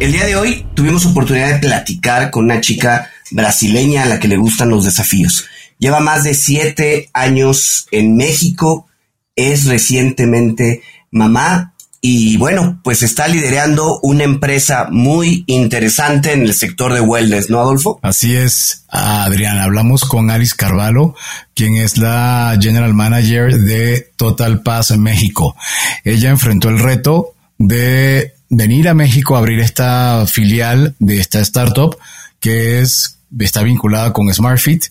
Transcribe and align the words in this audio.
El 0.00 0.12
día 0.12 0.24
de 0.24 0.34
hoy 0.34 0.66
tuvimos 0.72 1.04
oportunidad 1.04 1.52
de 1.52 1.58
platicar 1.58 2.30
con 2.30 2.44
una 2.44 2.62
chica 2.62 3.10
brasileña 3.32 4.04
a 4.04 4.06
la 4.06 4.18
que 4.18 4.28
le 4.28 4.38
gustan 4.38 4.70
los 4.70 4.86
desafíos. 4.86 5.44
Lleva 5.78 6.00
más 6.00 6.24
de 6.24 6.32
siete 6.32 7.10
años 7.12 7.86
en 7.90 8.16
México, 8.16 8.88
es 9.36 9.66
recientemente 9.66 10.80
mamá 11.10 11.74
y 12.00 12.38
bueno, 12.38 12.80
pues 12.82 13.02
está 13.02 13.28
liderando 13.28 14.00
una 14.02 14.24
empresa 14.24 14.88
muy 14.90 15.44
interesante 15.46 16.32
en 16.32 16.44
el 16.44 16.54
sector 16.54 16.94
de 16.94 17.02
wellness, 17.02 17.50
¿no, 17.50 17.60
Adolfo? 17.60 18.00
Así 18.02 18.34
es, 18.34 18.86
Adrián. 18.88 19.58
Hablamos 19.58 20.06
con 20.06 20.30
Alice 20.30 20.54
Carvalho, 20.56 21.14
quien 21.54 21.76
es 21.76 21.98
la 21.98 22.56
General 22.58 22.94
Manager 22.94 23.52
de 23.52 24.12
Total 24.16 24.62
Pass 24.62 24.92
en 24.92 25.02
México. 25.02 25.54
Ella 26.04 26.30
enfrentó 26.30 26.70
el 26.70 26.78
reto 26.78 27.34
de 27.58 28.39
venir 28.50 28.88
a 28.88 28.94
México 28.94 29.36
a 29.36 29.38
abrir 29.38 29.60
esta 29.60 30.26
filial 30.26 30.94
de 30.98 31.20
esta 31.20 31.40
startup 31.40 31.96
que 32.40 32.80
es, 32.80 33.18
está 33.38 33.62
vinculada 33.62 34.12
con 34.12 34.32
SmartFit 34.32 34.86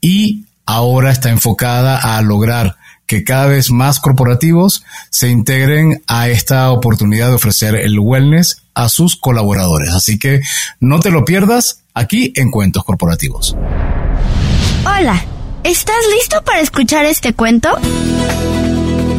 y 0.00 0.44
ahora 0.64 1.10
está 1.10 1.30
enfocada 1.30 2.16
a 2.16 2.22
lograr 2.22 2.76
que 3.06 3.24
cada 3.24 3.46
vez 3.46 3.70
más 3.70 4.00
corporativos 4.00 4.84
se 5.10 5.28
integren 5.28 6.02
a 6.06 6.28
esta 6.28 6.70
oportunidad 6.70 7.28
de 7.28 7.34
ofrecer 7.34 7.74
el 7.74 7.98
wellness 7.98 8.62
a 8.74 8.88
sus 8.88 9.16
colaboradores. 9.16 9.90
Así 9.90 10.18
que 10.18 10.40
no 10.80 11.00
te 11.00 11.10
lo 11.10 11.24
pierdas 11.24 11.80
aquí 11.92 12.32
en 12.36 12.50
Cuentos 12.50 12.84
Corporativos. 12.84 13.56
Hola, 14.86 15.22
¿estás 15.64 15.96
listo 16.18 16.42
para 16.44 16.60
escuchar 16.60 17.04
este 17.04 17.34
cuento? 17.34 17.76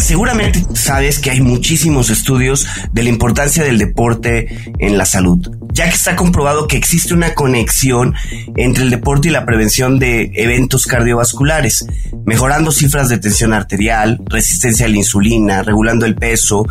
seguramente 0.00 0.64
sabes 0.74 1.18
que 1.18 1.30
hay 1.30 1.40
muchísimos 1.40 2.10
estudios 2.10 2.66
de 2.92 3.02
la 3.02 3.08
importancia 3.08 3.64
del 3.64 3.78
deporte 3.78 4.72
en 4.78 4.98
la 4.98 5.04
salud 5.04 5.60
ya 5.72 5.88
que 5.88 5.94
está 5.94 6.16
comprobado 6.16 6.66
que 6.66 6.76
existe 6.76 7.14
una 7.14 7.34
conexión 7.34 8.14
entre 8.56 8.84
el 8.84 8.90
deporte 8.90 9.28
y 9.28 9.30
la 9.30 9.46
prevención 9.46 9.98
de 9.98 10.32
eventos 10.34 10.86
cardiovasculares, 10.86 11.86
mejorando 12.26 12.72
cifras 12.72 13.08
de 13.08 13.18
tensión 13.18 13.52
arterial, 13.52 14.20
resistencia 14.26 14.86
a 14.86 14.88
la 14.88 14.96
insulina, 14.96 15.62
regulando 15.62 16.06
el 16.06 16.16
peso. 16.16 16.66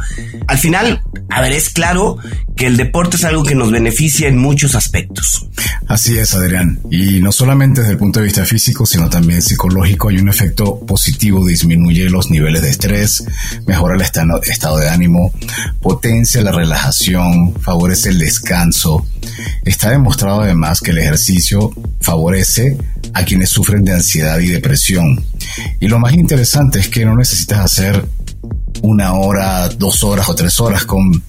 Al 0.48 0.58
final, 0.58 1.02
a 1.30 1.42
ver, 1.42 1.54
es 1.54 1.70
claro 1.70 2.18
que 2.56 2.68
el 2.68 2.78
deporte 2.78 3.16
es 3.16 3.24
algo 3.24 3.44
que 3.44 3.56
nos 3.56 3.72
beneficia 3.72 4.28
en 4.28 4.38
muchos 4.38 4.76
aspectos. 4.76 5.48
Así 5.88 6.18
es, 6.18 6.36
Adrián. 6.36 6.80
Y 6.92 7.20
no 7.22 7.32
solamente 7.32 7.82
desde 7.82 7.94
el 7.94 8.00
punto 8.00 8.20
de 8.20 8.26
vista 8.26 8.46
físico, 8.46 8.86
sino 8.86 9.10
también 9.10 9.42
psicológico, 9.42 10.10
hay 10.10 10.18
un 10.18 10.30
efecto 10.30 10.80
positivo, 10.86 11.46
disminuye 11.46 12.10
los 12.10 12.30
niveles 12.30 12.62
de 12.62 12.70
estrés, 12.70 13.19
mejora 13.66 13.96
el 13.96 14.02
estado 14.02 14.78
de 14.78 14.90
ánimo, 14.90 15.34
potencia 15.82 16.42
la 16.42 16.52
relajación, 16.52 17.54
favorece 17.62 18.10
el 18.10 18.20
descanso. 18.20 19.06
Está 19.64 19.92
demostrado 19.92 20.42
además 20.42 20.82
que 20.82 20.92
el 20.92 21.00
ejercicio 21.00 21.72
favorece 22.02 22.78
a 23.14 23.24
quienes 23.24 23.50
sufren 23.50 23.84
de 23.84 23.94
ansiedad 23.94 24.40
y 24.40 24.48
depresión. 24.48 25.24
Y 25.80 25.88
lo 25.88 26.00
más 26.00 26.14
interesante 26.14 26.80
es 26.80 26.90
que 26.90 27.06
no 27.06 27.16
necesitas 27.16 27.60
hacer 27.60 28.06
una 28.82 29.14
hora, 29.14 29.70
dos 29.70 30.04
horas 30.04 30.30
o 30.30 30.36
tres 30.36 30.60
horas 30.60 30.86
con 30.86 31.24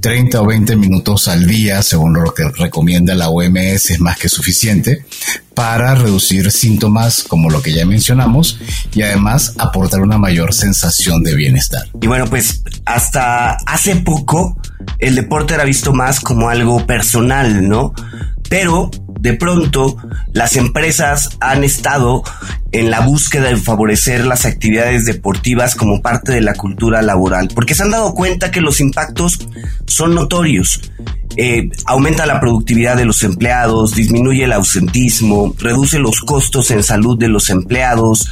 30 0.00 0.40
o 0.40 0.46
20 0.46 0.76
minutos 0.76 1.28
al 1.28 1.46
día, 1.46 1.82
según 1.82 2.14
lo 2.14 2.32
que 2.34 2.48
recomienda 2.48 3.14
la 3.14 3.28
OMS, 3.28 3.90
es 3.90 4.00
más 4.00 4.18
que 4.18 4.28
suficiente 4.28 5.04
para 5.54 5.94
reducir 5.94 6.50
síntomas 6.50 7.22
como 7.22 7.48
lo 7.48 7.62
que 7.62 7.72
ya 7.72 7.86
mencionamos 7.86 8.58
y 8.94 9.02
además 9.02 9.54
aportar 9.58 10.00
una 10.00 10.18
mayor 10.18 10.52
sensación 10.52 11.22
de 11.22 11.34
bienestar. 11.34 11.82
Y 12.00 12.06
bueno, 12.06 12.26
pues 12.26 12.62
hasta 12.84 13.56
hace 13.66 13.96
poco 13.96 14.58
el 14.98 15.14
deporte 15.14 15.54
era 15.54 15.64
visto 15.64 15.92
más 15.92 16.20
como 16.20 16.50
algo 16.50 16.86
personal, 16.86 17.66
¿no? 17.66 17.94
Pero 18.48 18.90
de 19.18 19.34
pronto 19.34 19.96
las 20.32 20.56
empresas 20.56 21.30
han 21.40 21.64
estado 21.64 22.22
en 22.72 22.90
la 22.90 23.00
búsqueda 23.00 23.48
de 23.48 23.56
favorecer 23.56 24.24
las 24.24 24.44
actividades 24.44 25.04
deportivas 25.06 25.74
como 25.74 26.02
parte 26.02 26.32
de 26.32 26.42
la 26.42 26.54
cultura 26.54 27.02
laboral, 27.02 27.48
porque 27.54 27.74
se 27.74 27.82
han 27.82 27.90
dado 27.90 28.14
cuenta 28.14 28.50
que 28.50 28.60
los 28.60 28.80
impactos 28.80 29.48
son 29.86 30.14
notorios. 30.14 30.80
Eh, 31.38 31.68
aumenta 31.84 32.24
la 32.24 32.40
productividad 32.40 32.96
de 32.96 33.04
los 33.04 33.22
empleados, 33.22 33.94
disminuye 33.94 34.44
el 34.44 34.52
ausentismo, 34.52 35.54
reduce 35.58 35.98
los 35.98 36.20
costos 36.20 36.70
en 36.70 36.82
salud 36.82 37.18
de 37.18 37.28
los 37.28 37.50
empleados. 37.50 38.30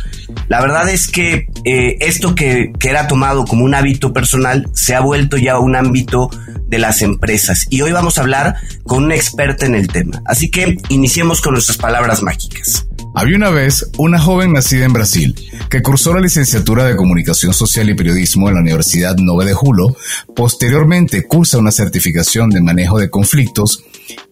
La 0.49 0.61
verdad 0.63 0.89
es 0.89 1.09
que 1.09 1.49
eh, 1.65 1.99
esto 2.01 2.35
que, 2.35 2.73
que 2.79 2.89
era 2.89 3.07
tomado 3.07 3.45
como 3.45 3.65
un 3.65 3.75
hábito 3.75 4.15
personal 4.15 4.71
se 4.73 4.95
ha 4.95 5.01
vuelto 5.01 5.37
ya 5.37 5.59
un 5.59 5.77
ámbito 5.77 6.31
de 6.67 6.79
las 6.79 7.03
empresas. 7.03 7.67
Y 7.71 7.83
hoy 7.83 7.93
vamos 7.93 8.19
a 8.19 8.23
hablar 8.23 8.57
con 8.85 9.05
una 9.05 9.15
experta 9.15 9.67
en 9.67 9.75
el 9.75 9.89
tema. 9.89 10.23
Así 10.25 10.51
que 10.51 10.74
iniciemos 10.89 11.41
con 11.41 11.55
nuestras 11.55 11.79
palabras 11.79 12.23
mágicas. 12.23 12.87
Había 13.15 13.37
una 13.37 13.51
vez 13.51 13.89
una 13.97 14.19
joven 14.19 14.53
nacida 14.53 14.85
en 14.85 14.93
Brasil 14.93 15.35
que 15.71 15.83
cursó 15.83 16.13
la 16.13 16.21
licenciatura 16.21 16.85
de 16.85 16.97
Comunicación 16.97 17.55
Social 17.55 17.89
y 17.89 17.95
Periodismo 17.95 18.49
en 18.49 18.55
la 18.55 18.61
Universidad 18.61 19.15
9 19.17 19.45
de 19.45 19.55
Julio, 19.55 19.97
posteriormente 20.35 21.25
cursa 21.27 21.59
una 21.59 21.71
certificación 21.71 22.51
de 22.51 22.61
manejo 22.61 22.99
de 22.99 23.11
conflictos 23.11 23.85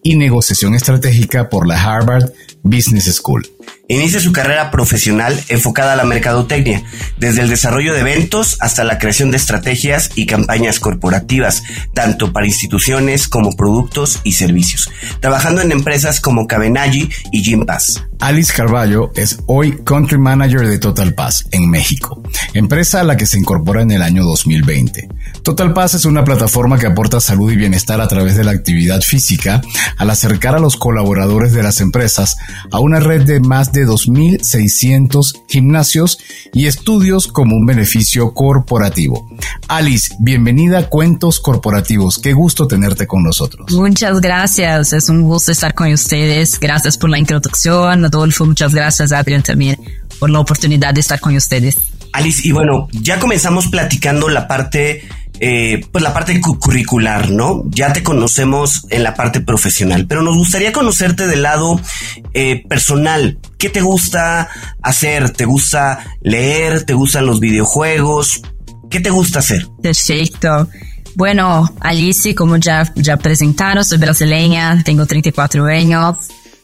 y 0.03 0.17
negociación 0.17 0.75
estratégica 0.75 1.49
por 1.49 1.65
la 1.65 1.81
Harvard 1.81 2.31
Business 2.61 3.05
School. 3.15 3.47
Inicia 3.89 4.21
su 4.21 4.31
carrera 4.31 4.71
profesional 4.71 5.37
enfocada 5.49 5.91
a 5.91 5.95
la 5.97 6.05
mercadotecnia, 6.05 6.83
desde 7.17 7.41
el 7.41 7.49
desarrollo 7.49 7.93
de 7.93 7.99
eventos 7.99 8.55
hasta 8.61 8.85
la 8.85 8.97
creación 8.97 9.29
de 9.29 9.35
estrategias 9.35 10.11
y 10.15 10.25
campañas 10.25 10.79
corporativas, 10.79 11.63
tanto 11.93 12.31
para 12.31 12.47
instituciones 12.47 13.27
como 13.27 13.57
productos 13.57 14.21
y 14.23 14.33
servicios, 14.33 14.89
trabajando 15.19 15.61
en 15.61 15.73
empresas 15.73 16.21
como 16.21 16.47
Cabenaggi 16.47 17.09
y 17.33 17.43
Gympass. 17.43 18.05
Alice 18.21 18.53
Carballo 18.55 19.11
es 19.15 19.39
hoy 19.47 19.79
Country 19.83 20.17
Manager 20.17 20.65
de 20.65 20.79
Total 20.79 21.13
Pass 21.13 21.45
en 21.51 21.69
México, 21.69 22.23
empresa 22.53 23.01
a 23.01 23.03
la 23.03 23.17
que 23.17 23.25
se 23.25 23.37
incorpora 23.37 23.81
en 23.81 23.91
el 23.91 24.01
año 24.01 24.23
2020. 24.23 25.09
Total 25.43 25.73
Pass 25.73 25.95
es 25.95 26.05
una 26.05 26.23
plataforma 26.23 26.79
que 26.79 26.87
aporta 26.87 27.19
salud 27.19 27.51
y 27.51 27.57
bienestar 27.57 27.99
a 27.99 28.07
través 28.07 28.37
de 28.37 28.45
la 28.45 28.51
actividad 28.51 29.01
física 29.01 29.61
al 29.97 30.09
acercar 30.09 30.55
a 30.55 30.59
los 30.59 30.77
colaboradores 30.77 31.51
de 31.51 31.63
las 31.63 31.81
empresas 31.81 32.37
a 32.71 32.79
una 32.79 33.01
red 33.01 33.23
de 33.23 33.41
más 33.41 33.72
de 33.73 33.85
2.600 33.87 35.41
gimnasios 35.47 36.19
y 36.53 36.67
estudios 36.67 37.27
como 37.27 37.55
un 37.57 37.65
beneficio 37.65 38.33
corporativo. 38.33 39.27
Alice, 39.67 40.15
bienvenida 40.19 40.79
a 40.79 40.89
Cuentos 40.89 41.39
Corporativos. 41.39 42.19
Qué 42.19 42.33
gusto 42.33 42.67
tenerte 42.67 43.07
con 43.07 43.23
nosotros. 43.23 43.71
Muchas 43.71 44.21
gracias. 44.21 44.93
Es 44.93 45.09
un 45.09 45.23
gusto 45.23 45.51
estar 45.51 45.73
con 45.73 45.91
ustedes. 45.91 46.59
Gracias 46.59 46.97
por 46.97 47.09
la 47.09 47.17
introducción. 47.17 48.05
Adolfo, 48.05 48.45
muchas 48.45 48.73
gracias, 48.73 49.11
Adrián, 49.11 49.41
también 49.41 49.77
por 50.19 50.29
la 50.29 50.39
oportunidad 50.39 50.93
de 50.93 51.01
estar 51.01 51.19
con 51.19 51.35
ustedes. 51.35 51.75
Alice, 52.13 52.47
y 52.47 52.51
bueno, 52.51 52.87
ya 52.91 53.19
comenzamos 53.19 53.67
platicando 53.67 54.29
la 54.29 54.47
parte 54.47 55.01
eh, 55.45 55.85
pues 55.91 56.01
la 56.01 56.13
parte 56.13 56.39
curricular, 56.39 57.29
¿no? 57.29 57.63
Ya 57.67 57.91
te 57.91 58.01
conocemos 58.01 58.87
en 58.89 59.03
la 59.03 59.13
parte 59.13 59.41
profesional, 59.41 60.07
pero 60.07 60.21
nos 60.21 60.37
gustaría 60.37 60.71
conocerte 60.71 61.27
del 61.27 61.43
lado 61.43 61.81
eh, 62.33 62.65
personal. 62.69 63.37
¿Qué 63.57 63.67
te 63.69 63.81
gusta 63.81 64.47
hacer? 64.81 65.31
¿Te 65.31 65.43
gusta 65.43 65.99
leer? 66.21 66.85
¿Te 66.85 66.93
gustan 66.93 67.25
los 67.25 67.41
videojuegos? 67.41 68.41
¿Qué 68.89 69.01
te 69.01 69.09
gusta 69.09 69.39
hacer? 69.39 69.67
Perfecto. 69.81 70.69
Bueno, 71.15 71.69
Alice, 71.81 72.33
como 72.35 72.55
ya, 72.55 72.89
ya 72.95 73.17
presentaron, 73.17 73.83
soy 73.83 73.97
brasileña, 73.97 74.81
tengo 74.85 75.05
34 75.05 75.65
años. 75.65 76.19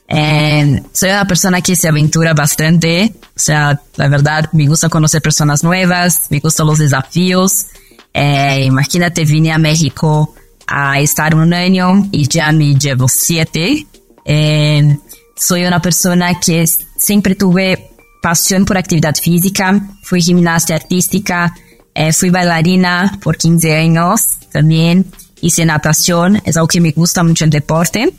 Eh, 0.08 0.82
soy 0.94 1.10
una 1.10 1.28
persona 1.28 1.60
que 1.62 1.76
se 1.76 1.90
aventura 1.90 2.34
bastante. 2.34 3.12
O 3.36 3.40
sea, 3.40 3.82
la 3.98 4.08
verdad, 4.08 4.50
me 4.54 4.68
gusta 4.68 4.88
conocer 4.88 5.22
personas 5.22 5.66
nuevas, 5.66 6.28
me 6.30 6.40
gustan 6.40 6.68
los 6.68 6.78
desafíos. 6.80 7.66
Eh, 8.14 8.66
imagínate, 8.66 9.26
vine 9.26 9.52
a 9.52 9.58
México 9.58 10.34
a 10.68 11.00
estar 11.00 11.36
un 11.36 11.54
año 11.54 12.08
y 12.12 12.28
ya 12.28 12.52
me 12.52 12.76
llevo 12.76 13.08
siete. 13.08 13.86
Eh, 14.26 14.98
soy 15.36 15.66
una 15.66 15.82
persona 15.82 16.40
que 16.40 16.66
siempre 16.68 17.36
tuve 17.36 17.92
pasión 18.22 18.66
por 18.66 18.78
actividad 18.78 19.16
física, 19.16 19.80
fui 20.04 20.22
gimnasta 20.22 20.76
artística, 20.76 21.56
eh, 21.94 22.12
fui 22.14 22.30
bailarina 22.30 23.18
por 23.24 23.38
15 23.38 23.76
años 23.76 24.38
también, 24.52 25.06
hice 25.42 25.66
natación, 25.66 26.42
es 26.44 26.58
algo 26.58 26.68
que 26.68 26.82
me 26.82 26.92
gusta 26.92 27.24
mucho 27.24 27.46
el 27.46 27.50
deporte. 27.50 28.14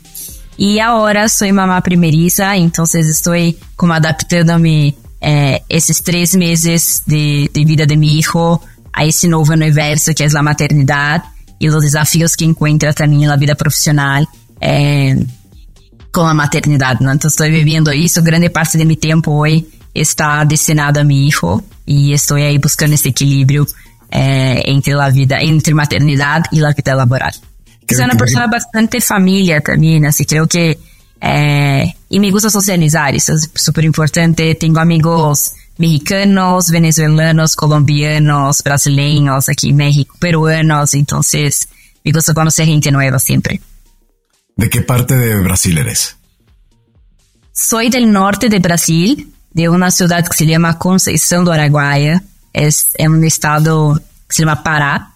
Y 0.57 0.79
ahora 0.79 1.29
soy 1.29 1.51
mamá 1.51 1.81
primeriza, 1.81 2.55
entonces 2.55 3.07
estoy 3.07 3.57
como 3.75 3.93
adaptándome 3.93 4.95
eh, 5.21 5.61
esos 5.69 6.03
tres 6.03 6.35
meses 6.35 7.03
de, 7.05 7.49
de 7.53 7.65
vida 7.65 7.85
de 7.85 7.97
mi 7.97 8.17
hijo 8.17 8.61
a 8.93 9.05
esse 9.05 9.27
novo 9.27 9.53
universo 9.53 10.13
que 10.13 10.23
é 10.23 10.27
a 10.27 10.43
maternidade 10.43 11.23
e 11.59 11.69
os 11.69 11.81
desafios 11.81 12.35
que 12.35 12.45
encontra 12.45 12.93
também 12.93 13.27
na 13.27 13.35
vida 13.35 13.55
profissional 13.55 14.25
é, 14.59 15.15
com 16.11 16.21
a 16.21 16.33
maternidade. 16.33 17.03
Né? 17.03 17.13
Então, 17.13 17.27
estou 17.27 17.47
vivendo 17.47 17.93
isso. 17.93 18.21
Grande 18.21 18.49
parte 18.49 18.77
do 18.77 18.85
meu 18.85 18.95
tempo 18.95 19.31
hoje 19.31 19.67
está 19.93 20.43
destinado 20.43 20.99
a 20.99 21.03
meu 21.03 21.31
filho 21.31 21.63
e 21.85 22.13
estou 22.13 22.37
aí 22.37 22.57
buscando 22.57 22.93
esse 22.93 23.09
equilíbrio 23.09 23.65
é, 24.09 24.69
entre 24.69 24.93
a 24.93 25.09
vida, 25.09 25.41
entre 25.43 25.73
maternidade 25.73 26.49
e 26.51 26.63
a 26.63 26.71
vida 26.71 26.95
laboral. 26.95 27.31
Eu 27.89 27.95
sou 27.95 28.05
uma 28.05 28.15
pessoa 28.15 28.47
bastante 28.47 29.01
família 29.01 29.61
também, 29.61 29.99
né? 29.99 30.09
assim, 30.09 30.23
creio 30.23 30.47
que 30.47 30.77
é, 31.19 31.91
e 32.09 32.19
me 32.19 32.31
gusta 32.31 32.49
socializar, 32.49 33.13
isso 33.13 33.31
é 33.31 33.35
super 33.55 33.83
importante. 33.83 34.55
Tenho 34.55 34.77
amigos 34.79 35.51
mexicanos, 35.81 36.69
venezolanos, 36.69 37.55
colombianos, 37.55 38.61
brasileños 38.63 39.49
aquí 39.49 39.69
en 39.71 39.77
México, 39.77 40.15
peruanos, 40.19 40.93
entonces 40.93 41.67
me 42.03 42.11
gusta 42.11 42.33
conocer 42.33 42.65
gente 42.67 42.91
nueva 42.91 43.19
siempre. 43.19 43.59
¿De 44.55 44.69
qué 44.69 44.81
parte 44.81 45.15
de 45.15 45.39
Brasil 45.39 45.77
eres? 45.77 46.15
Soy 47.51 47.89
del 47.89 48.11
norte 48.11 48.47
de 48.47 48.59
Brasil, 48.59 49.33
de 49.51 49.69
una 49.69 49.91
ciudad 49.91 50.25
que 50.25 50.37
se 50.37 50.45
llama 50.45 50.77
Conceição 50.77 51.43
do 51.43 51.51
Araguaia. 51.51 52.23
Es 52.53 52.89
en 52.97 53.11
un 53.11 53.23
estado 53.23 53.95
que 54.27 54.35
se 54.35 54.43
llama 54.43 54.63
Pará. 54.63 55.13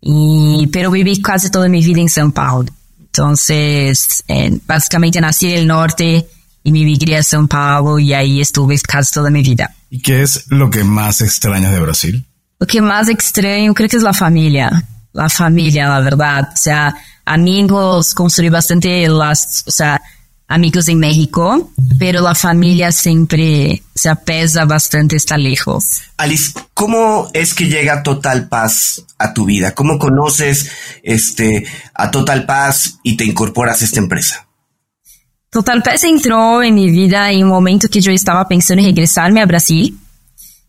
Y, 0.00 0.68
pero 0.72 0.90
viví 0.90 1.20
casi 1.20 1.50
toda 1.50 1.68
mi 1.68 1.82
vida 1.82 2.00
en 2.00 2.08
São 2.08 2.32
Paulo. 2.32 2.68
Entonces, 3.00 4.22
eh, 4.28 4.58
básicamente 4.66 5.20
nací 5.20 5.52
en 5.52 5.58
el 5.60 5.66
norte 5.66 6.26
y 6.62 6.72
me 6.72 6.84
migré 6.84 7.16
a 7.16 7.22
São 7.22 7.48
Paulo 7.48 7.98
y 7.98 8.12
ahí 8.12 8.40
estuve 8.40 8.78
casi 8.78 9.12
toda 9.12 9.30
mi 9.30 9.42
vida. 9.42 9.74
¿Y 9.96 10.02
qué 10.02 10.20
es 10.20 10.44
lo 10.48 10.68
que 10.68 10.84
más 10.84 11.22
extrañas 11.22 11.72
de 11.72 11.80
Brasil? 11.80 12.26
Lo 12.58 12.66
que 12.66 12.82
más 12.82 13.08
extraño 13.08 13.72
creo 13.72 13.88
que 13.88 13.96
es 13.96 14.02
la 14.02 14.12
familia. 14.12 14.84
La 15.14 15.30
familia, 15.30 15.88
la 15.88 16.00
verdad. 16.00 16.50
O 16.52 16.56
sea, 16.56 16.94
amigos, 17.24 18.12
construí 18.12 18.50
bastante 18.50 19.08
las, 19.08 19.64
o 19.66 19.70
sea, 19.70 20.02
amigos 20.48 20.88
en 20.88 20.98
México, 20.98 21.72
pero 21.98 22.20
la 22.20 22.34
familia 22.34 22.92
siempre 22.92 23.82
se 23.94 24.10
apesa 24.10 24.66
bastante 24.66 25.16
estar 25.16 25.38
lejos. 25.38 26.02
Alice, 26.18 26.52
¿cómo 26.74 27.30
es 27.32 27.54
que 27.54 27.64
llega 27.64 28.02
Total 28.02 28.48
Paz 28.50 29.02
a 29.16 29.32
tu 29.32 29.46
vida? 29.46 29.74
¿Cómo 29.74 29.98
conoces 29.98 30.70
este 31.04 31.64
a 31.94 32.10
Total 32.10 32.44
Paz 32.44 32.98
y 33.02 33.16
te 33.16 33.24
incorporas 33.24 33.80
a 33.80 33.86
esta 33.86 34.00
empresa? 34.00 34.45
Total 35.56 35.80
o 35.80 36.04
entrou 36.04 36.62
em 36.62 36.70
minha 36.70 36.92
vida 36.92 37.32
em 37.32 37.42
um 37.42 37.48
momento 37.48 37.88
que 37.88 38.06
eu 38.06 38.12
estava 38.12 38.44
pensando 38.44 38.80
em 38.80 38.84
regressar-me 38.84 39.40
a 39.40 39.46
Brasil. 39.46 39.96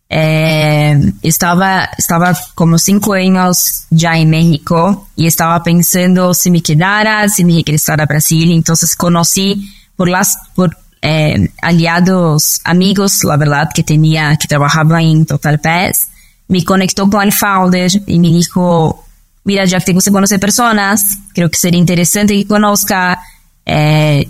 É, 0.10 0.98
estava 1.22 1.90
estava 2.00 2.34
como 2.56 2.80
cinco 2.80 3.12
anos 3.12 3.86
já 3.92 4.16
em 4.16 4.26
México 4.26 5.06
e 5.18 5.26
estava 5.26 5.62
pensando 5.62 6.34
se 6.34 6.50
me 6.50 6.62
quedara, 6.62 7.28
se 7.28 7.44
me 7.44 7.54
regressar 7.54 8.00
a 8.00 8.06
Brasil. 8.06 8.50
Então, 8.50 8.78
conheci 8.98 9.58
por 9.98 10.08
lá 10.08 10.22
por 10.56 10.74
é, 11.02 11.36
aliados, 11.62 12.62
amigos, 12.64 13.24
la 13.24 13.36
verdade 13.36 13.74
que 13.74 13.84
tinha 13.84 14.38
que 14.38 14.48
trabalhava 14.48 15.02
em 15.02 15.26
Total 15.26 15.58
Pest, 15.58 16.04
me 16.48 16.64
conectou 16.64 17.10
com 17.10 17.18
o 17.18 17.32
founder 17.34 17.90
e 18.08 18.18
me 18.18 18.32
disse: 18.32 18.52
mira, 19.46 19.66
já 19.66 19.82
que 19.82 19.92
você 19.92 20.10
conhece 20.10 20.40
pessoas, 20.40 21.02
creo 21.36 21.50
que 21.50 21.58
seria 21.58 21.78
interessante 21.78 22.34
que 22.36 22.46
conozca, 22.46 23.20
eh, 23.66 24.26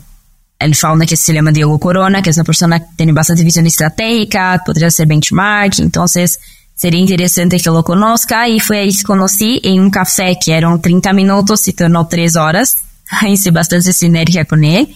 ele 0.60 0.74
fala 0.74 0.98
né, 0.98 1.06
que 1.06 1.14
esse 1.14 1.32
lema 1.32 1.52
de 1.52 1.64
Hugo 1.64 1.76
é 1.76 1.80
Corona, 1.80 2.22
que 2.22 2.30
é 2.30 2.34
uma 2.34 2.44
pessoa 2.44 2.80
que 2.80 2.96
tem 2.96 3.14
bastante 3.14 3.44
visão 3.44 3.64
estratégica, 3.66 4.60
poderia 4.66 4.90
ser 4.90 5.06
benchmark, 5.06 5.80
então 5.80 6.06
seria 6.08 7.00
interessante 7.00 7.60
que 7.60 7.70
ele 7.70 7.84
conozca. 7.84 8.48
E 8.50 8.60
foi 8.60 8.80
aí 8.80 8.94
que 8.94 9.04
conheci 9.04 9.60
em 9.64 9.80
um 9.80 9.90
café 9.90 10.34
que 10.34 10.52
eram 10.52 10.78
30 10.80 11.14
minutos, 11.14 11.62
se 11.62 11.74
tornou 11.74 12.06
3 12.06 12.36
horas. 12.36 12.76
Hice 13.24 13.52
bastante 13.52 13.94
sinergia 13.94 14.46
com 14.46 14.56
ele. 14.56 14.90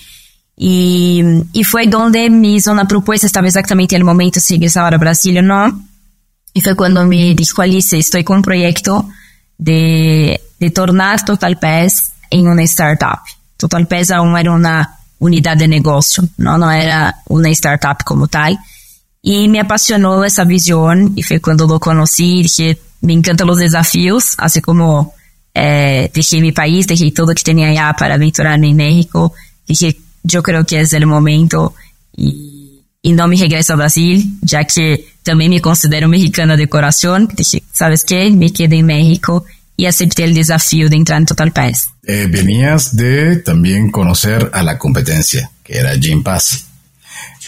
E, 0.58 1.44
e 1.54 1.64
foi 1.64 1.88
onde 1.96 2.30
me 2.30 2.56
hizo 2.58 2.72
uma 2.72 2.86
proposta, 2.86 3.26
estava 3.26 3.48
exatamente 3.48 3.98
no 3.98 4.06
momento 4.06 4.40
se 4.40 4.54
regressava 4.54 4.94
ao 4.94 5.00
Brasil 5.00 5.36
ou 5.36 5.44
não. 5.44 5.82
E 6.54 6.62
foi 6.62 6.76
quando 6.76 7.06
me 7.06 7.34
disse, 7.34 7.54
Alice, 7.62 7.98
estou 7.98 8.24
com 8.24 8.38
um 8.38 8.42
projeto 8.42 9.06
de, 9.58 10.40
de 10.60 10.70
tornar 10.72 11.24
Total 11.24 11.56
Pass 11.56 12.12
em 12.32 12.48
uma 12.48 12.64
startup. 12.64 13.22
Total 13.58 13.86
Pass 13.86 14.10
era 14.10 14.22
uma 14.22 14.88
unidade 15.22 15.62
de 15.62 15.68
negócio, 15.68 16.28
não, 16.38 16.58
não 16.58 16.70
era 16.70 17.14
uma 17.30 17.50
startup 17.52 18.04
como 18.04 18.28
tal. 18.28 18.52
E 19.24 19.48
me 19.48 19.60
apaixonou 19.60 20.24
essa 20.24 20.44
visão 20.44 21.14
e 21.16 21.22
foi 21.22 21.40
quando 21.40 21.72
eu 21.72 21.80
conheci 21.80 22.44
que 22.56 22.78
me 23.04 23.14
encantam 23.14 23.48
os 23.48 23.58
desafios, 23.58 24.34
assim 24.38 24.62
como 24.62 25.14
eh, 25.54 26.10
deixei 26.12 26.42
meu 26.42 26.54
país, 26.54 26.88
deixei 26.88 27.12
tudo 27.12 27.36
que 27.36 27.44
tinha 27.44 27.72
lá 27.72 27.94
para 27.94 28.16
aventurar 28.16 28.62
em 28.64 28.74
México, 28.74 29.32
dije, 29.68 29.96
eu 30.34 30.42
creio 30.42 30.66
que 30.66 30.76
é 30.76 30.84
o 30.84 31.08
momento 31.08 31.72
e, 32.18 32.82
e 33.04 33.14
não 33.14 33.28
me 33.28 33.38
regresso 33.38 33.74
ao 33.74 33.78
Brasil, 33.78 34.24
já 34.44 34.64
que 34.64 35.06
também 35.24 35.50
me 35.50 35.60
considero 35.60 36.10
mexicana 36.10 36.58
de 36.58 36.66
coração, 36.66 37.28
dije, 37.28 37.62
sabes 37.72 38.04
que, 38.04 38.30
me 38.32 38.50
quedo 38.50 38.74
em 38.74 38.84
México 38.84 39.46
y 39.78 39.86
acepté 39.86 40.24
el 40.24 40.34
desafío 40.34 40.90
de 40.90 40.96
entrar 40.96 41.20
en 41.20 41.26
Total 41.26 41.52
Paz. 41.52 41.90
Eh, 42.04 42.28
venías 42.30 42.96
de 42.96 43.38
también 43.38 43.90
conocer 43.92 44.50
a 44.54 44.64
la 44.64 44.78
competencia, 44.78 45.52
que 45.64 45.78
era 45.78 45.98
Jim 45.98 46.24
Pass. 46.24 46.66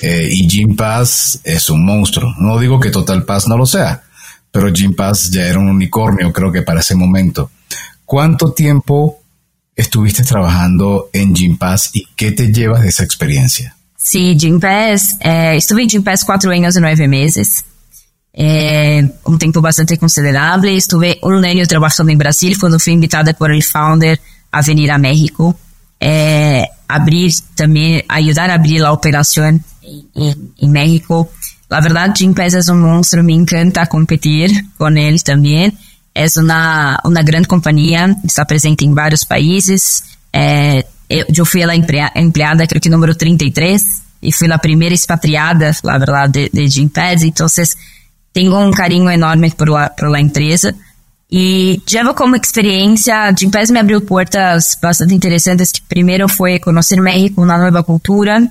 Eh, 0.01 0.29
y 0.31 0.49
Jim 0.49 0.75
Pass 0.75 1.39
es 1.43 1.69
un 1.69 1.85
monstruo. 1.85 2.33
No 2.39 2.59
digo 2.59 2.79
que 2.79 2.89
Total 2.89 3.23
Paz 3.23 3.47
no 3.47 3.57
lo 3.57 3.65
sea, 3.65 4.03
pero 4.51 4.73
Jim 4.73 4.95
Pass 4.95 5.31
ya 5.31 5.45
era 5.45 5.59
un 5.59 5.69
unicornio, 5.69 6.33
creo 6.33 6.51
que 6.51 6.61
para 6.61 6.81
ese 6.81 6.95
momento. 6.95 7.51
¿Cuánto 8.05 8.51
tiempo 8.51 9.21
estuviste 9.75 10.23
trabajando 10.23 11.09
en 11.13 11.35
Jim 11.35 11.57
Pass 11.57 11.91
y 11.93 12.07
qué 12.15 12.31
te 12.31 12.51
llevas 12.51 12.81
de 12.81 12.89
esa 12.89 13.03
experiencia? 13.03 13.75
Sí, 13.95 14.35
Jim 14.37 14.59
Pass, 14.59 15.17
eh, 15.21 15.55
estuve 15.55 15.83
en 15.83 15.89
Jim 15.89 16.03
Pass 16.03 16.25
cuatro 16.25 16.51
años 16.51 16.75
y 16.75 16.81
nueve 16.81 17.07
meses. 17.07 17.63
Eh, 18.35 19.07
un 19.25 19.37
tiempo 19.37 19.61
bastante 19.61 19.97
considerable. 19.97 20.75
Estuve 20.75 21.19
un 21.21 21.45
año 21.45 21.65
trabajando 21.65 22.11
en 22.11 22.17
Brasil 22.17 22.57
cuando 22.59 22.79
fui 22.79 22.93
invitada 22.93 23.33
por 23.33 23.51
el 23.51 23.63
founder 23.63 24.19
a 24.51 24.61
venir 24.61 24.91
a 24.91 24.97
México. 24.97 25.55
Eh, 25.99 26.65
abrir 26.87 27.31
también, 27.55 28.03
ayudar 28.07 28.49
a 28.49 28.55
abrir 28.55 28.81
la 28.81 28.91
operación 28.91 29.63
en, 29.81 30.51
en 30.57 30.71
México. 30.71 31.29
La 31.69 31.81
verdad, 31.81 32.13
Jim 32.15 32.33
Pass 32.33 32.55
es 32.55 32.67
un 32.69 32.81
monstruo, 32.81 33.23
me 33.23 33.33
encanta 33.33 33.85
competir 33.85 34.65
con 34.77 34.97
él 34.97 35.23
también. 35.23 35.77
Es 36.13 36.37
una, 36.37 36.99
una 37.03 37.23
gran 37.23 37.43
compañía, 37.45 38.15
está 38.23 38.45
presente 38.45 38.85
en 38.85 38.93
varios 38.93 39.25
países. 39.25 40.03
Eh, 40.31 40.83
yo 41.29 41.45
fui 41.45 41.63
la 41.63 41.73
empleada, 41.73 42.67
creo 42.67 42.81
que 42.81 42.89
número 42.89 43.15
33, 43.15 43.85
y 44.21 44.31
fui 44.31 44.47
la 44.47 44.57
primera 44.57 44.93
expatriada, 44.93 45.71
la 45.83 45.97
verdad, 45.97 46.29
de, 46.29 46.49
de 46.51 46.69
Jim 46.69 46.89
Pass. 46.89 47.23
Entonces, 47.23 47.77
tenho 48.33 48.57
um 48.57 48.71
carinho 48.71 49.09
enorme 49.09 49.51
por 49.51 49.69
lá, 49.69 49.89
por 49.89 50.09
lá 50.09 50.19
empresa. 50.19 50.75
E 51.31 51.81
já 51.87 52.13
como 52.13 52.35
experiência, 52.35 53.31
de 53.31 53.41
Gympass 53.41 53.71
me 53.71 53.79
abriu 53.79 54.01
portas 54.01 54.77
bastante 54.81 55.13
interessantes, 55.13 55.71
que 55.71 55.81
primeiro 55.81 56.27
foi 56.27 56.59
conhecer 56.59 56.99
México, 57.01 57.41
uma 57.41 57.57
nova 57.57 57.83
cultura, 57.83 58.47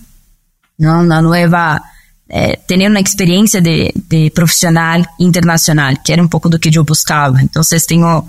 uma 0.78 1.20
nova... 1.20 1.80
É, 2.28 2.52
eh, 2.52 2.56
ter 2.66 2.88
uma 2.88 3.00
experiência 3.00 3.60
de, 3.60 3.92
de 4.08 4.30
profissional 4.30 5.02
internacional, 5.20 5.94
que 6.02 6.12
era 6.12 6.22
um 6.22 6.28
pouco 6.28 6.48
do 6.48 6.58
que 6.58 6.76
eu 6.76 6.82
buscava. 6.82 7.42
Então, 7.42 7.62
tenho 7.86 8.24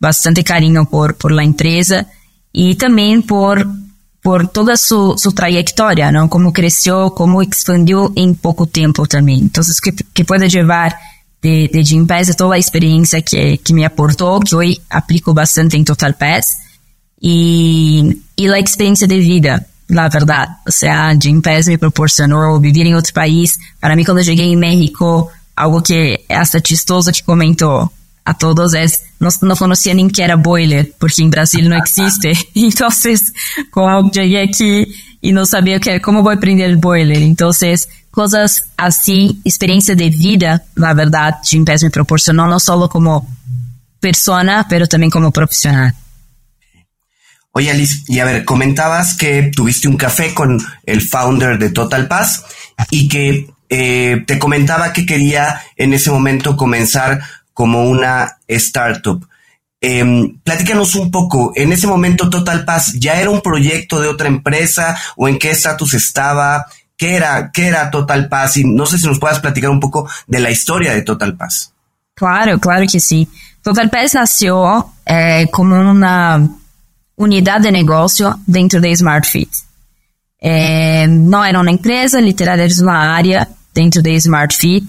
bastante 0.00 0.42
carinho 0.42 0.84
por, 0.86 1.14
por 1.14 1.30
lá 1.30 1.44
empresa 1.44 2.04
e 2.52 2.74
também 2.74 3.22
por 3.22 3.64
por 4.24 4.48
toda 4.48 4.78
su, 4.78 5.16
su 5.18 5.32
trayectoria, 5.32 6.10
¿no? 6.10 6.30
Cómo 6.30 6.50
creció, 6.50 7.10
cómo 7.14 7.42
expandió 7.42 8.10
en 8.16 8.36
poco 8.36 8.64
tiempo 8.64 9.04
también. 9.06 9.40
Entonces, 9.40 9.82
que, 9.82 9.92
que 9.92 10.24
puede 10.24 10.48
llevar 10.48 10.96
de, 11.42 11.68
de 11.70 11.84
Jim 11.84 12.06
Pass, 12.06 12.34
toda 12.34 12.52
la 12.52 12.56
experiencia 12.56 13.20
que, 13.20 13.58
que 13.58 13.74
me 13.74 13.84
aportó, 13.84 14.40
que 14.40 14.56
hoy 14.56 14.80
aplico 14.88 15.34
bastante 15.34 15.76
en 15.76 15.84
Total 15.84 16.14
Pass, 16.14 16.56
y, 17.20 18.22
y 18.34 18.48
la 18.48 18.58
experiencia 18.58 19.06
de 19.06 19.18
vida, 19.18 19.66
la 19.88 20.08
verdad. 20.08 20.48
O 20.66 20.72
sea, 20.72 21.14
Jim 21.20 21.42
Pass 21.42 21.68
me 21.68 21.76
proporcionó 21.76 22.58
vivir 22.58 22.86
en 22.86 22.94
otro 22.94 23.12
país. 23.12 23.58
Para 23.78 23.94
mí, 23.94 24.06
cuando 24.06 24.22
llegué 24.22 24.50
en 24.50 24.58
México, 24.58 25.28
algo 25.54 25.82
que 25.82 26.24
hasta 26.30 26.62
chistoso 26.62 27.12
que 27.12 27.20
comentó 27.26 27.92
a 28.24 28.34
todos 28.34 28.74
es, 28.74 29.04
no, 29.20 29.28
no 29.42 29.56
conocía 29.56 29.92
ni 29.94 30.10
que 30.10 30.22
era 30.22 30.36
boiler, 30.36 30.92
porque 30.98 31.22
en 31.22 31.30
Brasil 31.30 31.68
no 31.68 31.76
existe. 31.76 32.32
Entonces, 32.54 33.32
como 33.70 34.10
llegué 34.10 34.42
aquí 34.42 34.86
y 35.20 35.32
no 35.32 35.44
sabía 35.44 35.78
que, 35.78 36.00
cómo 36.00 36.22
voy 36.22 36.34
a 36.34 36.36
aprender 36.36 36.70
el 36.70 36.76
boiler. 36.76 37.18
Entonces, 37.18 37.88
cosas 38.10 38.64
así, 38.76 39.40
experiencia 39.44 39.94
de 39.94 40.08
vida, 40.08 40.64
la 40.74 40.94
verdad, 40.94 41.36
Jim 41.44 41.64
Pass 41.64 41.82
me 41.82 41.90
proporcionó 41.90 42.46
no 42.46 42.60
solo 42.60 42.88
como 42.88 43.28
persona, 44.00 44.66
pero 44.68 44.86
también 44.86 45.10
como 45.10 45.30
profesional. 45.30 45.94
Oye, 47.52 47.70
Alice, 47.70 48.02
y 48.08 48.18
a 48.18 48.24
ver, 48.24 48.44
comentabas 48.44 49.16
que 49.16 49.50
tuviste 49.54 49.86
un 49.86 49.96
café 49.96 50.34
con 50.34 50.60
el 50.84 51.00
founder 51.00 51.58
de 51.58 51.70
Total 51.70 52.08
Pass 52.08 52.44
y 52.90 53.08
que 53.08 53.48
eh, 53.68 54.24
te 54.26 54.38
comentaba 54.38 54.92
que 54.92 55.06
quería 55.06 55.62
en 55.76 55.94
ese 55.94 56.10
momento 56.10 56.56
comenzar 56.56 57.20
como 57.54 57.84
una 57.84 58.38
startup. 58.46 59.26
Em, 59.80 60.38
platícanos 60.40 60.94
un 60.94 61.10
poco, 61.10 61.52
en 61.54 61.72
ese 61.72 61.86
momento 61.86 62.28
Total 62.28 62.64
Paz 62.64 62.94
ya 62.98 63.20
era 63.20 63.30
un 63.30 63.40
proyecto 63.40 64.00
de 64.00 64.08
otra 64.08 64.28
empresa 64.28 64.98
o 65.16 65.28
en 65.28 65.38
qué 65.38 65.50
estatus 65.50 65.94
estaba, 65.94 66.66
qué 66.96 67.16
era, 67.16 67.50
qué 67.52 67.66
era 67.66 67.90
Total 67.90 68.28
Paz 68.28 68.56
y 68.56 68.64
no 68.64 68.86
sé 68.86 68.98
si 68.98 69.06
nos 69.06 69.18
puedas 69.18 69.40
platicar 69.40 69.70
un 69.70 69.80
poco 69.80 70.08
de 70.26 70.40
la 70.40 70.50
historia 70.50 70.92
de 70.92 71.02
Total 71.02 71.36
Paz. 71.36 71.72
Claro, 72.14 72.58
claro 72.58 72.86
que 72.90 73.00
sí. 73.00 73.28
Total 73.62 73.90
Paz 73.90 74.14
nació 74.14 74.92
eh, 75.04 75.48
como 75.50 75.78
una 75.78 76.48
unidad 77.16 77.60
de 77.60 77.72
negocio 77.72 78.38
dentro 78.46 78.80
de 78.80 78.96
Smart 78.96 79.24
Fit. 79.24 79.50
Eh, 80.40 81.06
no 81.08 81.44
era 81.44 81.60
una 81.60 81.70
empresa, 81.70 82.20
literal 82.20 82.60
era 82.60 82.74
una 82.80 83.16
área 83.16 83.48
dentro 83.72 84.02
de 84.02 84.20
Smart 84.20 84.52
Fit, 84.52 84.84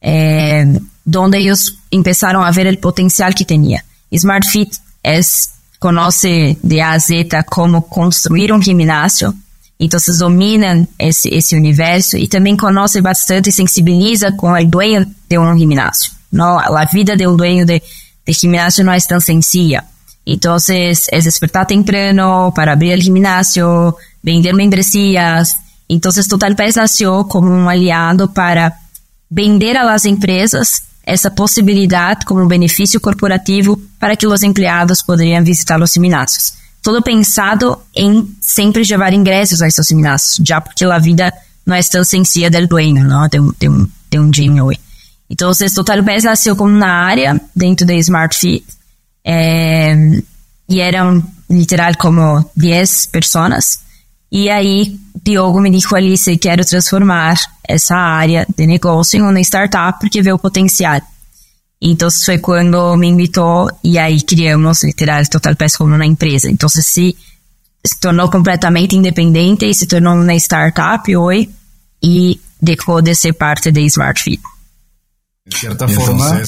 eh, 0.00 0.78
donde 1.04 1.38
ellos 1.38 1.78
empezaron 1.90 2.44
a 2.44 2.52
ver 2.52 2.66
el 2.66 2.78
potencial 2.78 3.34
que 3.34 3.44
tenía. 3.44 3.84
Smart 4.14 4.44
Fit 4.44 4.74
es, 5.02 5.50
conoce 5.78 6.58
de 6.62 6.82
A 6.82 6.92
a 6.92 7.00
Z 7.00 7.42
cómo 7.44 7.86
construir 7.86 8.52
un 8.52 8.62
gimnasio, 8.62 9.34
entonces 9.78 10.18
dominan 10.18 10.86
ese, 10.98 11.34
ese 11.34 11.56
universo 11.56 12.18
y 12.18 12.28
también 12.28 12.56
conoce 12.56 13.00
bastante 13.00 13.48
y 13.48 13.52
sensibiliza 13.52 14.36
con 14.36 14.56
el 14.58 14.70
dueño 14.70 15.06
de 15.26 15.38
un 15.38 15.56
gimnasio. 15.56 16.12
¿no? 16.30 16.60
La 16.60 16.86
vida 16.92 17.16
de 17.16 17.26
un 17.26 17.36
dueño 17.36 17.64
de, 17.64 17.82
de 18.26 18.32
gimnasio 18.34 18.84
no 18.84 18.92
es 18.92 19.06
tan 19.06 19.22
sencilla. 19.22 19.86
Entonces, 20.26 21.08
es 21.10 21.24
despertar 21.24 21.66
temprano 21.66 22.52
para 22.54 22.72
abrir 22.72 22.92
el 22.92 23.02
gimnasio, 23.02 23.96
vender 24.22 24.54
membresías. 24.54 25.56
Entonces, 25.88 26.28
Total 26.28 26.54
Paz 26.54 26.76
nació 26.76 27.26
como 27.26 27.50
un 27.50 27.66
aliado 27.66 28.32
para 28.34 28.80
vender 29.30 29.78
a 29.78 29.84
las 29.84 30.04
empresas 30.04 30.82
essa 31.10 31.28
possibilidade 31.28 32.24
como 32.24 32.46
benefício 32.46 33.00
corporativo 33.00 33.76
para 33.98 34.14
que 34.14 34.28
os 34.28 34.44
empregados 34.44 35.02
poderiam 35.02 35.42
visitar 35.42 35.82
os 35.82 35.92
gimnasios. 35.92 36.52
Todo 36.80 37.02
pensado 37.02 37.76
em 37.94 38.32
sempre 38.40 38.84
levar 38.88 39.12
ingressos 39.12 39.60
a 39.60 39.66
esses 39.66 39.88
gimnasios, 39.88 40.40
já 40.46 40.60
porque 40.60 40.84
a 40.84 40.98
vida 40.98 41.32
não 41.66 41.74
é 41.74 41.82
tão 41.82 42.04
sencilla 42.04 42.48
del 42.48 42.68
dueño, 42.68 43.04
¿no? 43.04 43.28
de, 43.28 43.40
um, 43.40 43.52
de, 43.58 43.68
um, 43.68 43.88
de 44.08 44.18
um 44.20 44.30
gym 44.30 44.60
hoy. 44.60 44.78
Então, 45.28 45.50
Total 45.74 46.00
Best 46.02 46.26
nasceu 46.26 46.54
como 46.54 46.74
uma 46.74 46.86
área 46.86 47.40
dentro 47.54 47.84
da 47.84 47.94
Smart 47.94 48.36
Fit 48.36 48.64
é, 49.24 49.94
e 50.68 50.80
eram 50.80 51.22
literal 51.50 51.92
como 51.98 52.48
10 52.56 53.06
pessoas. 53.06 53.80
E 54.32 54.48
aí, 54.48 54.96
Diogo 55.24 55.60
me 55.60 55.70
disse, 55.70 55.94
Alice, 55.94 56.36
quero 56.38 56.64
transformar 56.64 57.34
essa 57.68 57.96
área 57.96 58.46
de 58.56 58.66
negócio 58.66 59.18
em 59.18 59.22
uma 59.22 59.40
startup 59.40 59.98
porque 59.98 60.22
vê 60.22 60.32
o 60.32 60.38
potencial. 60.38 61.00
Então, 61.82 62.08
foi 62.10 62.38
quando 62.38 62.96
me 62.96 63.08
invitou 63.08 63.68
e 63.82 63.98
aí 63.98 64.20
criamos, 64.20 64.84
literal, 64.84 65.24
Total 65.26 65.56
Pass 65.56 65.76
como 65.76 65.94
uma 65.94 66.06
empresa. 66.06 66.50
Então, 66.50 66.68
se, 66.68 66.82
se 66.82 67.16
tornou 68.00 68.30
completamente 68.30 68.94
independente 68.94 69.64
e 69.64 69.74
se 69.74 69.86
tornou 69.86 70.14
uma 70.14 70.34
startup 70.34 71.16
hoje 71.16 71.50
e 72.02 72.40
deixou 72.60 73.02
de 73.02 73.14
ser 73.14 73.32
parte 73.32 73.72
de 73.72 73.80
Smart 73.86 74.22
Fit. 74.22 74.40
De 75.46 75.56
cierta 75.56 75.88
forma, 75.88 76.42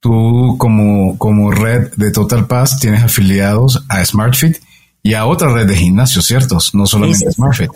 tú 0.00 0.56
como, 0.58 1.16
como 1.18 1.50
red 1.50 1.90
de 1.96 2.10
Total 2.12 2.44
Pass 2.46 2.76
tienes 2.76 3.02
afiliados 3.02 3.82
a 3.88 4.00
SmartFit 4.02 4.60
y 5.06 5.14
a 5.14 5.24
otra 5.24 5.52
red 5.54 5.68
de 5.68 5.76
gimnasios, 5.76 6.26
¿ciertos? 6.26 6.74
No 6.74 6.84
solamente 6.84 7.30
SmartFit. 7.30 7.70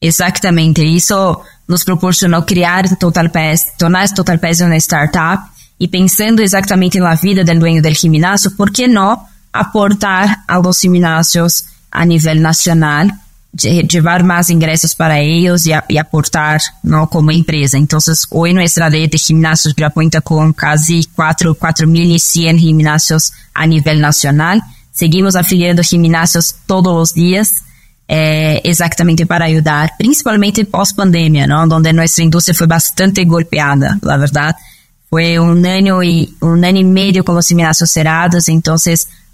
Exatamente, 0.00 0.84
isso 0.84 1.40
nos 1.68 1.84
proporcionou 1.84 2.42
criar 2.42 2.96
Total 2.98 3.30
Pass, 3.30 3.76
tornar 3.78 4.08
Total 4.10 4.38
Pass 4.38 4.60
uma 4.60 4.76
startup 4.76 5.44
e 5.78 5.86
pensando 5.86 6.42
exatamente 6.42 6.98
na 6.98 7.14
vida 7.14 7.44
do 7.44 7.54
dueño 7.58 7.80
do 7.80 7.94
gimnasio, 7.94 8.50
por 8.56 8.70
que 8.70 8.88
não 8.88 9.18
aportar 9.52 10.42
a 10.48 10.58
los 10.58 10.80
gimnasios 10.80 11.64
a 11.92 12.04
nível 12.04 12.40
nacional, 12.40 13.06
levar 13.92 14.24
mais 14.24 14.50
ingressos 14.50 14.94
para 14.94 15.22
eles 15.22 15.66
e, 15.66 15.70
e 15.88 15.96
aportar 15.96 16.58
não 16.82 17.06
como 17.06 17.30
empresa. 17.30 17.78
Então, 17.78 18.00
hoje 18.32 18.52
nossa 18.52 18.88
rede 18.88 19.16
de 19.16 19.18
gimnasios 19.18 19.74
já 19.78 19.90
conta 19.90 20.20
com 20.20 20.52
quase 20.52 21.08
4.100 21.16 22.58
gimnasios 22.58 23.32
a 23.54 23.64
nível 23.64 23.96
nacional. 23.96 24.58
Seguimos 24.94 25.34
afiliando 25.34 25.82
gimnasios 25.82 26.54
todos 26.66 26.94
os 26.94 27.12
dias 27.12 27.64
é, 28.06 28.60
exatamente 28.62 29.26
para 29.26 29.46
ajudar, 29.46 29.96
principalmente 29.98 30.64
pós-pandemia, 30.64 31.48
¿no? 31.48 31.62
onde 31.62 31.92
nossa 31.92 32.22
indústria 32.22 32.54
foi 32.54 32.68
bastante 32.68 33.24
golpeada, 33.24 33.98
la 34.02 34.16
verdade. 34.16 34.56
Foi 35.10 35.38
um 35.38 35.52
ano 35.64 36.02
e 36.02 36.32
um 36.40 36.54
ano 36.54 36.78
e 36.78 36.84
meio 36.84 37.24
com 37.24 37.32
os 37.34 37.48
gimnasios 37.48 37.90
cerrados, 37.90 38.48
então 38.48 38.76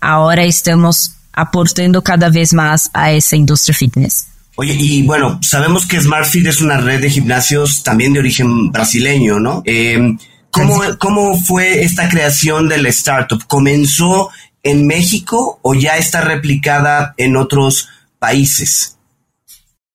agora 0.00 0.46
estamos 0.46 1.12
aportando 1.32 2.00
cada 2.00 2.30
vez 2.30 2.52
más 2.52 2.88
a 2.94 3.12
esa 3.12 3.36
industria 3.36 3.74
fitness. 3.74 4.26
Oye, 4.56 4.74
y 4.74 5.02
bueno, 5.02 5.38
sabemos 5.42 5.86
que 5.86 6.00
SmartFit 6.00 6.46
es 6.46 6.60
una 6.60 6.76
red 6.76 7.00
de 7.00 7.10
gimnasios 7.10 7.82
también 7.82 8.12
de 8.12 8.18
origen 8.18 8.70
brasileño, 8.70 9.38
¿no? 9.38 9.62
Eh, 9.64 10.16
¿cómo, 10.50 10.82
¿Cómo 10.98 11.40
fue 11.40 11.82
esta 11.82 12.08
creación 12.08 12.68
de 12.68 12.78
la 12.78 12.90
startup? 12.90 13.42
¿Comenzó 13.46 14.30
en 14.62 14.86
México 14.86 15.58
o 15.62 15.74
ya 15.74 15.96
está 15.96 16.20
replicada 16.20 17.14
en 17.16 17.36
otros 17.36 17.88
países? 18.18 18.96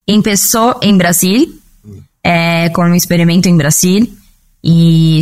Empezó 0.05 0.79
en 0.81 0.97
Brasil, 0.97 1.61
eh, 2.23 2.69
con 2.73 2.87
un 2.87 2.95
experimento 2.95 3.49
en 3.49 3.57
Brasil, 3.57 4.17
y 4.61 5.21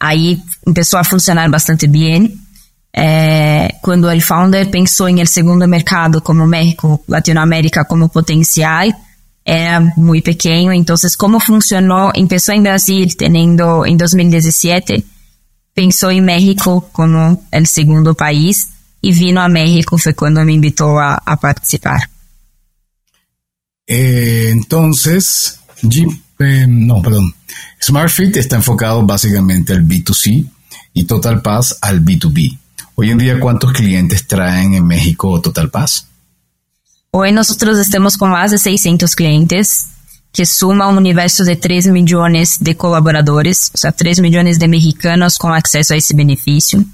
ahí 0.00 0.42
empezó 0.66 0.98
a 0.98 1.04
funcionar 1.04 1.50
bastante 1.50 1.86
bien. 1.86 2.40
Eh, 2.92 3.68
quando 3.82 4.08
o 4.08 4.20
founder 4.20 4.70
pensou 4.70 5.08
em 5.08 5.18
el 5.20 5.26
segundo 5.26 5.66
mercado 5.66 6.22
como 6.22 6.46
México, 6.46 7.02
Latinoamérica 7.08 7.84
como 7.84 8.08
potencial, 8.08 8.88
era 9.44 9.80
muito 9.96 10.24
pequeno. 10.24 10.72
Então, 10.72 10.96
como 11.18 11.40
funcionou? 11.40 12.12
Começou 12.12 12.54
em 12.54 12.62
Brasil, 12.62 13.08
tendo 13.18 13.84
em 13.84 13.96
2017, 13.96 15.04
pensou 15.74 16.10
em 16.12 16.20
México 16.20 16.88
como 16.92 17.32
o 17.52 17.66
segundo 17.66 18.14
país 18.14 18.73
e 19.04 19.12
vindo 19.12 19.40
a 19.40 19.48
México 19.48 19.98
foi 19.98 20.14
quando 20.14 20.44
me 20.44 20.52
invitou 20.52 20.98
a, 20.98 21.20
a 21.24 21.36
participar. 21.36 22.08
Eh, 23.86 24.50
entonces, 24.50 25.60
eh, 26.40 26.66
no, 26.66 27.02
perdón. 27.02 27.34
SmartFit 27.82 28.36
está 28.36 28.56
enfocado 28.56 29.04
básicamente 29.04 29.74
al 29.74 29.84
B2C 29.84 30.48
y 30.94 31.04
Total 31.04 31.42
Pass 31.42 31.78
al 31.82 32.02
B2B. 32.02 32.58
Hoy 32.94 33.10
en 33.10 33.18
día, 33.18 33.38
¿cuántos 33.38 33.72
clientes 33.72 34.26
traen 34.26 34.74
en 34.74 34.86
México 34.86 35.40
Total 35.40 35.68
Pass? 35.68 36.06
Hoy 37.10 37.32
nosotros 37.32 37.78
estamos 37.78 38.16
con 38.16 38.30
más 38.30 38.52
de 38.52 38.58
600 38.58 39.14
clientes, 39.14 39.88
que 40.32 40.46
suma 40.46 40.88
un 40.88 40.96
universo 40.96 41.44
de 41.44 41.56
3 41.56 41.88
millones 41.88 42.56
de 42.60 42.76
colaboradores, 42.76 43.70
o 43.74 43.78
sea, 43.78 43.92
3 43.92 44.20
millones 44.20 44.58
de 44.58 44.66
mexicanos 44.66 45.38
con 45.38 45.52
acceso 45.52 45.94
a 45.94 45.96
ese 45.96 46.14
beneficio. 46.14 46.84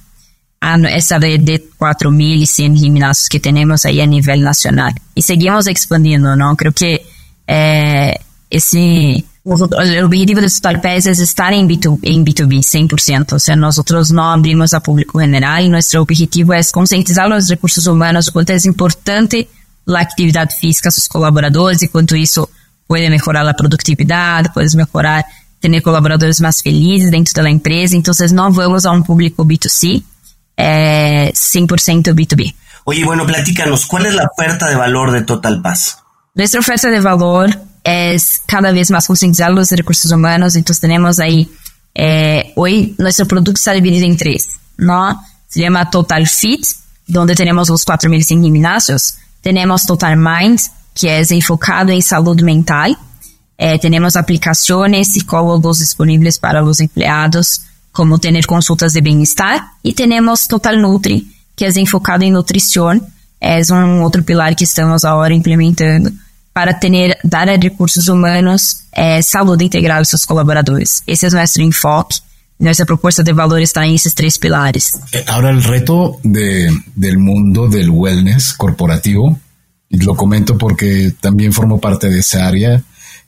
Ah, 0.62 0.76
essa 0.88 1.18
rede 1.18 1.58
4.100 1.80 2.76
gimnasios 2.76 3.28
que 3.28 3.40
temos 3.40 3.86
aí 3.86 4.00
a 4.00 4.06
nível 4.06 4.36
nacional. 4.38 4.92
E 5.16 5.22
seguimos 5.22 5.66
expandindo, 5.66 6.36
não? 6.36 6.54
Creio 6.54 6.74
que 6.74 7.00
eh, 7.48 8.20
esse 8.50 9.24
o, 9.42 9.54
o 9.54 10.04
objetivo 10.04 10.42
dos 10.42 10.60
talpés 10.60 11.06
é 11.06 11.12
estar 11.12 11.52
em, 11.52 11.66
B2, 11.66 11.98
em 12.02 12.22
B2B 12.22 12.60
100%. 12.60 13.32
Ou 13.32 13.38
seja, 13.38 13.56
nós 13.56 14.10
não 14.10 14.24
abrimos 14.24 14.74
a 14.74 14.80
público 14.80 15.18
general. 15.18 15.62
Nosso 15.68 15.98
objetivo 15.98 16.52
é 16.52 16.60
conscientizar 16.72 17.32
os 17.32 17.48
recursos 17.48 17.86
humanos 17.86 18.28
o 18.28 18.32
quanto 18.32 18.50
é 18.50 18.56
importante 18.66 19.48
a 19.88 20.00
atividade 20.00 20.54
física 20.58 20.90
dos 20.90 21.08
colaboradores 21.08 21.82
e 21.82 21.88
quanto 21.88 22.14
isso 22.14 22.48
pode 22.86 23.08
melhorar 23.08 23.48
a 23.48 23.54
produtividade, 23.54 24.52
pode 24.52 24.76
melhorar 24.76 25.24
ter 25.60 25.80
colaboradores 25.80 26.38
mais 26.40 26.60
felizes 26.60 27.10
dentro 27.10 27.32
da 27.34 27.50
empresa. 27.50 27.96
Então, 27.96 28.12
nós 28.18 28.32
não 28.32 28.52
vamos 28.52 28.84
a 28.84 28.92
um 28.92 29.02
público 29.02 29.44
B2C, 29.44 30.02
eh, 30.60 31.32
100% 31.34 32.14
B2B. 32.14 32.54
Oye, 32.84 33.04
bueno, 33.04 33.26
platícanos, 33.26 33.86
¿cuál 33.86 34.06
es 34.06 34.14
la 34.14 34.24
oferta 34.24 34.68
de 34.68 34.76
valor 34.76 35.12
de 35.12 35.22
Total 35.22 35.60
Pass? 35.62 35.98
Nuestra 36.34 36.60
oferta 36.60 36.90
de 36.90 37.00
valor 37.00 37.50
es 37.82 38.42
cada 38.46 38.72
vez 38.72 38.90
más 38.90 39.06
concientizar 39.06 39.50
los 39.50 39.70
recursos 39.70 40.10
humanos. 40.10 40.54
Entonces 40.56 40.80
tenemos 40.80 41.18
ahí, 41.18 41.50
eh, 41.94 42.52
hoy 42.56 42.94
nuestro 42.98 43.26
producto 43.26 43.52
está 43.58 43.72
dividido 43.72 44.06
en 44.06 44.16
tres, 44.16 44.48
¿no? 44.76 45.20
Se 45.48 45.60
llama 45.60 45.90
Total 45.90 46.26
Fit, 46.28 46.64
donde 47.06 47.34
tenemos 47.34 47.68
los 47.68 47.86
4.100 47.86 48.42
gimnasios. 48.42 49.14
Tenemos 49.40 49.86
Total 49.86 50.16
Mind, 50.16 50.60
que 50.94 51.20
es 51.20 51.30
enfocado 51.30 51.90
en 51.90 52.02
salud 52.02 52.40
mental. 52.42 52.96
Eh, 53.56 53.78
tenemos 53.78 54.16
aplicaciones, 54.16 55.12
psicólogos 55.12 55.80
disponibles 55.80 56.38
para 56.38 56.60
los 56.60 56.80
empleados, 56.80 57.62
como 57.92 58.18
tener 58.18 58.46
consultas 58.46 58.92
de 58.92 59.00
bienestar. 59.00 59.62
Y 59.82 59.94
tenemos 59.94 60.48
Total 60.48 60.80
Nutri, 60.80 61.30
que 61.56 61.66
es 61.66 61.76
enfocado 61.76 62.24
en 62.24 62.34
nutrición. 62.34 63.02
Es 63.40 63.70
un 63.70 64.02
otro 64.02 64.22
pilar 64.22 64.54
que 64.54 64.64
estamos 64.64 65.04
ahora 65.04 65.34
implementando 65.34 66.10
para 66.52 66.78
ter, 66.78 67.16
dar 67.22 67.48
a 67.48 67.56
recursos 67.56 68.08
humanos 68.08 68.84
eh, 68.92 69.22
saúde 69.22 69.64
integral 69.64 69.98
aos 69.98 70.08
seus 70.08 70.26
colaboradores. 70.26 71.02
Esse 71.06 71.26
é 71.26 71.28
o 71.28 71.32
nosso 71.32 71.62
enfoque. 71.62 72.20
nuestra 72.60 72.84
propuesta 72.84 73.22
de 73.22 73.32
valor 73.32 73.60
está 73.62 73.84
en 73.86 73.94
esos 73.94 74.14
tres 74.14 74.38
pilares. 74.38 75.00
Eh, 75.12 75.24
ahora 75.26 75.50
el 75.50 75.64
reto 75.64 76.20
de, 76.22 76.70
del 76.94 77.18
mundo 77.18 77.68
del 77.68 77.90
wellness 77.90 78.52
corporativo, 78.52 79.38
y 79.88 79.96
lo 79.98 80.14
comento 80.14 80.56
porque 80.56 81.12
también 81.20 81.52
formo 81.52 81.80
parte 81.80 82.08
de 82.08 82.20
esa 82.20 82.46
área. 82.46 82.82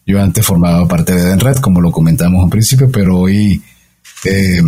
Yo 0.06 0.20
antes 0.20 0.44
formaba 0.44 0.86
parte 0.86 1.14
de 1.14 1.24
Denred, 1.24 1.56
como 1.56 1.80
lo 1.80 1.90
comentamos 1.90 2.44
en 2.44 2.50
principio, 2.50 2.90
pero 2.90 3.18
hoy 3.18 3.62
eh, 4.24 4.62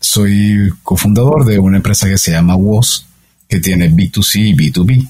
soy 0.00 0.70
cofundador 0.82 1.44
de 1.44 1.58
una 1.58 1.78
empresa 1.78 2.08
que 2.08 2.18
se 2.18 2.32
llama 2.32 2.56
WOS, 2.56 3.06
que 3.48 3.60
tiene 3.60 3.90
B2C 3.90 4.36
y 4.36 4.54
B2B. 4.54 5.08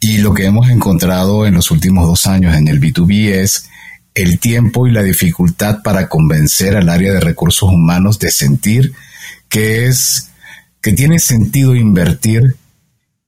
Y 0.00 0.18
lo 0.18 0.34
que 0.34 0.46
hemos 0.46 0.68
encontrado 0.70 1.46
en 1.46 1.54
los 1.54 1.70
últimos 1.70 2.06
dos 2.06 2.26
años 2.26 2.54
en 2.54 2.68
el 2.68 2.80
B2B 2.80 3.32
es 3.32 3.68
el 4.14 4.38
tiempo 4.38 4.86
y 4.86 4.92
la 4.92 5.02
dificultad 5.02 5.82
para 5.82 6.08
convencer 6.08 6.76
al 6.76 6.88
área 6.88 7.12
de 7.12 7.20
recursos 7.20 7.68
humanos 7.68 8.18
de 8.18 8.30
sentir 8.30 8.92
que 9.48 9.86
es 9.86 10.30
que 10.80 10.92
tiene 10.92 11.18
sentido 11.18 11.74
invertir 11.74 12.56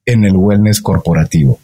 en 0.07 0.25
el 0.25 0.37
wellness 0.37 0.81
corporativo. 0.81 1.59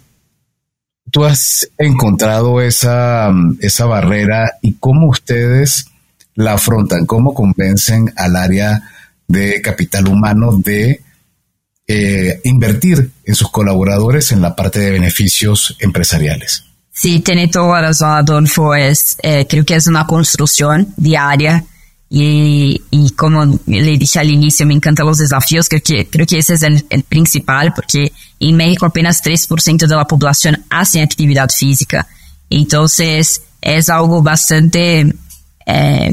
¿Tú 1.10 1.24
has 1.24 1.70
encontrado 1.78 2.60
esa, 2.60 3.32
esa 3.60 3.86
barrera 3.86 4.54
y 4.60 4.74
cómo 4.74 5.08
ustedes 5.08 5.86
la 6.35 6.55
afrontan? 6.55 7.07
¿Cómo 7.07 7.35
convencen 7.35 8.12
al 8.17 8.37
área 8.37 8.83
de 9.26 9.61
capital 9.62 10.09
humano 10.09 10.57
de 10.57 11.00
eh, 11.87 12.41
invertir 12.45 13.11
en 13.25 13.35
sus 13.35 13.50
colaboradores 13.50 14.33
en 14.33 14.41
la 14.41 14.57
parte 14.57 14.81
de 14.81 14.91
beneficios 14.91 15.76
empresariales. 15.81 16.64
Sí, 16.91 17.21
tiene 17.21 17.49
toda 17.49 17.83
razón, 17.83 18.11
Adolfo. 18.11 18.75
Es, 18.75 19.19
eh, 19.23 19.47
creo 19.47 19.67
que 19.67 19.75
es 19.75 19.87
una 19.87 20.07
construcción 20.07 20.95
diaria 20.97 21.62
y, 22.09 22.81
y, 22.91 23.11
como 23.11 23.45
le 23.67 23.99
dije 23.99 24.19
al 24.19 24.31
inicio, 24.31 24.64
me 24.64 24.73
encantan 24.73 25.05
los 25.05 25.19
desafíos. 25.19 25.69
Creo 25.69 25.83
que, 25.83 26.07
creo 26.07 26.26
que 26.26 26.38
ese 26.38 26.55
es 26.55 26.62
el, 26.62 27.03
principal 27.07 27.75
porque 27.75 28.12
en 28.41 28.57
México 28.57 28.87
apenas 28.87 29.23
3% 29.23 29.87
de 29.87 29.95
la 29.95 30.07
población 30.07 30.64
hace 30.71 31.03
actividad 31.03 31.50
física. 31.50 32.07
Entonces, 32.49 33.43
es 33.61 33.91
algo 33.91 34.23
bastante 34.23 35.12
é, 35.66 36.12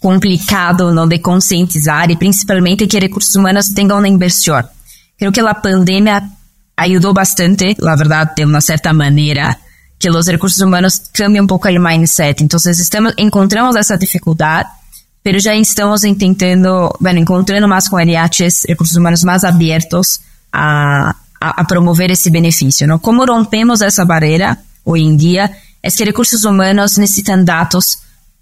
complicado 0.00 0.92
não 0.92 1.08
de 1.08 1.18
conscientizar 1.18 2.10
e 2.10 2.16
principalmente 2.16 2.86
que 2.86 2.98
recursos 2.98 3.34
humanos 3.34 3.68
tenham 3.68 4.00
na 4.00 4.08
inversão. 4.08 4.62
Creio 5.16 5.32
que 5.32 5.40
a 5.40 5.54
pandemia 5.54 6.22
ajudou 6.76 7.12
bastante, 7.12 7.76
na 7.80 7.96
verdade, 7.96 8.36
de 8.36 8.44
uma 8.44 8.60
certa 8.60 8.92
maneira, 8.92 9.56
que 9.98 10.08
os 10.08 10.28
recursos 10.28 10.60
humanos 10.60 11.00
cambiam 11.12 11.44
um 11.44 11.46
pouco 11.46 11.68
o 11.68 11.80
mindset. 11.80 12.44
Então, 12.44 12.58
estamos 12.64 13.12
encontramos 13.18 13.74
essa 13.74 13.98
dificuldade, 13.98 14.68
mas 15.24 15.42
já 15.42 15.54
estamos 15.56 16.02
tentando, 16.16 16.96
bueno, 17.00 17.18
encontrando 17.18 17.66
mais 17.66 17.84
com 17.88 17.96
comunidades, 17.96 18.62
recursos 18.66 18.96
humanos 18.96 19.24
mais 19.24 19.42
abertos 19.42 20.20
a, 20.52 21.14
a, 21.40 21.60
a 21.60 21.64
promover 21.64 22.12
esse 22.12 22.30
benefício. 22.30 22.86
Como 23.00 23.24
rompemos 23.24 23.82
essa 23.82 24.04
barreira 24.04 24.56
hoje 24.84 25.02
em 25.02 25.16
dia? 25.16 25.50
É 25.82 25.90
que 25.90 26.04
recursos 26.04 26.44
humanos 26.44 26.96
necessitam 26.96 27.44
dados 27.44 27.98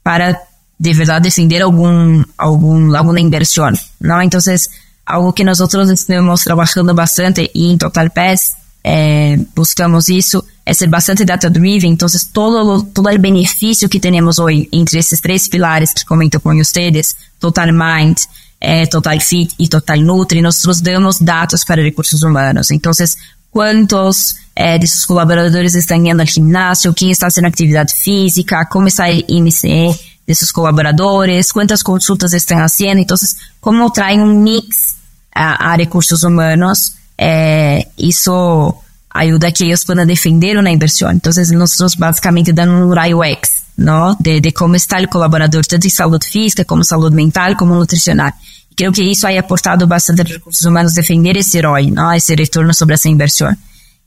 para 0.06 0.40
de 0.78 0.94
verdad 0.94 1.20
defender 1.20 1.62
algún, 1.62 2.24
algún, 2.36 2.94
alguna 2.94 3.18
inversión, 3.18 3.76
¿no? 3.98 4.22
Entonces, 4.22 4.70
algo 5.04 5.34
que 5.34 5.42
nosotros 5.42 5.90
estamos 5.90 6.44
trabajando 6.44 6.94
bastante 6.94 7.50
y 7.52 7.72
en 7.72 7.78
Total 7.78 8.12
Pass 8.12 8.54
eh, 8.84 9.36
buscamos 9.52 10.08
eso, 10.08 10.44
es 10.64 10.78
ser 10.78 10.90
bastante 10.90 11.24
data 11.24 11.50
driven, 11.50 11.90
entonces 11.90 12.30
todo, 12.32 12.84
todo 12.84 13.08
el 13.08 13.18
beneficio 13.18 13.88
que 13.88 13.98
tenemos 13.98 14.38
hoy 14.38 14.68
entre 14.70 15.00
esses 15.00 15.20
três 15.20 15.48
pilares 15.48 15.92
que 15.92 16.04
comento 16.04 16.38
com 16.38 16.56
ustedes, 16.60 17.16
Total 17.40 17.72
Mind, 17.72 18.16
eh, 18.60 18.86
Total 18.86 19.20
Fit 19.20 19.54
y 19.58 19.66
Total 19.66 20.00
Nutri, 20.04 20.40
nosotros 20.40 20.84
damos 20.84 21.24
datos 21.24 21.64
para 21.64 21.82
recursos 21.82 22.22
humanos. 22.22 22.70
Entonces, 22.70 23.18
cuántos 23.56 24.36
eh, 24.54 24.78
de 24.78 24.86
sus 24.86 25.06
colaboradores 25.06 25.74
están 25.74 26.04
yendo 26.04 26.22
al 26.22 26.28
gimnasio, 26.28 26.92
quién 26.92 27.12
está 27.12 27.28
haciendo 27.28 27.48
actividad 27.48 27.88
física, 27.88 28.68
cómo 28.70 28.88
está 28.88 29.08
el 29.08 29.24
IMCE 29.28 29.98
de 30.26 30.34
sus 30.34 30.52
colaboradores, 30.52 31.54
cuántas 31.54 31.82
consultas 31.82 32.34
están 32.34 32.58
haciendo. 32.58 33.00
Entonces, 33.00 33.38
cómo 33.58 33.90
traen 33.90 34.20
un 34.20 34.42
mix 34.42 34.96
a, 35.34 35.72
a 35.72 35.74
recursos 35.78 36.22
humanos, 36.22 36.96
eh, 37.16 37.88
eso 37.96 38.78
ayuda 39.08 39.48
a 39.48 39.52
que 39.52 39.64
ellos 39.64 39.86
puedan 39.86 40.06
defender 40.06 40.58
una 40.58 40.70
inversión. 40.70 41.12
Entonces, 41.12 41.50
nosotros 41.50 41.96
básicamente 41.96 42.52
damos 42.52 42.82
un 42.82 42.94
rayo 42.94 43.24
X, 43.24 43.62
¿no? 43.78 44.16
De, 44.18 44.42
de 44.42 44.52
cómo 44.52 44.74
está 44.74 44.98
el 44.98 45.08
colaborador, 45.08 45.64
tanto 45.64 45.86
en 45.86 45.90
salud 45.90 46.20
física 46.20 46.66
como 46.66 46.84
salud 46.84 47.10
mental, 47.10 47.56
como 47.56 47.74
nutricional. 47.74 48.34
Creo 48.76 48.92
que 48.92 49.02
isso 49.02 49.26
ha 49.26 49.38
aportado 49.38 49.86
bastante 49.86 50.20
a 50.20 50.24
recursos 50.24 50.64
humanos 50.66 50.94
defender 50.94 51.36
esse 51.38 51.62
ROI, 51.62 51.90
¿no? 51.90 52.12
esse 52.12 52.36
retorno 52.36 52.74
sobre 52.74 52.94
essa 52.96 53.08
inversión. 53.08 53.56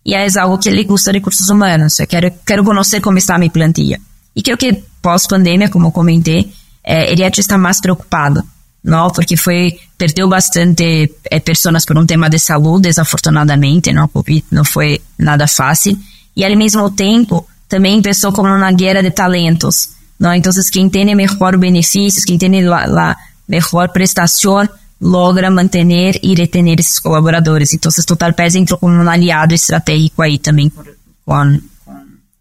E 0.05 0.13
é 0.13 0.27
algo 0.39 0.59
que 0.59 0.71
le 0.71 0.83
gusta 0.85 1.09
a 1.11 1.13
recursos 1.13 1.49
humanos. 1.49 1.99
Eu 1.99 2.07
quero, 2.07 2.31
quero 2.45 2.63
conhecer 2.63 3.01
como 3.01 3.17
está 3.17 3.35
a 3.35 3.39
minha 3.39 3.51
plantilla. 3.51 3.97
E 4.35 4.41
creo 4.41 4.57
que 4.57 4.83
pós-pandemia, 5.01 5.69
como 5.69 5.91
comentei, 5.91 6.51
eh, 6.83 7.11
ele 7.11 7.23
está 7.23 7.57
mais 7.57 7.81
preocupado, 7.81 8.43
não? 8.83 9.09
Porque 9.09 9.35
foi 9.35 9.77
perdeu 9.97 10.29
bastante 10.29 11.13
eh, 11.29 11.39
pessoas 11.39 11.85
por 11.85 11.97
um 11.97 12.05
tema 12.05 12.29
de 12.29 12.39
saúde, 12.39 12.89
desafortunadamente, 12.89 13.91
não? 13.91 14.07
Covid 14.07 14.45
não 14.51 14.63
foi 14.63 15.01
nada 15.17 15.47
fácil. 15.47 15.97
E 16.35 16.45
ao 16.45 16.55
mesmo 16.55 16.89
tempo, 16.91 17.45
também 17.67 18.01
começou 18.01 18.31
como 18.31 18.49
uma 18.49 18.71
guerra 18.71 19.01
de 19.01 19.11
talentos, 19.11 19.89
não? 20.19 20.33
Então, 20.33 20.53
quem 20.71 20.89
tem 20.89 21.13
melhor 21.15 21.57
benefícios, 21.57 22.23
quem 22.23 22.37
tem 22.37 22.67
a, 22.67 23.17
a 23.49 23.51
melhor 23.51 23.89
prestação, 23.89 24.67
logra 25.01 25.49
manter 25.49 26.19
e 26.21 26.35
retener 26.35 26.79
esses 26.79 26.99
colaboradores. 26.99 27.73
Então, 27.73 27.91
Total 28.05 28.33
Pes 28.33 28.55
entrou 28.55 28.79
como 28.79 28.93
um 28.93 29.09
aliado 29.09 29.53
estratégico 29.53 30.21
aí 30.21 30.37
também 30.37 30.69
com, 30.69 30.83
com, 31.25 31.59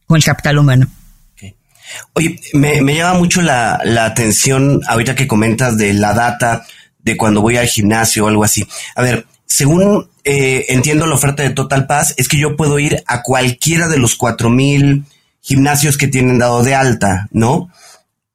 com 0.06 0.14
o 0.14 0.22
capital 0.22 0.58
humano. 0.58 0.86
Oye, 2.14 2.38
me, 2.52 2.82
me 2.82 2.96
llama 2.96 3.18
mucho 3.18 3.40
la, 3.40 3.80
la, 3.84 4.04
atención 4.04 4.80
ahorita 4.86 5.14
que 5.14 5.26
comentas 5.26 5.78
de 5.78 5.94
la 5.94 6.12
data 6.12 6.66
de 6.98 7.16
cuando 7.16 7.40
voy 7.40 7.56
al 7.56 7.66
gimnasio 7.66 8.24
o 8.24 8.28
algo 8.28 8.44
así. 8.44 8.66
A 8.94 9.02
ver, 9.02 9.26
según 9.46 10.10
eh, 10.24 10.66
entiendo 10.68 11.06
la 11.06 11.14
oferta 11.14 11.42
de 11.42 11.50
Total 11.50 11.86
Pass, 11.86 12.12
es 12.18 12.28
que 12.28 12.38
yo 12.38 12.56
puedo 12.56 12.78
ir 12.78 13.02
a 13.06 13.22
cualquiera 13.22 13.88
de 13.88 13.96
los 13.96 14.16
cuatro 14.16 14.50
mil 14.50 15.04
gimnasios 15.40 15.96
que 15.96 16.08
tienen 16.08 16.38
dado 16.38 16.62
de 16.62 16.74
alta, 16.74 17.28
¿no? 17.30 17.70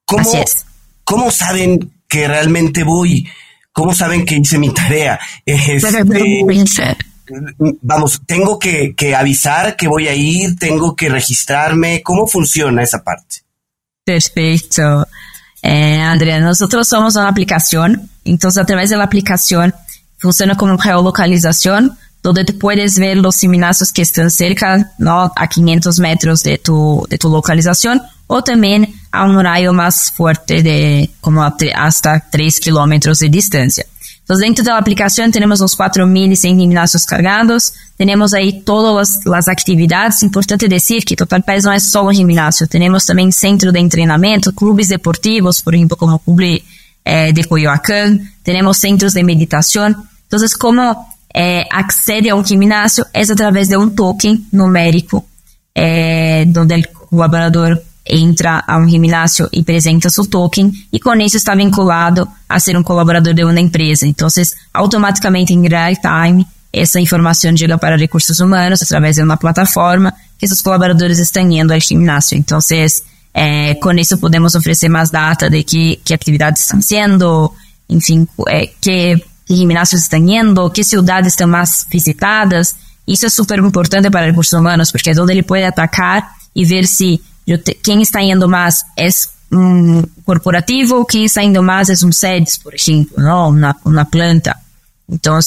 ¿Cómo, 0.05 0.21
así 0.21 0.37
es. 0.37 0.65
¿Cómo 1.03 1.29
saben 1.29 1.92
que 2.13 2.27
realmente 2.27 2.83
voy? 2.83 3.27
¿Cómo 3.71 3.91
saben 3.95 4.23
que 4.23 4.35
hice 4.35 4.59
mi 4.59 4.71
tarea? 4.71 5.19
Este, 5.43 6.03
vamos, 7.81 8.21
tengo 8.27 8.59
que, 8.59 8.93
que, 8.95 9.15
avisar 9.15 9.75
que 9.75 9.87
voy 9.87 10.07
a 10.07 10.13
ir, 10.13 10.55
tengo 10.59 10.95
que 10.95 11.09
registrarme. 11.09 12.03
¿Cómo 12.03 12.27
funciona 12.27 12.83
esa 12.83 13.03
parte? 13.03 13.37
Perfecto. 14.05 15.07
Eh, 15.63 15.99
Andrea, 15.99 16.39
nosotros 16.39 16.87
somos 16.87 17.15
una 17.15 17.29
aplicación, 17.29 18.11
entonces 18.25 18.61
a 18.61 18.65
través 18.67 18.91
de 18.91 18.97
la 18.97 19.05
aplicación 19.05 19.73
funciona 20.19 20.55
como 20.55 20.77
geolocalización, 20.77 21.97
donde 22.23 22.45
tú 22.45 22.57
puedes 22.57 22.97
ver 22.97 23.17
los 23.17 23.37
gimnasios 23.37 23.91
que 23.91 24.01
están 24.01 24.31
cerca, 24.31 24.93
¿no? 24.97 25.31
A 25.35 25.47
500 25.47 25.99
metros 25.99 26.41
de 26.41 26.57
tu, 26.57 27.05
de 27.09 27.17
tu 27.17 27.29
localización, 27.29 28.01
o 28.27 28.41
también 28.41 28.95
a 29.11 29.25
un 29.25 29.43
rayo 29.43 29.73
más 29.73 30.11
fuerte 30.11 30.63
de 30.63 31.11
como 31.19 31.43
hasta 31.43 32.23
3 32.31 32.59
kilómetros 32.61 33.19
de 33.19 33.29
distancia. 33.29 33.85
Entonces, 34.19 34.45
dentro 34.45 34.63
de 34.63 34.71
la 34.71 34.77
aplicación 34.77 35.33
tenemos 35.33 35.59
los 35.59 35.77
4.100 35.77 36.57
gimnasios 36.57 37.05
cargados, 37.05 37.73
tenemos 37.97 38.33
ahí 38.33 38.61
todas 38.61 38.95
las, 38.95 39.25
las, 39.25 39.47
actividades. 39.49 40.23
Importante 40.23 40.69
decir 40.69 41.03
que 41.03 41.17
Total 41.17 41.43
País 41.43 41.65
no 41.65 41.73
es 41.73 41.91
solo 41.91 42.09
gimnasio, 42.11 42.65
tenemos 42.67 43.05
también 43.05 43.33
centro 43.33 43.73
de 43.73 43.81
entrenamiento, 43.81 44.53
clubes 44.53 44.87
deportivos, 44.87 45.61
por 45.61 45.75
ejemplo, 45.75 45.97
como 45.97 46.15
el 46.25 46.35
Club 46.35 46.63
eh, 47.03 47.33
de 47.33 47.43
Coyoacán, 47.43 48.33
tenemos 48.43 48.77
centros 48.77 49.13
de 49.13 49.25
meditación. 49.25 50.07
Entonces, 50.23 50.55
¿cómo 50.55 51.12
eh, 51.33 51.65
accede 51.69 52.29
a 52.29 52.35
un 52.35 52.45
gimnasio? 52.45 53.07
Es 53.13 53.31
a 53.31 53.35
través 53.35 53.69
de 53.69 53.77
un 53.77 53.95
token 53.95 54.47
numérico, 54.51 55.25
eh, 55.73 56.45
donde 56.47 56.75
el 56.75 56.89
colaborador 56.89 57.81
entra 58.05 58.63
a 58.67 58.77
um 58.77 58.87
gimnasio 58.87 59.47
e 59.51 59.61
apresenta 59.61 60.09
seu 60.09 60.25
token 60.25 60.71
e 60.91 60.99
com 60.99 61.15
isso 61.15 61.37
está 61.37 61.55
vinculado 61.55 62.27
a 62.49 62.59
ser 62.59 62.77
um 62.77 62.83
colaborador 62.83 63.33
de 63.33 63.43
uma 63.43 63.59
empresa. 63.59 64.05
Então, 64.05 64.27
automaticamente 64.73 65.53
em 65.53 65.67
real 65.67 65.93
time, 65.95 66.45
essa 66.71 66.99
informação 66.99 67.55
chega 67.55 67.77
para 67.77 67.95
recursos 67.95 68.39
humanos 68.39 68.81
através 68.81 69.15
de 69.15 69.23
uma 69.23 69.37
plataforma 69.37 70.13
que 70.37 70.45
esses 70.45 70.61
colaboradores 70.61 71.19
estão 71.19 71.49
indo 71.49 71.73
ao 71.73 71.79
gimnasio. 71.79 72.37
Então, 72.37 72.59
eh, 73.33 73.75
com 73.75 73.91
isso 73.93 74.17
podemos 74.17 74.53
oferecer 74.55 74.89
mais 74.89 75.09
data 75.09 75.49
de 75.49 75.63
que, 75.63 75.99
que 76.03 76.13
atividades 76.13 76.63
estão 76.63 76.81
sendo, 76.81 77.51
enfim, 77.89 78.27
eh, 78.49 78.69
que, 78.81 79.23
que 79.53 79.59
gimnasios 79.59 80.01
estão 80.01 80.19
indo, 80.19 80.69
que 80.69 80.83
cidades 80.83 81.33
estão 81.33 81.47
mais 81.47 81.85
visitadas. 81.89 82.75
Isso 83.07 83.25
é 83.25 83.29
super 83.29 83.59
importante 83.59 84.09
para 84.09 84.25
recursos 84.25 84.53
humanos, 84.53 84.91
porque 84.91 85.11
é 85.11 85.21
onde 85.21 85.33
ele 85.33 85.43
pode 85.43 85.63
atacar 85.63 86.31
e 86.55 86.65
ver 86.65 86.87
se 86.87 87.21
te, 87.45 87.73
quem 87.75 88.01
está 88.01 88.21
indo 88.21 88.47
mais 88.47 88.83
é 88.97 89.09
um 89.51 90.03
corporativo 90.25 91.05
que 91.05 91.25
está 91.25 91.43
indo 91.43 91.61
mais 91.61 91.89
é 91.89 92.05
um 92.05 92.11
SEDES, 92.11 92.57
por 92.57 92.73
exemplo, 92.73 93.15
não? 93.17 93.49
Uma, 93.49 93.75
uma 93.85 94.05
planta. 94.05 94.55
Então, 95.07 95.37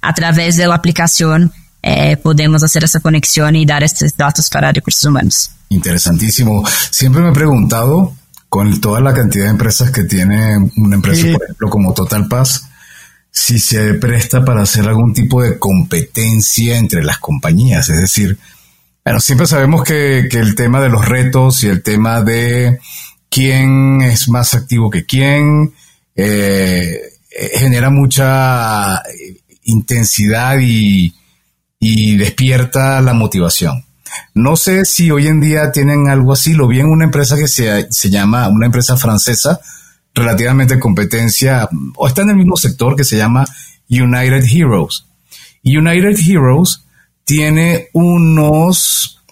através 0.00 0.56
da 0.56 0.72
aplicação, 0.72 1.50
eh, 1.82 2.16
podemos 2.16 2.60
fazer 2.60 2.84
essa 2.84 3.00
conexão 3.00 3.50
e 3.50 3.66
dar 3.66 3.82
esses 3.82 4.12
dados 4.12 4.48
para 4.48 4.70
recursos 4.70 5.02
humanos. 5.04 5.50
Interesantísimo. 5.70 6.62
Siempre 6.92 7.20
me 7.22 7.30
he 7.30 7.32
preguntado, 7.32 8.12
con 8.48 8.80
toda 8.80 9.00
la 9.00 9.12
cantidad 9.12 9.44
de 9.44 9.50
empresas 9.50 9.90
que 9.90 10.04
tiene 10.04 10.56
una 10.76 10.96
empresa, 10.96 11.22
sí. 11.22 11.32
por 11.32 11.42
ejemplo, 11.42 11.70
como 11.70 11.92
Total 11.94 12.28
Paz, 12.28 12.68
si 13.36 13.58
se 13.58 13.92
presta 13.92 14.46
para 14.46 14.62
hacer 14.62 14.88
algún 14.88 15.12
tipo 15.12 15.42
de 15.42 15.58
competencia 15.58 16.78
entre 16.78 17.04
las 17.04 17.18
compañías. 17.18 17.90
Es 17.90 18.00
decir, 18.00 18.38
bueno, 19.04 19.20
siempre 19.20 19.46
sabemos 19.46 19.84
que, 19.84 20.26
que 20.30 20.38
el 20.38 20.54
tema 20.54 20.80
de 20.80 20.88
los 20.88 21.06
retos 21.06 21.62
y 21.62 21.66
el 21.66 21.82
tema 21.82 22.22
de 22.22 22.80
quién 23.28 24.00
es 24.00 24.30
más 24.30 24.54
activo 24.54 24.88
que 24.88 25.04
quién 25.04 25.74
eh, 26.14 26.98
genera 27.56 27.90
mucha 27.90 29.02
intensidad 29.64 30.56
y, 30.58 31.14
y 31.78 32.16
despierta 32.16 33.02
la 33.02 33.12
motivación. 33.12 33.84
No 34.32 34.56
sé 34.56 34.86
si 34.86 35.10
hoy 35.10 35.26
en 35.26 35.40
día 35.40 35.72
tienen 35.72 36.08
algo 36.08 36.32
así. 36.32 36.54
Lo 36.54 36.68
vi 36.68 36.80
en 36.80 36.88
una 36.88 37.04
empresa 37.04 37.36
que 37.36 37.48
se, 37.48 37.86
se 37.92 38.08
llama, 38.08 38.48
una 38.48 38.64
empresa 38.64 38.96
francesa, 38.96 39.60
relativamente 40.16 40.80
competencia, 40.80 41.68
o 41.94 42.08
está 42.08 42.22
en 42.22 42.30
el 42.30 42.36
mismo 42.36 42.56
sector 42.56 42.96
que 42.96 43.04
se 43.04 43.16
llama 43.16 43.44
United 43.88 44.44
Heroes. 44.50 45.04
United 45.62 46.18
Heroes 46.26 46.84
tiene 47.24 47.88
unos, 47.92 49.22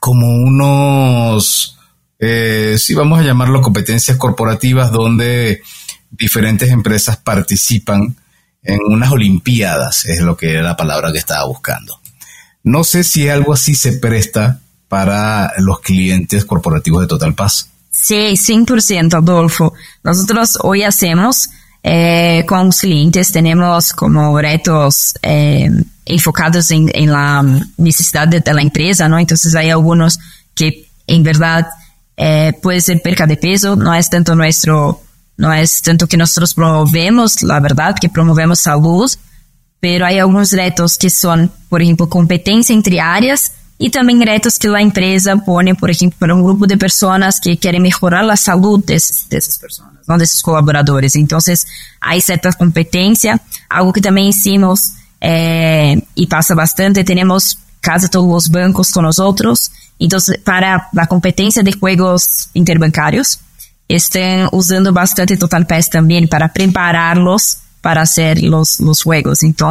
como 0.00 0.28
unos, 0.28 1.78
eh, 2.18 2.76
sí, 2.78 2.94
vamos 2.94 3.18
a 3.18 3.24
llamarlo 3.24 3.60
competencias 3.60 4.16
corporativas 4.16 4.92
donde 4.92 5.62
diferentes 6.10 6.70
empresas 6.70 7.16
participan 7.16 8.16
en 8.62 8.80
unas 8.86 9.10
olimpiadas, 9.10 10.06
es 10.06 10.20
lo 10.20 10.36
que 10.36 10.52
era 10.52 10.62
la 10.62 10.76
palabra 10.76 11.12
que 11.12 11.18
estaba 11.18 11.44
buscando. 11.46 11.98
No 12.62 12.84
sé 12.84 13.04
si 13.04 13.28
algo 13.28 13.52
así 13.52 13.74
se 13.74 13.92
presta 13.94 14.60
para 14.88 15.52
los 15.58 15.80
clientes 15.80 16.44
corporativos 16.44 17.02
de 17.02 17.08
Total 17.08 17.34
Paz. 17.34 17.70
Sí, 18.04 18.34
100%, 18.36 19.14
Adolfo. 19.14 19.72
Nosotros 20.02 20.58
hoy 20.60 20.82
hacemos 20.82 21.48
eh, 21.82 22.44
con 22.46 22.66
los 22.66 22.78
clientes, 22.78 23.32
tenemos 23.32 23.94
como 23.94 24.38
retos 24.38 25.14
eh, 25.22 25.70
enfocados 26.04 26.70
en, 26.70 26.90
en, 26.92 27.10
la 27.10 27.42
necesidad 27.78 28.28
de, 28.28 28.40
de, 28.40 28.52
la 28.52 28.60
empresa, 28.60 29.08
¿no? 29.08 29.18
Entonces 29.18 29.54
hay 29.54 29.70
algunos 29.70 30.18
que 30.54 30.86
en 31.06 31.22
verdad 31.22 31.66
eh, 32.18 32.52
puede 32.62 32.82
ser 32.82 33.00
perca 33.00 33.26
de 33.26 33.38
peso, 33.38 33.74
no 33.74 33.94
es 33.94 34.10
tanto 34.10 34.34
nuestro, 34.34 35.00
no 35.38 35.54
es 35.54 35.80
tanto 35.80 36.06
que 36.06 36.18
nosotros 36.18 36.52
promovemos, 36.52 37.42
la 37.42 37.58
verdad, 37.58 37.96
que 37.98 38.10
promovemos 38.10 38.58
salud, 38.58 39.10
pero 39.80 40.04
hay 40.04 40.18
algunos 40.18 40.52
retos 40.52 40.98
que 40.98 41.08
son, 41.08 41.50
por 41.70 41.80
ejemplo, 41.80 42.10
competencia 42.10 42.74
entre 42.74 43.00
áreas 43.00 43.52
e 43.78 43.90
também 43.90 44.22
retos 44.24 44.56
que 44.56 44.68
a 44.68 44.80
empresa 44.80 45.36
põe, 45.36 45.74
por 45.74 45.90
exemplo, 45.90 46.16
para 46.18 46.34
um 46.34 46.42
grupo 46.42 46.66
de 46.66 46.76
pessoas 46.76 47.38
que 47.38 47.56
querem 47.56 47.80
melhorar 47.80 48.28
a 48.30 48.36
saúde 48.36 48.86
desses, 48.86 49.26
dessas 49.26 49.58
pessoas, 49.58 49.88
não 50.06 50.16
desses 50.16 50.40
colaboradores. 50.40 51.16
Então, 51.16 51.38
há 52.00 52.20
certa 52.20 52.52
competência, 52.52 53.40
algo 53.68 53.92
que 53.92 54.00
também 54.00 54.28
ensinamos 54.28 54.92
é, 55.20 55.96
e 56.16 56.26
passa 56.26 56.54
bastante, 56.54 57.02
temos 57.02 57.58
casa 57.82 58.08
todos 58.08 58.44
os 58.44 58.48
bancos 58.48 58.90
com 58.90 59.06
os 59.06 59.18
outros, 59.18 59.70
então 60.00 60.18
para 60.44 60.88
a 60.96 61.06
competência 61.06 61.62
de 61.62 61.72
juegos 61.72 62.48
interbancários, 62.54 63.38
estão 63.88 64.48
usando 64.52 64.92
bastante 64.92 65.36
Total 65.36 65.64
PES 65.64 65.88
também 65.88 66.26
para 66.26 66.48
prepará-los 66.48 67.58
para 67.82 68.06
ser 68.06 68.38
os, 68.54 68.80
os 68.80 69.00
juegos. 69.00 69.42
Então, 69.42 69.70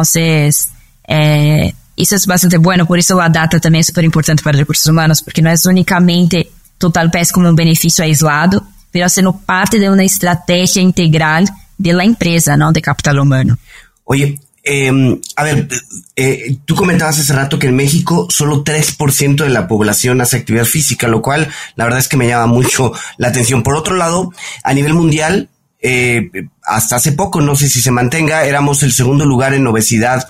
é, 1.08 1.72
eso 1.96 2.16
es 2.16 2.26
bastante 2.26 2.56
bueno, 2.56 2.86
por 2.86 2.98
eso 2.98 3.16
la 3.16 3.28
data 3.28 3.60
también 3.60 3.80
es 3.80 3.86
súper 3.86 4.04
importante 4.04 4.42
para 4.42 4.58
recursos 4.58 4.86
humanos, 4.86 5.22
porque 5.22 5.42
no 5.42 5.50
es 5.50 5.64
únicamente 5.66 6.50
Total 6.78 7.10
Pass 7.10 7.32
como 7.32 7.48
un 7.48 7.56
beneficio 7.56 8.04
aislado, 8.04 8.64
pero 8.90 9.08
siendo 9.08 9.36
parte 9.38 9.78
de 9.78 9.90
una 9.90 10.04
estrategia 10.04 10.82
integral 10.82 11.48
de 11.78 11.92
la 11.92 12.04
empresa, 12.04 12.56
¿no? 12.56 12.72
De 12.72 12.82
capital 12.82 13.18
humano. 13.18 13.58
Oye, 14.04 14.38
eh, 14.66 15.20
a 15.36 15.44
ver, 15.44 15.68
eh, 16.16 16.56
tú 16.64 16.74
comentabas 16.74 17.18
hace 17.18 17.32
rato 17.34 17.58
que 17.58 17.66
en 17.66 17.76
México 17.76 18.26
solo 18.30 18.64
3% 18.64 19.44
de 19.44 19.50
la 19.50 19.68
población 19.68 20.20
hace 20.22 20.38
actividad 20.38 20.64
física, 20.64 21.06
lo 21.06 21.20
cual 21.20 21.48
la 21.76 21.84
verdad 21.84 22.00
es 22.00 22.08
que 22.08 22.16
me 22.16 22.26
llama 22.26 22.46
mucho 22.46 22.92
la 23.18 23.28
atención. 23.28 23.62
Por 23.62 23.76
otro 23.76 23.94
lado, 23.94 24.32
a 24.62 24.72
nivel 24.72 24.94
mundial, 24.94 25.50
eh, 25.82 26.30
hasta 26.62 26.96
hace 26.96 27.12
poco, 27.12 27.42
no 27.42 27.56
sé 27.56 27.68
si 27.68 27.82
se 27.82 27.90
mantenga, 27.90 28.46
éramos 28.46 28.82
el 28.82 28.92
segundo 28.92 29.26
lugar 29.26 29.52
en 29.52 29.66
obesidad 29.66 30.26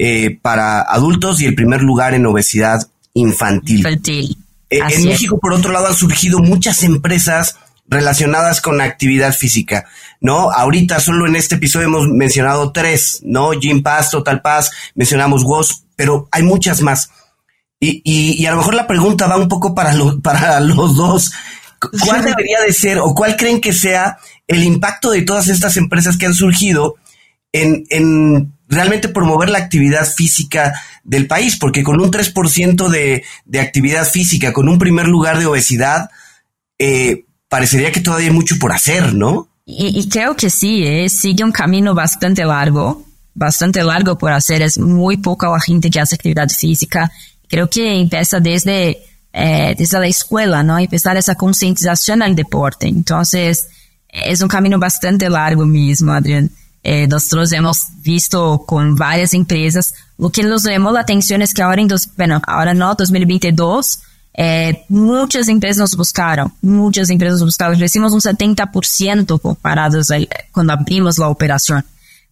eh, 0.00 0.38
para 0.40 0.80
adultos 0.82 1.40
y 1.40 1.46
el 1.46 1.56
primer 1.56 1.82
lugar 1.82 2.14
en 2.14 2.24
obesidad 2.24 2.88
infantil. 3.14 3.78
Infantil. 3.78 4.38
Eh, 4.70 4.78
en 4.90 5.04
México, 5.04 5.38
por 5.40 5.52
otro 5.52 5.72
lado, 5.72 5.88
han 5.88 5.94
surgido 5.96 6.38
muchas 6.38 6.84
empresas 6.84 7.56
relacionadas 7.88 8.60
con 8.60 8.80
actividad 8.80 9.34
física, 9.34 9.86
¿no? 10.20 10.52
Ahorita 10.52 11.00
solo 11.00 11.26
en 11.26 11.34
este 11.34 11.56
episodio 11.56 11.88
hemos 11.88 12.06
mencionado 12.06 12.70
tres, 12.70 13.22
¿no? 13.24 13.50
Gym 13.52 13.82
Pass, 13.82 14.10
Total 14.10 14.40
Pass, 14.40 14.70
mencionamos 14.94 15.42
WOS, 15.42 15.82
pero 15.96 16.28
hay 16.30 16.44
muchas 16.44 16.80
más. 16.80 17.10
Y, 17.80 18.00
y, 18.04 18.40
y 18.40 18.46
a 18.46 18.52
lo 18.52 18.58
mejor 18.58 18.74
la 18.74 18.86
pregunta 18.86 19.26
va 19.26 19.36
un 19.36 19.48
poco 19.48 19.74
para, 19.74 19.94
lo, 19.94 20.20
para 20.22 20.60
los 20.60 20.94
dos. 20.96 21.32
¿Cuál 22.04 22.24
debería 22.24 22.60
de 22.64 22.72
ser 22.72 22.98
o 22.98 23.14
cuál 23.14 23.36
creen 23.36 23.60
que 23.60 23.72
sea 23.72 24.18
el 24.46 24.62
impacto 24.62 25.10
de 25.10 25.22
todas 25.22 25.48
estas 25.48 25.76
empresas 25.76 26.16
que 26.16 26.26
han 26.26 26.34
surgido 26.34 26.96
en, 27.52 27.84
en 27.90 28.52
realmente 28.68 29.08
promover 29.08 29.50
la 29.50 29.58
actividad 29.58 30.06
física 30.06 30.80
del 31.04 31.26
país? 31.26 31.56
Porque 31.58 31.82
con 31.82 32.00
un 32.00 32.10
3% 32.10 32.88
de, 32.88 33.24
de 33.44 33.60
actividad 33.60 34.06
física, 34.06 34.52
con 34.52 34.68
un 34.68 34.78
primer 34.78 35.08
lugar 35.08 35.38
de 35.38 35.46
obesidad, 35.46 36.10
eh, 36.78 37.24
parecería 37.48 37.92
que 37.92 38.00
todavía 38.00 38.28
hay 38.28 38.34
mucho 38.34 38.56
por 38.58 38.72
hacer, 38.72 39.14
¿no? 39.14 39.48
Y, 39.64 39.98
y 39.98 40.08
creo 40.08 40.34
que 40.36 40.48
sí, 40.48 40.82
¿eh? 40.84 41.08
sigue 41.08 41.44
un 41.44 41.52
camino 41.52 41.94
bastante 41.94 42.44
largo, 42.44 43.04
bastante 43.34 43.82
largo 43.82 44.16
por 44.16 44.32
hacer. 44.32 44.62
Es 44.62 44.78
muy 44.78 45.18
poca 45.18 45.50
la 45.50 45.60
gente 45.60 45.90
que 45.90 46.00
hace 46.00 46.14
actividad 46.14 46.48
física. 46.48 47.10
Creo 47.48 47.68
que 47.68 48.00
empieza 48.00 48.40
desde, 48.40 48.98
eh, 49.32 49.74
desde 49.76 49.98
la 49.98 50.06
escuela, 50.06 50.62
¿no? 50.62 50.78
Empezar 50.78 51.16
esa 51.16 51.34
concientización 51.34 52.22
al 52.22 52.34
deporte. 52.34 52.88
Entonces, 52.88 53.68
es 54.08 54.40
un 54.40 54.48
camino 54.48 54.78
bastante 54.78 55.28
largo 55.28 55.66
mismo, 55.66 56.12
Adrián. 56.12 56.50
Eh, 56.90 57.06
nosotros 57.06 57.52
hemos 57.52 57.88
visto 58.02 58.64
con 58.66 58.94
varias 58.94 59.34
empresas. 59.34 59.92
Lo 60.16 60.30
que 60.30 60.42
nos 60.42 60.64
llamó 60.64 60.90
la 60.90 61.00
atención 61.00 61.42
es 61.42 61.52
que 61.52 61.60
ahora 61.60 61.82
en 61.82 61.88
dos, 61.88 62.08
bueno, 62.16 62.40
ahora 62.46 62.72
no, 62.72 62.94
2022, 62.94 63.98
eh, 64.32 64.86
muchas 64.88 65.48
empresas 65.48 65.76
nos 65.76 65.96
buscaron, 65.98 66.50
muchas 66.62 67.10
empresas 67.10 67.40
nos 67.40 67.48
buscaron. 67.48 67.76
Crecimos 67.76 68.14
un 68.14 68.22
70% 68.22 69.38
comparados 69.38 70.10
a, 70.10 70.16
cuando 70.50 70.72
abrimos 70.72 71.18
la 71.18 71.28
operación. 71.28 71.84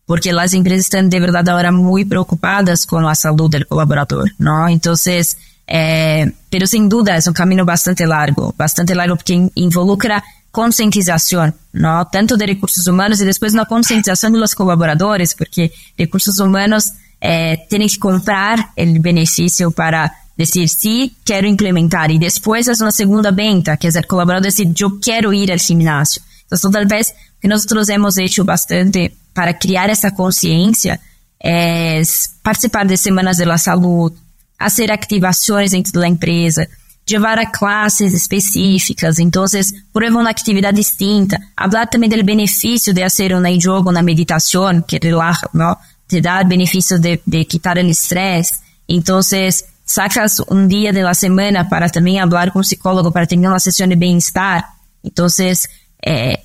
Porque 0.07 0.33
las 0.33 0.55
empresas 0.55 0.87
están 0.87 1.11
de 1.11 1.21
verdad 1.21 1.47
ahora 1.51 1.71
muy 1.71 2.07
preocupadas 2.07 2.87
con 2.87 3.05
la 3.05 3.15
salud 3.15 3.51
del 3.51 3.67
colaborador, 3.67 4.31
¿no? 4.39 4.71
Entonces, 4.71 5.37
eh, 5.67 6.33
pero 6.49 6.67
sin 6.67 6.89
duda 6.89 7.15
es 7.19 7.27
un 7.27 7.35
bastante 7.67 8.07
largo, 8.07 8.55
bastante 8.57 8.95
largo 8.95 9.17
porque 9.17 9.51
involucra 9.55 10.25
conscientização, 10.57 11.53
não? 11.71 12.03
tanto 12.07 12.35
de 12.35 12.47
recursos 12.47 12.87
humanos 12.87 13.21
e 13.21 13.27
depois 13.27 13.53
na 13.53 13.67
conscientização 13.67 14.33
dos 14.33 14.55
colaboradores, 14.55 15.35
porque 15.35 15.71
recursos 15.99 16.39
humanos 16.39 16.93
eh, 17.21 17.59
têm 17.69 17.87
que 17.87 17.99
comprar 17.99 18.73
o 18.75 19.01
benefício 19.03 19.71
para 19.71 20.11
dizer 20.39 20.67
sim, 20.67 20.67
sí, 20.67 21.17
quero 21.27 21.47
implementar. 21.47 22.11
E 22.11 22.19
depois 22.19 22.67
é 22.69 22.73
uma 22.83 22.91
segunda 22.91 23.31
venda, 23.31 23.77
que 23.77 23.87
é 23.87 23.91
o 23.91 24.07
colaborador 24.07 24.49
dizer, 24.49 24.73
eu 24.81 24.99
quero 24.99 25.35
ir 25.35 25.53
ao 25.53 25.59
ginásio. 25.59 26.23
Então, 26.47 26.71
talvez 26.71 27.11
o 27.11 27.41
que 27.43 27.49
nós 27.49 27.67
temos 27.67 28.15
feito 28.15 28.43
bastante 28.43 29.13
para 29.35 29.53
criar 29.53 29.91
essa 29.91 30.11
consciência 30.11 30.99
é 31.39 32.01
participar 32.43 32.87
de 32.87 32.97
semanas 32.97 33.37
de 33.37 33.45
la 33.45 33.59
saúde, 33.59 34.17
fazer 34.59 34.91
ativações 34.91 35.73
dentro 35.73 35.93
da 35.93 36.09
empresa, 36.09 36.67
llevar 37.07 37.39
a 37.39 37.51
clases 37.51 38.13
específicas, 38.13 39.19
entonces 39.21 39.75
prueba 39.93 40.19
una 40.19 40.31
actividad 40.31 40.75
distinta, 40.75 41.39
hablar 41.57 41.89
también 41.89 42.11
del 42.11 42.25
beneficio 42.25 42.93
de 42.93 43.05
hacer 43.05 43.35
una 43.35 43.51
yoga, 43.51 43.91
una 43.91 44.03
meditación 44.03 44.85
que 44.87 44.99
relaja, 44.99 45.49
¿no? 45.53 45.79
Te 46.09 46.21
da 46.21 46.41
el 46.41 46.49
beneficio 46.49 46.99
de, 46.99 47.23
de 47.25 47.47
quitar 47.47 47.79
el 47.79 47.91
estrés. 47.91 48.61
Entonces, 48.89 49.67
sacas 49.85 50.41
un 50.49 50.69
día 50.69 50.93
de 50.93 51.15
semana 51.15 51.69
para 51.69 51.89
también 51.89 52.23
hablar 52.23 52.53
con 52.53 52.61
un 52.61 52.65
psicólogo, 52.65 53.13
para 53.13 53.27
tener 53.27 53.49
una 53.49 53.61
sesión 53.61 53.89
de 53.89 53.97
bienestar. 53.97 54.65
Entonces, 55.03 55.69
eh, 56.03 56.37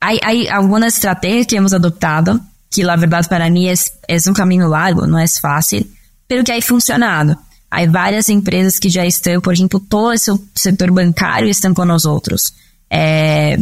hay, 0.00 0.18
hay 0.22 0.46
alguna 0.48 0.86
estrategia 0.86 1.44
que 1.44 1.56
hemos 1.56 1.74
adoptado, 1.74 2.40
que 2.70 2.82
la 2.84 2.96
verdad 2.96 3.28
para 3.28 3.50
mí 3.50 3.68
es, 3.68 3.92
es 4.08 4.26
un 4.26 4.34
camino 4.34 4.68
largo, 4.68 5.06
no 5.06 5.18
es 5.18 5.40
fácil, 5.40 5.94
pero 6.26 6.42
que 6.42 6.52
ha 6.52 6.60
funcionado. 6.62 7.38
Hay 7.70 7.86
várias 7.86 8.28
empresas 8.28 8.78
que 8.78 8.88
já 8.88 9.06
estão, 9.06 9.40
por 9.40 9.52
exemplo, 9.52 9.78
todo 9.78 10.12
esse 10.12 10.30
setor 10.54 10.90
bancário 10.90 11.48
estão 11.48 11.72
com 11.72 11.84
nós 11.84 12.04
outros. 12.04 12.52
é, 12.90 13.56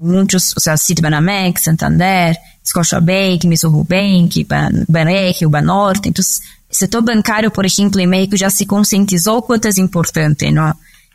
muitos, 0.00 0.52
ou 0.56 0.60
seja, 0.60 0.76
Citibanamex, 0.76 1.62
Santander, 1.62 2.36
Scotiabank, 2.66 3.46
Mizuho 3.46 3.84
Bank, 3.84 4.46
Banregio, 4.88 5.48
Banorte. 5.48 6.08
Então, 6.08 6.22
o 6.22 6.74
setor 6.74 7.02
bancário, 7.02 7.50
por 7.50 7.64
exemplo, 7.64 8.00
em 8.00 8.06
México 8.06 8.36
já 8.36 8.50
se 8.50 8.66
conscientizou 8.66 9.42
quanto 9.42 9.68
é 9.68 9.70
importante, 9.78 10.50
não? 10.50 10.74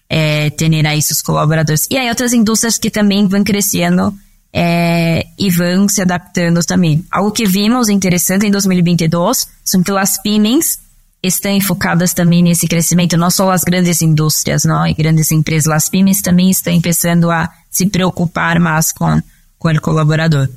É, 0.09 0.49
ter 0.51 0.87
aí 0.87 1.01
seus 1.01 1.21
colaboradores. 1.21 1.85
E 1.91 1.97
aí 1.97 2.07
outras 2.07 2.31
indústrias 2.31 2.77
que 2.77 2.89
também 2.89 3.27
vão 3.27 3.43
crescendo 3.43 4.17
é, 4.53 5.27
e 5.37 5.49
vão 5.49 5.89
se 5.89 6.01
adaptando 6.01 6.63
também. 6.65 7.05
Algo 7.11 7.31
que 7.31 7.45
vimos 7.45 7.89
interessante 7.89 8.45
em 8.45 8.51
2022 8.51 9.47
são 9.65 9.83
que 9.83 9.91
as 9.91 10.21
pymes 10.21 10.79
estão 11.21 11.59
focadas 11.61 12.13
também 12.13 12.43
nesse 12.43 12.67
crescimento, 12.67 13.17
não 13.17 13.29
só 13.29 13.51
as 13.51 13.63
grandes 13.63 14.01
indústrias 14.01 14.63
não, 14.63 14.85
e 14.85 14.93
grandes 14.93 15.31
empresas, 15.31 15.71
as 15.71 15.89
pymes 15.89 16.21
também 16.21 16.49
estão 16.49 16.79
começando 16.79 17.31
a 17.31 17.49
se 17.69 17.87
preocupar 17.87 18.59
mais 18.59 18.91
com, 18.91 19.21
com 19.57 19.69
o 19.69 19.81
colaborador. 19.81 20.49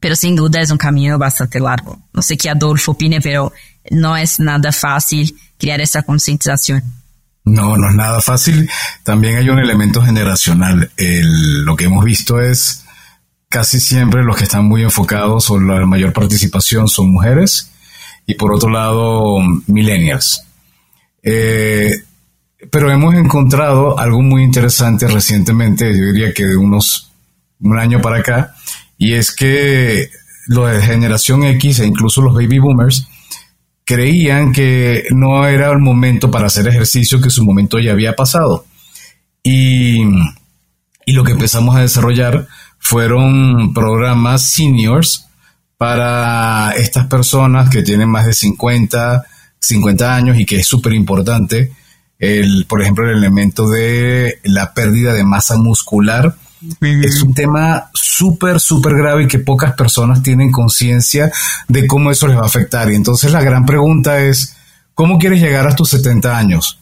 Pero 0.00 0.16
sin 0.16 0.34
duda 0.34 0.60
es 0.60 0.70
un 0.70 0.76
camino 0.76 1.18
bastante 1.18 1.58
largo. 1.58 1.98
No 2.12 2.20
sé 2.20 2.36
qué 2.36 2.50
Adolfo 2.50 2.92
opine, 2.92 3.22
pero 3.22 3.52
no 3.90 4.16
es 4.16 4.38
nada 4.38 4.70
fácil 4.70 5.34
crear 5.56 5.80
esa 5.80 6.02
concientización. 6.02 6.82
No, 7.44 7.76
no 7.76 7.88
es 7.88 7.94
nada 7.94 8.20
fácil. 8.20 8.68
También 9.02 9.36
hay 9.36 9.48
un 9.48 9.58
elemento 9.58 10.02
generacional. 10.02 10.90
El, 10.98 11.64
lo 11.64 11.74
que 11.74 11.86
hemos 11.86 12.04
visto 12.04 12.38
es 12.38 12.84
casi 13.48 13.80
siempre 13.80 14.22
los 14.22 14.36
que 14.36 14.44
están 14.44 14.66
muy 14.66 14.82
enfocados 14.82 15.50
o 15.50 15.58
la 15.58 15.86
mayor 15.86 16.12
participación 16.12 16.88
son 16.88 17.10
mujeres 17.10 17.70
y 18.26 18.34
por 18.34 18.54
otro 18.54 18.70
lado 18.70 19.38
millennials. 19.66 20.44
Eh, 21.22 21.90
pero 22.70 22.90
hemos 22.90 23.14
encontrado 23.14 23.98
algo 23.98 24.22
muy 24.22 24.42
interesante 24.42 25.06
recientemente, 25.06 25.86
yo 25.96 26.12
diría 26.12 26.32
que 26.32 26.44
de 26.46 26.56
unos 26.56 27.10
un 27.60 27.78
año 27.78 28.00
para 28.00 28.18
acá, 28.18 28.54
y 28.98 29.14
es 29.14 29.34
que 29.34 30.10
los 30.46 30.70
de 30.70 30.82
generación 30.82 31.44
X 31.44 31.80
e 31.80 31.86
incluso 31.86 32.20
los 32.20 32.34
baby 32.34 32.58
boomers 32.58 33.06
creían 33.84 34.52
que 34.52 35.04
no 35.10 35.46
era 35.46 35.70
el 35.70 35.78
momento 35.78 36.30
para 36.30 36.46
hacer 36.46 36.66
ejercicio, 36.68 37.20
que 37.20 37.30
su 37.30 37.44
momento 37.44 37.78
ya 37.78 37.92
había 37.92 38.16
pasado. 38.16 38.66
Y, 39.42 40.02
y 41.06 41.12
lo 41.12 41.24
que 41.24 41.32
empezamos 41.32 41.76
a 41.76 41.80
desarrollar 41.80 42.48
fueron 42.78 43.74
programas 43.74 44.42
seniors 44.42 45.26
para 45.76 46.72
estas 46.76 47.06
personas 47.06 47.68
que 47.70 47.82
tienen 47.82 48.08
más 48.08 48.26
de 48.26 48.34
50, 48.34 49.24
50 49.58 50.14
años 50.14 50.38
y 50.38 50.46
que 50.46 50.56
es 50.56 50.66
súper 50.66 50.92
importante, 50.92 51.72
el, 52.18 52.66
por 52.68 52.80
ejemplo, 52.80 53.08
el 53.08 53.18
elemento 53.18 53.68
de 53.68 54.38
la 54.44 54.72
pérdida 54.72 55.12
de 55.12 55.24
masa 55.24 55.56
muscular 55.56 56.36
es 56.80 57.22
un 57.22 57.34
tema 57.34 57.90
súper, 57.92 58.60
súper 58.60 58.94
grave 58.94 59.24
y 59.24 59.28
que 59.28 59.38
pocas 59.38 59.74
personas 59.74 60.22
tienen 60.22 60.50
conciencia 60.50 61.30
de 61.68 61.86
cómo 61.86 62.10
eso 62.10 62.26
les 62.26 62.36
va 62.36 62.42
a 62.42 62.46
afectar. 62.46 62.90
Y 62.90 62.94
entonces 62.94 63.32
la 63.32 63.42
gran 63.42 63.66
pregunta 63.66 64.20
es, 64.20 64.56
¿cómo 64.94 65.18
quieres 65.18 65.40
llegar 65.40 65.66
a 65.66 65.76
tus 65.76 65.90
70 65.90 66.36
años? 66.36 66.80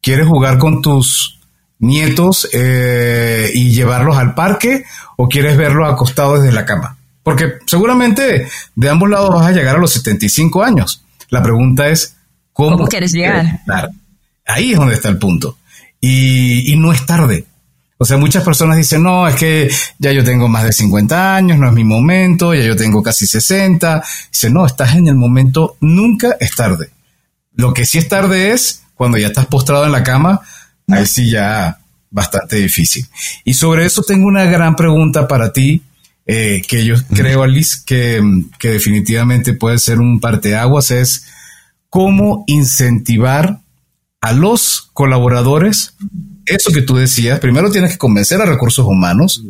¿Quieres 0.00 0.26
jugar 0.26 0.58
con 0.58 0.82
tus 0.82 1.38
nietos 1.78 2.48
eh, 2.52 3.50
y 3.54 3.70
llevarlos 3.72 4.16
al 4.16 4.34
parque 4.34 4.84
o 5.16 5.28
quieres 5.28 5.56
verlos 5.56 5.92
acostados 5.92 6.42
desde 6.42 6.54
la 6.54 6.66
cama? 6.66 6.96
Porque 7.22 7.58
seguramente 7.66 8.48
de 8.74 8.88
ambos 8.90 9.08
lados 9.08 9.30
vas 9.34 9.46
a 9.46 9.52
llegar 9.52 9.76
a 9.76 9.78
los 9.78 9.92
75 9.92 10.62
años. 10.62 11.04
La 11.28 11.42
pregunta 11.42 11.88
es, 11.88 12.16
¿cómo, 12.52 12.86
quieres 12.88 13.12
llegar? 13.12 13.60
Ahí 14.46 14.72
es 14.72 14.78
donde 14.78 14.94
está 14.94 15.08
el 15.08 15.18
punto. 15.18 15.58
y 16.00 16.74
no 16.76 16.92
es 16.92 17.06
tarde. 17.06 17.46
O 18.02 18.04
sea, 18.04 18.16
muchas 18.16 18.42
personas 18.42 18.76
dicen, 18.76 19.04
no, 19.04 19.28
es 19.28 19.36
que 19.36 19.70
ya 20.00 20.10
yo 20.10 20.24
tengo 20.24 20.48
más 20.48 20.64
de 20.64 20.72
50 20.72 21.36
años, 21.36 21.56
no 21.56 21.68
es 21.68 21.72
mi 21.72 21.84
momento, 21.84 22.52
ya 22.52 22.64
yo 22.64 22.74
tengo 22.74 23.00
casi 23.00 23.28
60. 23.28 24.02
Dice, 24.32 24.50
no, 24.50 24.66
estás 24.66 24.96
en 24.96 25.06
el 25.06 25.14
momento, 25.14 25.76
nunca 25.80 26.36
es 26.40 26.52
tarde. 26.56 26.90
Lo 27.54 27.72
que 27.72 27.86
sí 27.86 27.98
es 27.98 28.08
tarde 28.08 28.50
es 28.50 28.82
cuando 28.96 29.18
ya 29.18 29.28
estás 29.28 29.46
postrado 29.46 29.86
en 29.86 29.92
la 29.92 30.02
cama, 30.02 30.40
ahí 30.88 31.06
sí 31.06 31.30
ya 31.30 31.78
bastante 32.10 32.56
difícil. 32.56 33.06
Y 33.44 33.54
sobre 33.54 33.86
eso 33.86 34.02
tengo 34.02 34.26
una 34.26 34.46
gran 34.46 34.74
pregunta 34.74 35.28
para 35.28 35.52
ti, 35.52 35.82
eh, 36.26 36.62
que 36.66 36.84
yo 36.84 36.94
creo, 37.14 37.42
Alice, 37.42 37.82
que, 37.84 38.22
que 38.58 38.70
definitivamente 38.70 39.54
puede 39.54 39.78
ser 39.78 39.98
un 40.00 40.20
parteaguas, 40.20 40.90
es 40.90 41.26
cómo 41.88 42.44
incentivar 42.46 43.60
a 44.20 44.32
los 44.32 44.90
colaboradores 44.92 45.94
eso 46.46 46.72
que 46.72 46.82
tú 46.82 46.96
decías, 46.96 47.40
primero 47.40 47.70
tienes 47.70 47.92
que 47.92 47.98
convencer 47.98 48.40
a 48.40 48.46
recursos 48.46 48.84
humanos, 48.86 49.44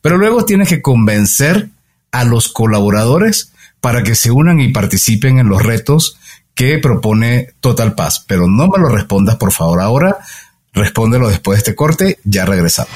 pero 0.00 0.18
luego 0.18 0.44
tienes 0.44 0.68
que 0.68 0.82
convencer 0.82 1.70
a 2.12 2.24
los 2.24 2.48
colaboradores 2.48 3.52
para 3.80 4.02
que 4.02 4.14
se 4.14 4.30
unan 4.30 4.60
y 4.60 4.72
participen 4.72 5.38
en 5.38 5.48
los 5.48 5.62
retos 5.62 6.18
que 6.54 6.78
propone 6.78 7.54
Total 7.60 7.94
Paz. 7.94 8.24
Pero 8.26 8.46
no 8.46 8.68
me 8.68 8.78
lo 8.78 8.88
respondas, 8.88 9.36
por 9.36 9.52
favor, 9.52 9.80
ahora. 9.80 10.18
Respóndelo 10.74 11.28
después 11.28 11.56
de 11.56 11.58
este 11.60 11.74
corte, 11.76 12.18
ya 12.24 12.44
regresamos. 12.44 12.92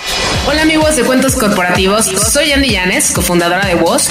Hola 0.49 0.63
amigos 0.63 0.97
de 0.97 1.05
Cuentos 1.05 1.37
Corporativos, 1.37 2.07
soy 2.07 2.51
Andy 2.51 2.71
Llanes, 2.71 3.13
cofundadora 3.13 3.67
de 3.67 3.77
Voz 3.77 4.11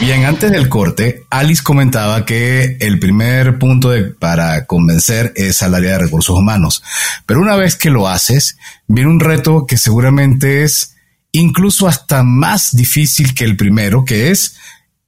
Bien, 0.00 0.24
antes 0.24 0.50
del 0.50 0.68
corte, 0.68 1.24
Alice 1.30 1.62
comentaba 1.62 2.24
que 2.26 2.78
el 2.80 2.98
primer 2.98 3.60
punto 3.60 3.92
para 4.18 4.66
convencer 4.66 5.32
es 5.36 5.62
al 5.62 5.74
área 5.76 5.92
de 5.92 5.98
recursos 5.98 6.36
humanos. 6.36 6.82
Pero 7.26 7.40
una 7.40 7.54
vez 7.54 7.76
que 7.76 7.90
lo 7.90 8.08
haces, 8.08 8.58
viene 8.88 9.08
un 9.08 9.20
reto 9.20 9.66
que 9.68 9.76
seguramente 9.76 10.64
es 10.64 10.96
incluso 11.30 11.86
hasta 11.86 12.24
más 12.24 12.74
difícil 12.74 13.34
que 13.34 13.44
el 13.44 13.56
primero, 13.56 14.04
que 14.04 14.32
es 14.32 14.56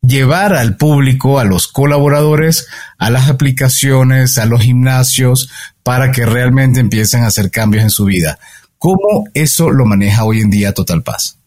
llevar 0.02 0.54
al 0.54 0.76
público, 0.76 1.40
a 1.40 1.44
los 1.44 1.66
colaboradores, 1.66 2.68
a 2.96 3.10
las 3.10 3.28
aplicaciones, 3.28 4.38
a 4.38 4.46
los 4.46 4.62
gimnasios, 4.62 5.50
para 5.82 6.12
que 6.12 6.26
realmente 6.26 6.78
empiecen 6.78 7.24
a 7.24 7.26
hacer 7.26 7.50
cambios 7.50 7.82
en 7.82 7.90
su 7.90 8.04
vida. 8.04 8.38
¿Cómo 8.78 9.24
eso 9.34 9.70
lo 9.70 9.84
maneja 9.84 10.22
hoy 10.22 10.42
en 10.42 10.50
día 10.50 10.74
Total 10.74 11.02
Paz? 11.02 11.41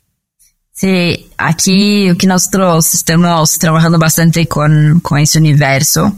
Sí, 0.75 1.31
aquí 1.37 2.11
que 2.19 2.27
nosotros 2.27 2.93
estamos 2.93 3.57
trabajando 3.57 3.97
bastante 3.97 4.45
con, 4.45 4.99
con 4.99 5.19
ese 5.19 5.39
universo 5.39 6.13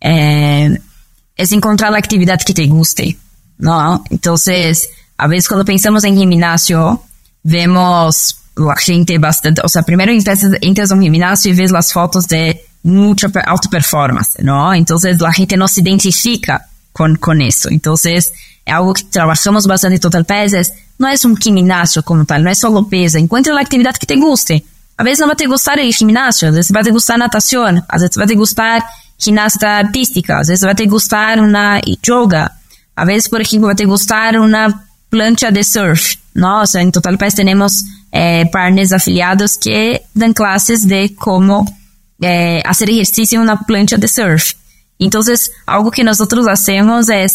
eh, 0.00 0.76
es 1.36 1.52
encontrar 1.52 1.92
la 1.92 1.98
actividad 1.98 2.40
que 2.44 2.52
te 2.52 2.66
guste, 2.66 3.16
¿no? 3.58 4.02
Entonces, 4.10 4.88
a 5.16 5.28
veces 5.28 5.46
cuando 5.46 5.64
pensamos 5.64 6.02
en 6.02 6.16
gimnasio, 6.16 7.00
vemos 7.44 8.38
la 8.56 8.74
gente 8.74 9.18
bastante, 9.18 9.62
o 9.64 9.68
sea, 9.68 9.84
primero 9.84 10.10
entras, 10.10 10.40
entras 10.60 10.90
a 10.90 10.98
gimnasio 10.98 11.52
y 11.52 11.56
ves 11.56 11.70
las 11.70 11.92
fotos 11.92 12.26
de 12.26 12.60
mucha 12.82 13.28
alta 13.28 13.68
performance, 13.70 14.40
¿no? 14.40 14.74
Entonces 14.74 15.20
la 15.20 15.32
gente 15.32 15.56
no 15.56 15.68
se 15.68 15.80
identifica 15.80 16.68
con, 16.92 17.14
con 17.14 17.40
eso. 17.40 17.68
Entonces, 17.70 18.32
é 18.64 18.72
algo 18.72 18.94
que 18.94 19.04
trabalhamos 19.04 19.66
bastante 19.66 19.96
em 19.96 19.98
Total 19.98 20.24
Pes, 20.24 20.72
não 20.98 21.08
é 21.08 21.14
um 21.26 21.34
gimnasio 21.40 22.02
como 22.02 22.24
tal, 22.24 22.40
não 22.40 22.50
é 22.50 22.54
só 22.54 22.82
peso. 22.84 23.18
Encontre 23.18 23.52
a 23.52 23.60
atividade 23.60 23.98
que 23.98 24.06
te 24.06 24.16
guste. 24.16 24.64
Às 24.96 25.04
vezes 25.04 25.20
não 25.20 25.26
vai 25.26 25.36
te 25.36 25.46
gostar 25.46 25.76
de 25.76 25.90
gimnasio, 25.90 26.48
às 26.48 26.54
vezes 26.54 26.70
vai 26.70 26.82
te 26.82 26.90
gostar 26.90 27.18
natação, 27.18 27.82
às 27.88 28.02
vezes 28.02 28.16
vai 28.16 28.26
te 28.26 28.34
gostar 28.34 28.84
ginástica 29.18 29.68
artística, 29.68 30.38
às 30.38 30.48
vezes 30.48 30.62
vai 30.62 30.74
te 30.74 30.86
gostar 30.86 31.38
uma 31.38 31.80
yoga, 32.06 32.50
às 32.94 33.06
vezes, 33.06 33.28
por 33.28 33.40
exemplo, 33.40 33.66
vai 33.66 33.74
te 33.74 33.86
gostar 33.86 34.36
uma 34.36 34.82
plancha 35.10 35.50
de 35.50 35.64
surf. 35.64 36.18
Nós, 36.34 36.74
em 36.74 36.90
Total 36.90 37.16
Pes, 37.16 37.34
temos 37.34 37.82
eh, 38.12 38.44
partners 38.46 38.92
afiliados 38.92 39.56
que 39.56 40.00
dão 40.14 40.32
classes 40.32 40.84
de 40.84 41.08
como 41.10 41.66
eh, 42.22 42.62
fazer 42.64 42.90
exercício 42.90 43.42
na 43.44 43.56
plancha 43.56 43.98
de 43.98 44.08
surf. 44.08 44.54
Então, 45.00 45.20
algo 45.66 45.90
que 45.90 46.04
nós 46.04 46.20
outros 46.20 46.44
fazemos 46.44 47.08
é 47.08 47.26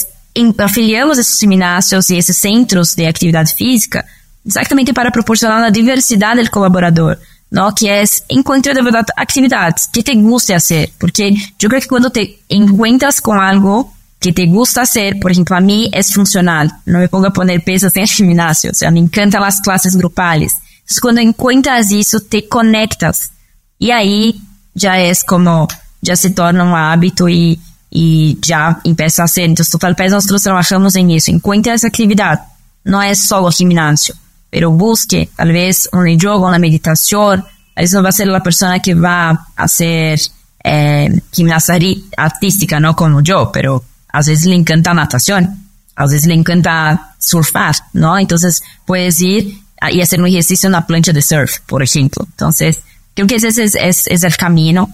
afiliamos 0.58 1.18
esses 1.18 1.40
gimnásios 1.40 2.10
e 2.10 2.18
esses 2.18 2.38
centros 2.38 2.96
de 2.96 3.06
atividade 3.06 3.54
física 3.54 4.06
exatamente 4.46 4.94
para 4.94 5.12
proporcionar 5.12 5.64
a 5.64 5.70
diversidade 5.70 6.44
do 6.44 6.50
colaborador, 6.50 7.18
não? 7.52 7.74
que 7.74 7.90
é 7.90 8.04
encontrar 8.30 8.74
de 8.74 8.82
verdade 8.82 9.12
atividades 9.18 9.88
que 9.88 10.02
te 10.02 10.16
guste 10.16 10.54
fazer, 10.54 10.94
porque 10.98 11.34
eu 11.62 11.70
creio 11.70 11.82
que 11.82 11.90
quando 11.90 12.10
te 12.10 12.40
encuentras 12.50 13.20
com 13.20 13.34
algo 13.34 13.92
que 14.20 14.32
te 14.32 14.48
gusta 14.48 14.82
hacer, 14.82 15.20
por 15.20 15.32
ejemplo, 15.32 15.56
a 15.56 15.62
mí 15.62 15.90
es 15.94 16.14
funcional, 16.14 16.72
no 16.86 17.00
me 17.00 17.08
pongo 17.10 17.28
a 17.28 17.34
poner 17.34 17.64
pesos 17.64 17.96
en 17.96 18.04
el 18.04 18.08
gimnasio, 18.08 18.72
o 18.72 18.74
sea, 18.74 18.90
me 18.90 19.00
encantan 19.00 19.42
las 19.42 19.62
clases 19.62 19.96
grupales. 19.96 20.54
Entonces, 20.80 21.02
cuando 21.02 21.22
encuentras 21.22 21.92
eso, 21.92 22.22
te 22.22 22.48
conectas 22.48 23.32
y 23.78 23.92
ahí 23.92 24.42
ya 24.74 25.00
es 25.00 25.24
como, 25.24 25.68
ya 26.02 26.16
se 26.16 26.30
torna 26.30 26.64
un 26.64 26.74
hábito 26.74 27.28
y, 27.28 27.60
y 27.90 28.38
ya 28.42 28.80
empieza 28.84 29.24
a 29.24 29.28
ser. 29.28 29.46
Entonces, 29.46 29.72
Total 29.72 29.96
Pes, 29.96 30.12
nosotros 30.12 30.44
trabajamos 30.44 30.96
en 30.96 31.12
eso. 31.12 31.32
Encuentre 31.32 31.74
esa 31.74 31.88
actividad. 31.88 32.42
No 32.84 33.02
es 33.02 33.28
solo 33.28 33.52
gimnasio, 33.52 34.16
pero 34.50 34.72
busque 34.72 35.30
tal 35.36 35.52
vez 35.52 35.90
un 35.92 36.18
yoga, 36.18 36.48
una 36.48 36.60
meditación. 36.60 37.46
A 37.76 37.82
veces 37.82 37.94
no 37.94 38.04
va 38.04 38.10
a 38.10 38.14
ser 38.14 38.28
la 38.28 38.42
persona 38.42 38.80
que 38.80 38.94
va 38.94 39.30
a 39.30 39.48
hacer 39.56 40.20
eh, 40.64 41.22
gimnasia 41.32 41.78
artística, 42.16 42.80
no 42.80 42.96
como 42.96 43.22
yo, 43.22 43.52
pero 43.52 43.84
a 44.12 44.20
veces 44.20 44.46
le 44.46 44.56
encanta 44.56 44.94
natación, 44.94 45.68
a 45.96 46.06
veces 46.06 46.26
le 46.28 46.34
encanta 46.34 47.16
surfar, 47.20 47.76
¿no? 47.94 48.18
Entonces 48.18 48.64
puedes 48.86 49.22
ir 49.22 49.60
y 49.92 50.02
hacer 50.02 50.20
un 50.20 50.28
ejercicio 50.28 50.68
en 50.68 50.72
una 50.72 50.88
plancha 50.88 51.14
de 51.14 51.22
surf, 51.22 51.60
por 51.66 51.84
ejemplo. 51.84 52.26
Entonces, 52.26 52.80
creo 53.14 53.28
que 53.28 53.36
ese 53.36 53.50
es, 53.50 53.76
es, 53.76 54.08
es 54.08 54.24
en 54.24 54.88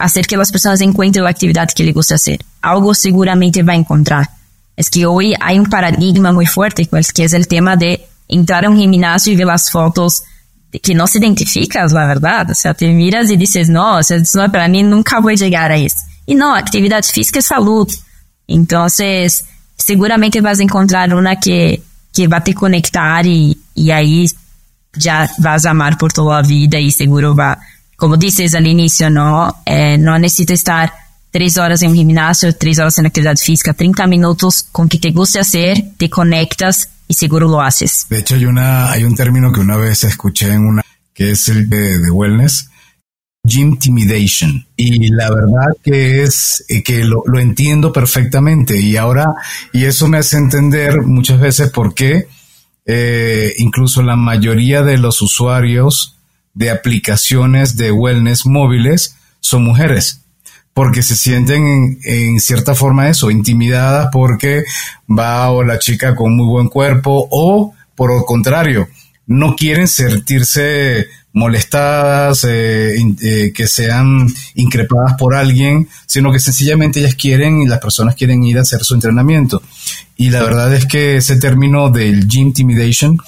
hacer 0.00 0.26
que 0.26 0.36
las 0.36 0.52
personas 0.52 0.80
encuentren 0.80 1.24
la 1.24 1.30
actividad 1.30 1.68
que 1.68 1.84
les 1.84 1.94
gusta 1.94 2.14
hacer. 2.14 2.40
Algo 2.62 2.94
seguramente 2.94 3.62
va 3.62 3.72
a 3.72 3.76
encontrar. 3.76 4.30
Es 4.76 4.90
que 4.90 5.06
hoy 5.06 5.34
hay 5.40 5.58
un 5.58 5.66
paradigma 5.66 6.34
fuerte, 6.46 6.86
pues, 6.86 7.12
que 7.12 7.24
es 7.24 7.32
el 7.32 7.46
tema 7.46 7.76
de 7.76 8.06
entrar 8.28 8.64
a 8.64 8.70
un 8.70 8.78
gimnasio 8.78 9.32
y 9.32 9.36
ver 9.36 9.46
las 9.46 9.70
fotos 9.70 10.22
que 10.82 10.94
no 10.94 11.06
se 11.06 11.18
identificas, 11.18 11.92
la 11.92 12.06
verdad. 12.06 12.50
O 12.50 12.54
sea, 12.54 12.74
te 12.74 12.92
miras 12.92 13.30
y 13.30 13.36
dices, 13.36 13.68
no, 13.68 13.98
o 13.98 14.02
sea, 14.02 14.18
no, 14.34 14.50
para 14.50 14.68
mí 14.68 14.82
nunca 14.82 15.20
voy 15.20 15.34
a 15.34 15.36
llegar 15.36 15.70
a 15.70 15.76
eso. 15.76 15.96
Y 16.26 16.34
no, 16.34 16.54
actividad 16.54 17.02
física 17.04 17.38
es 17.38 17.46
salud. 17.46 17.88
Entonces, 18.48 19.44
seguramente 19.76 20.40
vas 20.40 20.60
a 20.60 20.62
encontrar 20.62 21.14
una 21.14 21.36
que, 21.38 21.82
que 22.12 22.26
va 22.26 22.38
a 22.38 22.44
te 22.44 22.54
conectar 22.54 23.26
y, 23.26 23.56
y 23.74 23.90
ahí 23.90 24.28
ya 24.96 25.28
vas 25.38 25.64
a 25.66 25.70
amar 25.70 25.98
por 25.98 26.12
toda 26.12 26.40
la 26.40 26.48
vida 26.48 26.78
y 26.78 26.90
seguro 26.90 27.34
va, 27.34 27.58
como 28.04 28.18
dices 28.18 28.54
al 28.54 28.66
inicio, 28.66 29.08
no, 29.08 29.62
eh, 29.64 29.96
no 29.96 30.18
necesita 30.18 30.52
estar 30.52 30.92
tres 31.30 31.56
horas 31.56 31.80
en 31.80 31.88
un 31.88 31.96
gimnasio, 31.96 32.54
tres 32.54 32.78
horas 32.78 32.98
en 32.98 33.06
actividad 33.06 33.34
física, 33.34 33.72
30 33.72 34.06
minutos 34.08 34.66
con 34.70 34.90
que 34.90 34.98
te 34.98 35.10
guste 35.10 35.38
hacer, 35.38 35.82
te 35.96 36.10
conectas 36.10 36.90
y 37.08 37.14
seguro 37.14 37.48
lo 37.48 37.62
haces. 37.62 38.04
De 38.10 38.18
hecho, 38.18 38.34
hay 38.34 38.44
una, 38.44 38.92
hay 38.92 39.04
un 39.04 39.14
término 39.14 39.50
que 39.50 39.60
una 39.60 39.78
vez 39.78 40.04
escuché 40.04 40.52
en 40.52 40.66
una, 40.66 40.82
que 41.14 41.30
es 41.30 41.48
el 41.48 41.70
de, 41.70 41.98
de 41.98 42.10
wellness, 42.10 42.68
gym 43.42 43.68
intimidation. 43.68 44.66
Y 44.76 45.08
la 45.08 45.30
verdad 45.30 45.68
que 45.82 46.24
es 46.24 46.62
eh, 46.68 46.82
que 46.82 47.04
lo, 47.04 47.22
lo, 47.24 47.40
entiendo 47.40 47.90
perfectamente. 47.90 48.78
Y 48.78 48.98
ahora, 48.98 49.28
y 49.72 49.84
eso 49.86 50.08
me 50.08 50.18
hace 50.18 50.36
entender 50.36 51.00
muchas 51.00 51.40
veces 51.40 51.70
por 51.70 51.94
qué 51.94 52.28
eh, 52.84 53.54
incluso 53.56 54.02
la 54.02 54.16
mayoría 54.16 54.82
de 54.82 54.98
los 54.98 55.22
usuarios 55.22 56.14
de 56.54 56.70
aplicaciones 56.70 57.76
de 57.76 57.92
wellness 57.92 58.46
móviles 58.46 59.16
son 59.40 59.64
mujeres 59.64 60.24
porque 60.74 61.02
se 61.02 61.14
sienten 61.14 62.00
en, 62.02 62.40
cierta 62.40 62.74
forma 62.74 63.08
eso, 63.08 63.30
intimidadas 63.30 64.08
porque 64.12 64.64
va 65.08 65.48
o 65.50 65.62
la 65.62 65.78
chica 65.78 66.16
con 66.16 66.36
muy 66.36 66.46
buen 66.46 66.68
cuerpo 66.68 67.28
o 67.30 67.72
por 67.94 68.10
el 68.10 68.24
contrario, 68.26 68.88
no 69.26 69.54
quieren 69.54 69.86
sentirse 69.86 71.06
molestadas, 71.32 72.44
eh, 72.44 72.96
eh, 73.22 73.52
que 73.54 73.68
sean 73.68 74.26
increpadas 74.54 75.14
por 75.14 75.34
alguien, 75.34 75.88
sino 76.06 76.32
que 76.32 76.40
sencillamente 76.40 77.00
ellas 77.00 77.14
quieren 77.14 77.62
y 77.62 77.66
las 77.66 77.78
personas 77.78 78.16
quieren 78.16 78.42
ir 78.44 78.58
a 78.58 78.62
hacer 78.62 78.82
su 78.84 78.94
entrenamiento. 78.94 79.62
Y 80.16 80.30
la 80.30 80.42
verdad 80.42 80.74
es 80.74 80.86
que 80.86 81.16
ese 81.16 81.36
término 81.36 81.90
del 81.90 82.28
gym 82.28 82.48
intimidation 82.48 83.18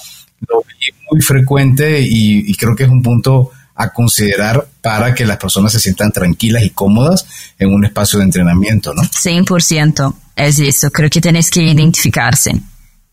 lo 0.47 0.63
muy 1.11 1.21
frecuente 1.21 2.01
y, 2.01 2.49
y 2.49 2.55
creo 2.55 2.75
que 2.75 2.83
es 2.83 2.89
un 2.89 3.01
punto 3.01 3.51
a 3.77 3.89
considerar 3.89 4.67
para 4.81 5.13
que 5.13 5.25
las 5.25 5.37
personas 5.37 5.71
se 5.71 5.79
sientan 5.79 6.11
tranquilas 6.11 6.63
y 6.63 6.71
cómodas 6.71 7.25
en 7.59 7.73
un 7.73 7.85
espacio 7.85 8.19
de 8.19 8.25
entrenamiento, 8.25 8.93
¿no? 8.93 9.03
100% 9.03 10.15
es 10.35 10.59
eso, 10.59 10.89
creo 10.89 11.09
que 11.09 11.21
tienes 11.21 11.51
que 11.51 11.61
identificarse 11.61 12.59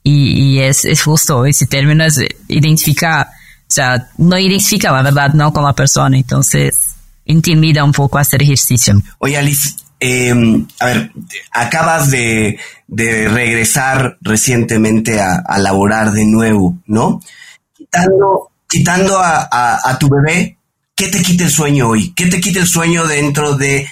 y, 0.02 0.54
y 0.54 0.60
es, 0.60 0.84
es, 0.84 1.02
justo 1.02 1.44
ese 1.44 1.66
término, 1.66 2.04
es 2.04 2.18
identificar, 2.48 3.26
o 3.26 3.72
sea, 3.72 4.08
no 4.18 4.38
identifica 4.38 4.90
la 4.90 5.02
verdad, 5.02 5.34
no 5.34 5.52
con 5.52 5.64
la 5.64 5.74
persona, 5.74 6.16
entonces 6.16 6.76
intimida 7.26 7.84
un 7.84 7.92
poco 7.92 8.18
hacer 8.18 8.42
ejercicio. 8.42 9.02
Oye, 9.18 9.36
Alice, 9.36 9.74
eh, 10.00 10.34
a 10.80 10.86
ver, 10.86 11.12
acabas 11.52 12.10
de, 12.10 12.58
de 12.86 13.28
regresar 13.28 14.18
recientemente 14.20 15.20
a, 15.20 15.36
a, 15.36 15.58
laborar 15.58 16.12
de 16.12 16.26
nuevo, 16.26 16.78
¿no? 16.86 17.20
Quitando 18.68 19.18
a, 19.20 19.96
tu 20.00 20.08
bebé, 20.08 20.58
¿qué 20.94 21.08
te 21.08 21.22
quita 21.22 21.44
el 21.44 21.50
sueño 21.50 21.90
hoy? 21.90 22.12
¿Qué 22.14 22.26
te 22.26 22.40
quita 22.40 22.60
el 22.60 22.66
sueño 22.66 23.06
dentro 23.06 23.56
de 23.56 23.88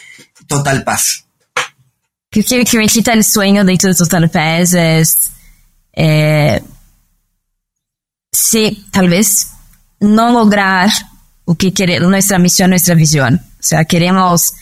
Total 0.47 0.83
Paz? 0.83 1.25
¿Qué 2.31 2.43
que, 2.43 2.65
que 2.65 2.79
me 2.79 2.87
quita 2.87 3.13
el 3.13 3.25
sueño 3.25 3.65
dentro 3.65 3.91
de 3.91 3.95
Total 3.95 4.29
Paz 4.31 4.75
es, 4.75 5.31
eh, 5.93 6.63
sí, 8.33 8.87
tal 8.91 9.09
vez 9.09 9.51
no 10.01 10.33
lograr 10.33 10.91
o 11.45 11.55
que 11.55 11.73
queremos, 11.73 12.11
nuestra 12.11 12.39
misión, 12.39 12.71
nuestra 12.71 12.95
visión. 12.95 13.35
O 13.35 13.63
sea, 13.63 13.85
queremos 13.85 14.55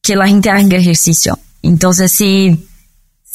que 0.00 0.16
la 0.16 0.28
gente 0.28 0.50
haga 0.50 0.76
ejercicio. 0.76 1.38
Entonces, 1.62 2.12
sí, 2.12 2.68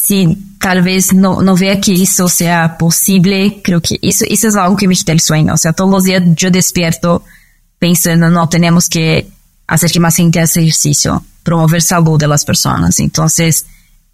sí, 0.08 0.38
tal 0.58 0.80
vez 0.82 1.12
no, 1.12 1.42
no 1.42 1.54
vea 1.54 1.78
que 1.80 1.92
eso 1.92 2.28
sea 2.28 2.78
posible, 2.78 3.60
creo 3.62 3.82
que 3.82 3.98
eso, 4.00 4.24
eso 4.26 4.48
es 4.48 4.56
algo 4.56 4.74
que 4.74 4.88
me 4.88 4.94
quita 4.94 5.12
el 5.12 5.20
sueño. 5.20 5.52
O 5.52 5.56
sea, 5.58 5.74
todos 5.74 5.90
los 5.90 6.04
días 6.04 6.22
yo 6.34 6.50
despierto 6.50 7.22
pensando, 7.78 8.30
no, 8.30 8.48
tenemos 8.48 8.88
que 8.88 9.28
hacer 9.66 9.90
que 9.90 10.00
más 10.00 10.16
gente 10.16 10.40
haga 10.40 10.50
ejercicio, 10.50 11.22
promover 11.42 11.82
salud 11.82 12.18
de 12.18 12.26
las 12.26 12.46
personas. 12.46 12.98
Entonces, 13.00 13.66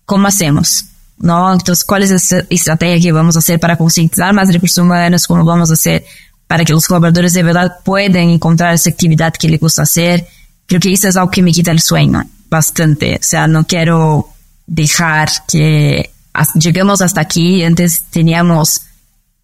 ¿cómo 0.04 0.26
hacemos? 0.26 0.86
¿No? 1.18 1.52
Entonces, 1.52 1.84
¿cuál 1.84 2.02
es 2.02 2.32
estrategia 2.50 3.00
que 3.00 3.12
vamos 3.12 3.36
a 3.36 3.38
hacer 3.38 3.60
para 3.60 3.76
concientizar 3.76 4.34
más 4.34 4.52
recursos 4.52 4.78
humanos? 4.78 5.28
¿Cómo 5.28 5.44
vamos 5.44 5.70
a 5.70 5.74
hacer 5.74 6.04
para 6.48 6.64
que 6.64 6.72
los 6.72 6.88
colaboradores 6.88 7.34
de 7.34 7.44
verdad 7.44 7.72
puedan 7.84 8.30
encontrar 8.30 8.74
esa 8.74 8.90
actividad 8.90 9.32
que 9.32 9.48
les 9.48 9.60
gusta 9.60 9.82
hacer? 9.82 10.26
Creo 10.66 10.80
que 10.80 10.92
eso 10.92 11.06
es 11.06 11.16
algo 11.16 11.30
que 11.30 11.40
me 11.40 11.52
quita 11.52 11.70
el 11.70 11.80
sueño 11.80 12.24
bastante. 12.50 13.14
O 13.14 13.22
sea, 13.22 13.46
no 13.46 13.64
quiero 13.64 14.33
dejar 14.66 15.28
que 15.48 16.10
llegamos 16.54 17.02
hasta 17.02 17.20
aquí. 17.20 17.62
Antes 17.62 18.04
teníamos 18.10 18.82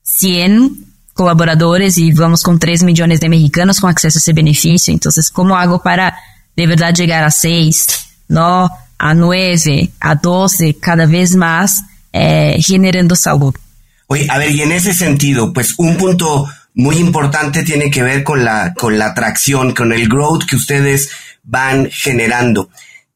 100 0.02 0.86
colaboradores 1.14 1.98
y 1.98 2.12
vamos 2.12 2.42
con 2.42 2.58
3 2.58 2.82
millones 2.82 3.20
de 3.20 3.28
mexicanos 3.28 3.80
con 3.80 3.90
acceso 3.90 4.18
a 4.18 4.20
ese 4.20 4.32
beneficio. 4.32 4.92
Entonces, 4.92 5.30
¿cómo 5.30 5.56
hago 5.56 5.82
para 5.82 6.16
de 6.56 6.66
verdad 6.66 6.94
llegar 6.94 7.24
a 7.24 7.30
6, 7.30 7.86
no 8.28 8.70
a 8.98 9.14
9, 9.14 9.90
a 10.00 10.14
12, 10.14 10.76
cada 10.78 11.06
vez 11.06 11.34
más 11.36 11.82
eh, 12.12 12.56
generando 12.60 13.14
salud? 13.16 13.54
Oye, 14.06 14.26
a 14.28 14.38
ver, 14.38 14.50
y 14.50 14.62
en 14.62 14.72
ese 14.72 14.92
sentido, 14.92 15.52
pues 15.52 15.74
un 15.78 15.96
punto 15.96 16.48
muy 16.74 16.96
importante 16.96 17.62
tiene 17.62 17.90
que 17.90 18.02
ver 18.02 18.24
con 18.24 18.44
la, 18.44 18.74
con 18.74 18.98
la 18.98 19.06
atracción, 19.06 19.72
con 19.72 19.92
el 19.92 20.08
growth 20.08 20.44
que 20.44 20.56
ustedes 20.56 21.10
van 21.42 21.88
generando 21.90 22.70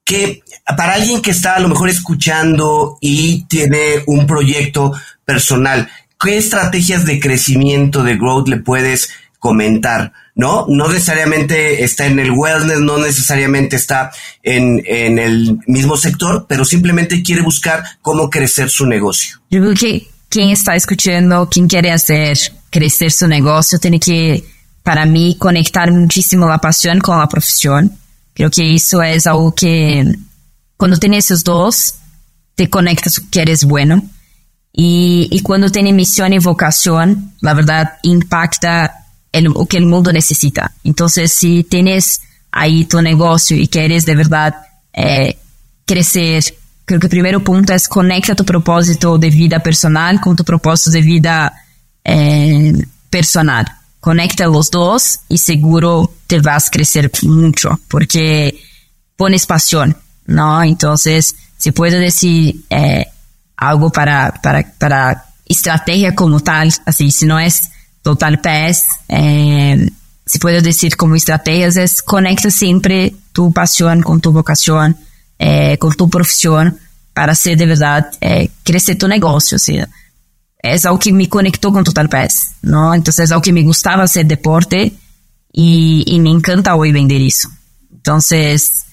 que 0.05 0.43
para 0.77 0.95
alguien 0.95 1.23
que 1.23 1.31
está 1.31 1.57
a 1.57 1.61
lo 1.61 1.69
mejor 1.69 1.89
escuchando 1.89 2.99
y 3.01 3.45
tiene 3.45 4.03
un 4.07 4.27
proyecto 4.27 4.93
personal, 5.25 5.89
¿qué 6.21 6.37
estrategias 6.37 7.05
de 7.05 7.21
crecimiento, 7.21 8.03
de 8.03 8.17
growth 8.17 8.49
le 8.49 8.59
puedes 8.59 9.09
comentar? 9.39 10.13
¿No? 10.37 10.67
No 10.69 10.89
necesariamente 10.89 11.85
está 11.85 12.07
en 12.07 12.19
el 12.19 12.33
wellness, 12.33 12.81
no 12.81 12.99
necesariamente 12.99 13.77
está 13.77 14.11
en, 14.43 14.83
en 14.85 15.19
el 15.19 15.59
mismo 15.67 15.97
sector, 15.97 16.47
pero 16.49 16.65
simplemente 16.65 17.23
quiere 17.23 17.43
buscar 17.43 17.85
cómo 18.03 18.29
crecer 18.29 18.69
su 18.69 18.85
negocio. 18.87 19.41
Yo 19.49 19.61
creo 19.61 19.75
que 19.75 20.09
quien 20.29 20.51
está 20.51 20.75
escuchando, 20.75 21.49
quien 21.49 21.69
quiere 21.69 21.93
hacer 21.93 22.37
crecer 22.69 23.13
su 23.13 23.29
negocio, 23.29 23.79
tiene 23.79 24.01
que, 24.01 24.43
para 24.83 25.07
mí, 25.07 25.37
conectar 25.39 25.93
muchísimo 25.93 26.49
la 26.49 26.59
pasión 26.59 26.99
con 26.99 27.21
la 27.21 27.29
profesión 27.29 27.97
Creo 28.35 28.51
que 28.51 28.75
eso 28.75 29.03
es 29.03 29.27
algo 29.27 29.55
que 29.55 30.13
cuando 30.77 30.99
tienes 30.99 31.27
esos 31.27 31.45
dos, 31.45 31.95
te 32.57 32.69
conectas 32.69 33.21
que 33.31 33.43
eres 33.43 33.65
bueno. 33.65 34.03
Y, 34.73 35.29
y 35.31 35.41
cuando 35.41 35.71
tiene 35.71 35.93
misión 35.93 36.33
y 36.33 36.41
vocación, 36.41 37.33
la 37.41 37.55
verdad 37.55 37.95
impacta 38.03 39.07
el, 39.31 39.45
lo 39.45 39.67
que 39.67 39.77
el 39.77 39.87
mundo 39.87 40.13
necesita. 40.13 40.73
Entonces, 40.83 41.33
si 41.33 41.63
tienes 41.63 42.23
ahí 42.51 42.85
tu 42.85 43.01
negocio 43.01 43.57
y 43.57 43.69
quieres 43.69 44.05
de 44.05 44.17
verdad 44.17 44.55
eh, 44.93 45.39
crecer, 45.87 46.43
creo 46.85 46.99
que 46.99 47.07
el 47.07 47.11
primer 47.11 47.43
punto 47.43 47.73
es 47.73 47.87
conecta 47.87 48.35
tu 48.35 48.45
propósito 48.45 49.17
de 49.17 49.31
vida 49.31 49.61
personal 49.61 50.21
con 50.21 50.35
tu 50.35 50.45
propósito 50.45 50.91
de 50.91 51.03
vida 51.03 51.53
eh, 52.05 52.73
personal 53.09 53.65
conecta 54.05 54.45
los 54.45 54.71
dos 54.71 55.21
y 55.31 55.39
seguro 55.39 56.13
te 56.27 56.39
vas 56.39 56.67
a 56.67 56.71
crecer 56.71 57.11
mucho 57.23 57.81
porque 57.89 58.55
pones 59.17 59.47
pasión, 59.47 59.97
¿no? 60.27 60.63
Entonces, 60.63 61.35
si 61.57 61.73
puedo 61.73 61.99
decir 61.99 62.67
eh, 62.69 63.07
algo 63.57 63.91
para, 63.91 64.39
para, 64.43 64.75
para 64.79 65.25
estrategia 65.47 66.15
como 66.15 66.41
tal, 66.41 66.71
así, 66.85 67.11
si 67.11 67.25
no 67.25 67.41
es 67.41 67.71
total 68.03 68.43
pez, 68.43 68.85
eh, 69.09 69.89
si 70.27 70.39
puedo 70.39 70.61
decir 70.61 70.99
como 70.99 71.15
estrategias, 71.15 71.77
es 71.79 72.03
conecta 72.03 72.51
siempre 72.51 73.15
tu 73.33 73.55
pasión 73.55 74.03
con 74.03 74.21
tu 74.21 74.33
vocación, 74.33 74.99
eh, 75.39 75.79
con 75.79 75.95
tu 75.95 76.11
profesión, 76.11 76.79
para 77.15 77.33
hacer 77.33 77.57
de 77.57 77.65
verdad 77.65 78.11
eh, 78.21 78.51
crecer 78.65 78.99
tu 78.99 79.09
negocio. 79.09 79.59
¿sí? 79.59 79.79
Es 80.73 80.87
algo 80.87 80.99
que 80.99 81.13
me 81.13 81.29
conectó 81.29 81.71
con 81.71 81.85
Total 81.85 82.09
Pass, 82.09 82.53
¿no? 82.63 82.95
Entonces 82.95 83.27
es 83.27 83.33
algo 83.33 83.43
que 83.43 83.53
me 83.53 83.63
gustaba 83.63 84.05
hacer 84.05 84.25
deporte 84.25 84.95
y, 85.53 86.05
y 86.07 86.21
me 86.21 86.31
encanta 86.31 86.75
hoy 86.75 86.91
vender 86.91 87.21
eso. 87.21 87.51
Entonces, 87.93 88.87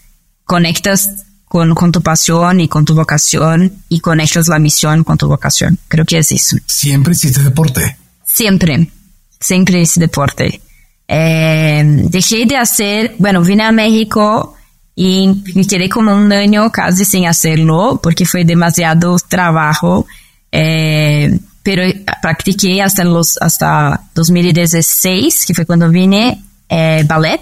conectas 0.44 1.10
con, 1.46 1.74
con, 1.74 1.94
tu 1.94 2.02
pasión 2.02 2.60
y 2.60 2.68
con 2.68 2.84
tu 2.84 2.94
vocación 2.94 3.72
y 3.88 4.02
conectas 4.02 4.50
la 4.50 4.60
misión 4.60 5.06
con 5.06 5.18
tu 5.18 5.30
vocación. 5.30 5.80
Creo 5.88 6.04
que 6.04 6.18
es 6.18 6.34
eso. 6.34 6.58
¿Siempre 6.66 7.14
hiciste 7.14 7.42
deporte? 7.42 7.96
Siempre, 8.26 8.92
siempre 9.40 9.80
hice 9.80 10.02
deporte. 10.02 10.60
Eh, 11.08 11.84
dejé 12.10 12.46
de 12.48 12.58
hacer, 12.58 13.16
bueno, 13.18 13.42
vine 13.44 13.64
a 13.64 13.72
México 13.72 14.56
y 14.94 15.42
me 15.56 15.66
quedé 15.66 15.88
como 15.88 16.14
un 16.14 16.34
año 16.34 16.70
casi 16.70 17.06
sin 17.06 17.28
hacerlo 17.28 17.98
porque 18.04 18.26
fue 18.26 18.44
demasiado 18.44 19.16
trabajo. 19.30 20.06
Eh, 20.52 21.40
pero 21.64 21.84
practiqué 22.22 22.82
hasta 22.82 23.04
los 23.04 23.38
hasta 23.40 24.02
2016, 24.16 25.46
que 25.46 25.54
fue 25.54 25.66
cuando 25.66 25.90
vine 25.90 26.44
eh, 26.70 27.04
ballet, 27.08 27.42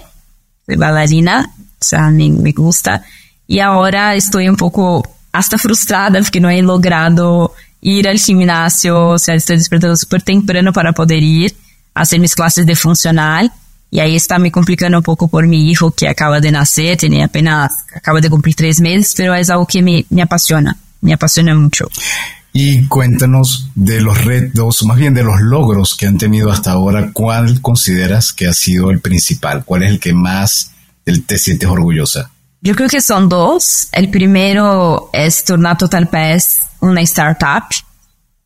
soy 0.66 0.76
bailarina, 0.76 1.50
o 1.56 1.84
sea, 1.84 2.10
me, 2.10 2.30
me 2.30 2.52
gusta. 2.52 3.02
Y 3.46 3.60
ahora 3.60 4.14
estoy 4.14 4.48
un 4.48 4.56
poco 4.56 5.02
hasta 5.32 5.58
frustrada 5.58 6.20
porque 6.20 6.40
no 6.40 6.50
he 6.50 6.62
logrado 6.62 7.54
ir 7.80 8.08
al 8.08 8.18
gimnasio, 8.18 9.08
o 9.10 9.18
sea, 9.18 9.34
estoy 9.34 9.56
despertando 9.56 9.96
súper 9.96 10.22
temprano 10.22 10.72
para 10.72 10.92
poder 10.92 11.22
ir 11.22 11.54
a 11.94 12.02
hacer 12.02 12.20
mis 12.20 12.34
clases 12.34 12.66
de 12.66 12.76
funcional. 12.76 13.50
Y 13.92 13.98
ahí 13.98 14.14
está 14.14 14.38
me 14.38 14.52
complicando 14.52 14.98
un 14.98 15.02
poco 15.02 15.26
por 15.26 15.48
mi 15.48 15.68
hijo 15.68 15.90
que 15.90 16.08
acaba 16.08 16.38
de 16.38 16.52
nacer, 16.52 16.96
tiene 16.96 17.24
apenas, 17.24 17.72
acaba 17.92 18.20
de 18.20 18.30
cumplir 18.30 18.54
tres 18.54 18.80
meses, 18.80 19.14
pero 19.16 19.34
es 19.34 19.50
algo 19.50 19.66
que 19.66 19.82
me, 19.82 20.06
me 20.10 20.22
apasiona, 20.22 20.76
me 21.00 21.12
apasiona 21.12 21.54
mucho. 21.56 21.88
Y 22.52 22.86
cuéntanos 22.86 23.68
de 23.74 24.00
los 24.00 24.24
retos, 24.24 24.82
más 24.84 24.96
bien 24.96 25.14
de 25.14 25.22
los 25.22 25.40
logros 25.40 25.94
que 25.94 26.06
han 26.06 26.18
tenido 26.18 26.50
hasta 26.50 26.72
ahora, 26.72 27.10
¿cuál 27.12 27.60
consideras 27.60 28.32
que 28.32 28.48
ha 28.48 28.52
sido 28.52 28.90
el 28.90 29.00
principal? 29.00 29.64
¿Cuál 29.64 29.84
es 29.84 29.90
el 29.90 30.00
que 30.00 30.12
más 30.12 30.72
te 31.04 31.38
sientes 31.38 31.68
orgullosa? 31.68 32.30
Yo 32.60 32.74
creo 32.74 32.88
que 32.88 33.00
son 33.00 33.28
dos. 33.28 33.88
El 33.92 34.10
primero 34.10 35.10
es 35.12 35.44
Tornar 35.44 35.78
Total 35.78 36.08
Pass 36.08 36.70
una 36.80 37.02
startup 37.02 37.64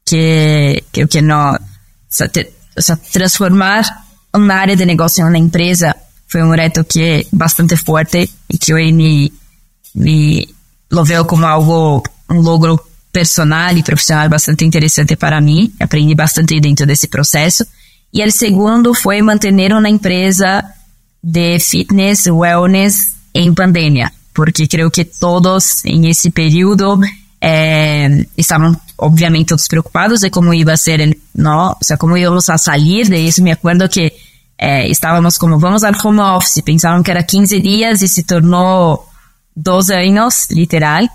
que 0.05 0.85
creo 0.91 1.09
que 1.09 1.23
no, 1.23 1.53
o 1.53 1.59
sea, 2.09 2.29
te, 2.29 2.53
o 2.77 2.83
sea, 2.83 2.97
transformar 2.97 3.85
un 4.33 4.51
área 4.51 4.77
de 4.77 4.87
negocio 4.87 5.23
en 5.23 5.29
una 5.29 5.39
empresa 5.39 5.97
fue 6.27 6.43
un 6.43 6.55
reto 6.55 6.85
que 6.85 7.27
bastante 7.31 7.77
fuerte 7.77 8.29
y 8.49 8.59
que 8.59 8.75
hoy 8.75 8.93
me, 8.93 9.31
me 9.95 10.47
lo 10.89 11.05
veo 11.05 11.27
como 11.27 11.47
algo, 11.47 12.03
un 12.29 12.45
logro 12.45 12.85
personal 13.15 13.79
y 13.79 13.83
profesional 13.85 14.29
bastante 14.29 14.65
interesante 14.65 15.17
para 15.17 15.41
mí. 15.41 15.73
Aprendi 15.79 16.15
bastante 16.17 16.61
dentro 16.61 16.85
desse 16.85 17.07
processo. 17.07 17.65
E 18.13 18.23
o 18.23 18.31
segundo 18.31 18.93
foi 18.93 19.23
manter 19.23 19.73
uma 19.73 19.89
empresa 19.89 20.65
de 21.23 21.59
fitness, 21.61 22.27
wellness 22.27 23.15
em 23.33 23.55
pandemia, 23.55 24.13
porque 24.35 24.67
creio 24.67 24.91
que 24.91 25.05
todos 25.05 25.85
em 25.85 26.09
esse 26.09 26.31
período 26.31 27.01
eh, 27.41 28.27
estavam 28.37 28.77
obviamente 28.99 29.49
todos 29.49 29.67
preocupados 29.67 30.21
de 30.21 30.31
como 30.31 30.53
ia 30.53 30.77
ser, 30.77 31.17
não, 31.35 31.73
o 31.73 31.85
sea, 31.85 31.97
como 31.97 32.17
íamos 32.17 32.49
a 32.49 32.59
sair 32.59 33.09
de 33.09 33.19
isso. 33.19 33.43
Me 33.43 33.53
acuerdo 33.53 33.89
que 33.89 34.13
eh, 34.59 34.89
estávamos 34.89 35.39
como, 35.39 35.59
vamos 35.59 35.83
ao 35.85 35.93
home 36.05 36.21
office, 36.21 36.63
pensavam 36.63 37.03
que 37.03 37.11
era 37.11 37.23
15 37.23 37.61
dias 37.61 38.03
e 38.03 38.09
se 38.09 38.25
tornou 38.25 39.09
12 39.57 39.95
anos, 39.95 40.49
literal 40.51 41.09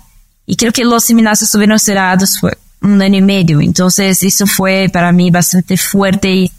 y 0.50 0.56
creo 0.56 0.72
que 0.72 0.84
los 0.84 1.04
seminários 1.04 1.42
estuvieron 1.42 1.78
cerrados 1.78 2.42
um 2.42 2.50
un 2.82 3.00
año 3.00 3.18
y 3.18 3.22
medio. 3.22 3.60
Entonces 3.60 4.20
eso 4.24 4.48
fue 4.48 4.88
para 4.92 5.12
mí 5.12 5.30
bastante 5.30 5.76
fuerte 5.76 6.28
y, 6.28 6.50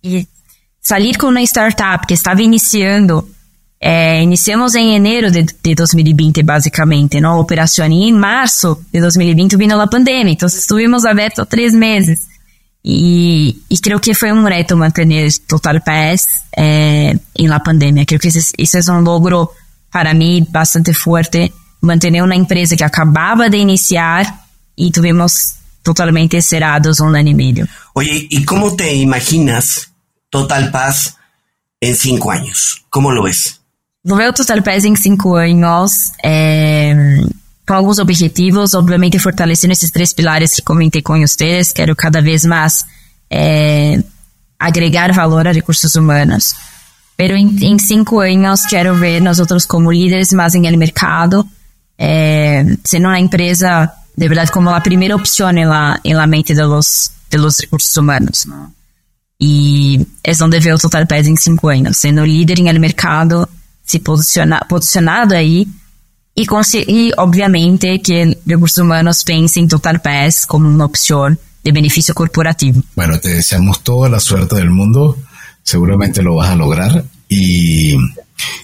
y 0.00 0.28
salir 0.80 1.18
con 1.18 1.30
una 1.30 1.42
startup 1.42 2.06
que 2.06 2.14
estaba 2.14 2.40
iniciando. 2.40 3.28
Eh, 3.80 4.20
iniciamos 4.22 4.76
em 4.76 4.92
janeiro 4.92 5.28
de, 5.28 5.44
de 5.60 5.74
2020, 5.74 6.44
basicamente, 6.44 7.20
não? 7.20 7.40
a. 7.40 7.92
E 7.92 8.08
em 8.10 8.12
março 8.12 8.78
de 8.92 9.00
2020 9.00 9.56
vino 9.56 9.80
a 9.80 9.88
pandemia, 9.88 10.32
então 10.32 10.46
estivemos 10.46 11.04
abertos 11.04 11.44
três 11.48 11.74
meses. 11.74 12.20
E, 12.84 13.56
e 13.68 13.78
creio 13.78 13.98
que 13.98 14.14
foi 14.14 14.30
um 14.30 14.44
reto 14.44 14.76
manter 14.76 15.04
Total 15.48 15.80
PS 15.80 16.26
é, 16.56 17.18
em 17.36 17.48
la 17.48 17.58
pandemia. 17.58 18.06
Creio 18.06 18.20
que 18.20 18.28
isso 18.28 18.76
é 18.76 18.92
um 18.92 19.00
logro 19.00 19.50
para 19.90 20.14
mim 20.14 20.46
bastante 20.48 20.94
forte 20.94 21.52
manter 21.82 22.22
uma 22.22 22.34
empresa 22.34 22.76
que 22.76 22.84
acabava 22.84 23.50
de 23.50 23.58
iniciar 23.58 24.46
e 24.76 24.90
tivemos 24.90 25.54
totalmente 25.82 26.40
cerrados 26.40 27.00
um 27.00 27.08
ano 27.08 27.28
e 27.28 27.34
meio. 27.34 27.68
Oye, 27.94 28.28
¿y 28.30 28.44
cómo 28.44 28.74
te 28.76 28.94
imaginas 28.94 29.90
Total 30.30 30.70
Paz 30.70 31.16
en 31.80 31.94
cinco 31.94 32.30
años? 32.30 32.84
¿Cómo 32.88 33.10
lo 33.10 33.24
ves? 33.24 33.60
Lo 34.04 34.16
veo 34.16 34.32
Total 34.32 34.62
Paz 34.62 34.84
em 34.84 34.96
cinco 34.96 35.36
anos, 35.36 36.12
é, 36.24 36.94
com 37.66 37.74
alguns 37.74 37.98
objetivos, 37.98 38.74
obviamente 38.74 39.18
fortalecendo 39.18 39.72
esses 39.72 39.90
três 39.90 40.12
pilares 40.12 40.54
que 40.54 40.62
comentei 40.62 41.02
com 41.02 41.18
vocês. 41.20 41.72
Quero 41.72 41.94
cada 41.94 42.22
vez 42.22 42.44
mais 42.44 42.84
é, 43.30 44.02
agregar 44.58 45.12
valor 45.12 45.46
a 45.46 45.52
recursos 45.52 45.94
humanos. 45.96 46.54
Pero 47.16 47.36
em, 47.36 47.46
em 47.62 47.78
cinco 47.78 48.20
anos 48.20 48.64
quero 48.66 48.94
ver 48.94 49.20
nós 49.20 49.38
outros 49.38 49.66
como 49.66 49.92
líderes 49.92 50.32
mais 50.32 50.54
em 50.54 50.66
el 50.66 50.76
mercado, 50.76 51.46
eh, 51.98 52.76
sendo 52.84 53.08
una 53.08 53.18
empresa 53.18 53.94
de 54.14 54.28
verdad 54.28 54.48
como 54.48 54.70
la 54.70 54.82
primera 54.82 55.14
opción 55.14 55.58
en 55.58 55.68
la, 55.68 56.00
en 56.04 56.16
la 56.16 56.26
mente 56.26 56.54
de 56.54 56.62
los, 56.62 57.12
recursos 57.30 57.96
humanos. 57.96 58.46
¿no? 58.46 58.72
Y 59.38 60.06
es 60.22 60.38
donde 60.38 60.60
veo 60.60 60.78
Total 60.78 61.06
Pes 61.06 61.26
en 61.26 61.36
cinco 61.36 61.70
años, 61.70 61.96
siendo 61.96 62.24
líder 62.24 62.60
el 62.60 62.80
mercado, 62.80 63.48
se 63.84 64.00
posiciona, 64.00 64.60
posicionado 64.68 65.36
ahí 65.36 65.66
y, 66.34 66.46
y 66.86 67.12
obviamente 67.16 68.00
que 68.00 68.38
recursos 68.46 68.78
humanos 68.78 69.24
piensen 69.24 69.64
en 69.64 69.68
Total 69.68 70.00
Pes 70.00 70.46
como 70.46 70.68
una 70.68 70.84
opción 70.84 71.38
de 71.64 71.72
beneficio 71.72 72.14
corporativo. 72.14 72.82
Bueno, 72.94 73.18
te 73.18 73.30
deseamos 73.30 73.82
toda 73.82 74.08
la 74.08 74.20
suerte 74.20 74.56
del 74.56 74.70
mundo, 74.70 75.16
seguramente 75.62 76.22
lo 76.22 76.36
vas 76.36 76.50
a 76.50 76.56
lograr 76.56 77.04
y 77.28 77.96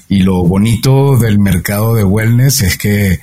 y 0.09 0.21
lo 0.21 0.43
bonito 0.45 1.17
del 1.17 1.39
mercado 1.39 1.95
de 1.95 2.05
wellness 2.05 2.63
es 2.63 2.79
que 2.79 3.21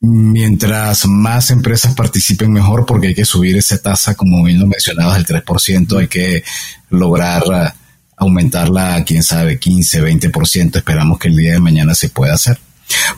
mientras 0.00 1.06
más 1.06 1.50
empresas 1.50 1.94
participen 1.94 2.52
mejor, 2.52 2.86
porque 2.86 3.08
hay 3.08 3.14
que 3.14 3.24
subir 3.24 3.56
esa 3.56 3.78
tasa, 3.78 4.14
como 4.14 4.42
bien 4.44 4.60
lo 4.60 4.66
mencionabas, 4.66 5.18
el 5.18 5.26
3%, 5.26 5.98
hay 5.98 6.08
que 6.08 6.44
lograr 6.90 7.42
uh, 7.48 7.70
aumentarla 8.16 8.96
a, 8.96 9.04
quién 9.04 9.22
sabe, 9.22 9.58
15, 9.58 10.02
20%. 10.02 10.76
Esperamos 10.76 11.18
que 11.18 11.28
el 11.28 11.36
día 11.36 11.52
de 11.52 11.60
mañana 11.60 11.94
se 11.94 12.08
pueda 12.08 12.34
hacer. 12.34 12.58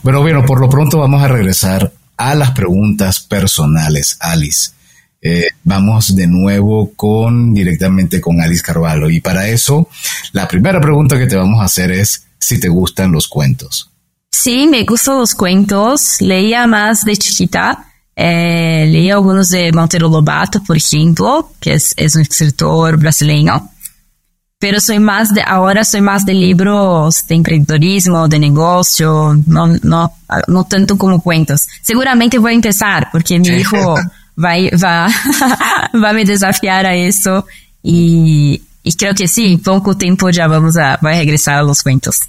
Pero 0.02 0.22
bueno, 0.22 0.44
por 0.44 0.60
lo 0.60 0.68
pronto 0.68 0.98
vamos 0.98 1.22
a 1.22 1.28
regresar 1.28 1.92
a 2.16 2.34
las 2.34 2.52
preguntas 2.52 3.20
personales, 3.20 4.16
Alice. 4.20 4.70
Eh, 5.20 5.48
vamos 5.64 6.14
de 6.14 6.26
nuevo 6.26 6.92
con 6.94 7.52
directamente 7.52 8.20
con 8.20 8.40
Alice 8.40 8.62
Carvalho. 8.62 9.10
Y 9.10 9.20
para 9.20 9.48
eso, 9.48 9.88
la 10.32 10.48
primera 10.48 10.80
pregunta 10.80 11.18
que 11.18 11.26
te 11.26 11.36
vamos 11.36 11.60
a 11.60 11.64
hacer 11.64 11.90
es, 11.92 12.27
si 12.38 12.58
te 12.60 12.68
gustan 12.68 13.12
los 13.12 13.28
cuentos. 13.28 13.90
Sí, 14.30 14.66
me 14.66 14.84
gustan 14.84 15.18
los 15.18 15.34
cuentos. 15.34 16.20
Leía 16.20 16.66
más 16.66 17.04
de 17.04 17.16
chiquita. 17.16 17.84
Eh, 18.14 18.86
leía 18.90 19.14
algunos 19.14 19.50
de 19.50 19.72
Monteiro 19.72 20.08
Lobato, 20.08 20.62
por 20.64 20.76
ejemplo, 20.76 21.52
que 21.60 21.74
es, 21.74 21.94
es 21.96 22.16
un 22.16 22.22
escritor 22.22 22.96
brasileño. 22.96 23.70
Pero 24.58 24.80
soy 24.80 24.98
más 24.98 25.32
de, 25.32 25.42
ahora 25.42 25.84
soy 25.84 26.00
más 26.00 26.26
de 26.26 26.34
libros 26.34 27.24
de 27.28 27.36
emprendedorismo, 27.36 28.26
de 28.26 28.40
negocio, 28.40 29.40
no, 29.46 29.68
no, 29.82 30.12
no 30.48 30.64
tanto 30.64 30.98
como 30.98 31.22
cuentos. 31.22 31.68
Seguramente 31.80 32.38
voy 32.38 32.52
a 32.52 32.54
empezar, 32.56 33.08
porque 33.12 33.38
mi 33.38 33.48
hijo 33.48 33.94
va, 34.36 34.54
va, 34.82 35.08
va 36.02 36.10
a 36.10 36.12
me 36.12 36.24
desafiar 36.24 36.86
a 36.86 36.94
eso 36.96 37.46
y, 37.82 38.62
y 38.88 38.92
creo 38.94 39.14
que 39.14 39.28
sí, 39.28 39.58
poco 39.58 39.98
tiempo 39.98 40.30
ya 40.30 40.46
vamos 40.46 40.78
a, 40.78 40.98
va 41.04 41.10
a 41.10 41.18
regresar 41.18 41.56
a 41.56 41.62
los 41.62 41.82
cuentos. 41.82 42.20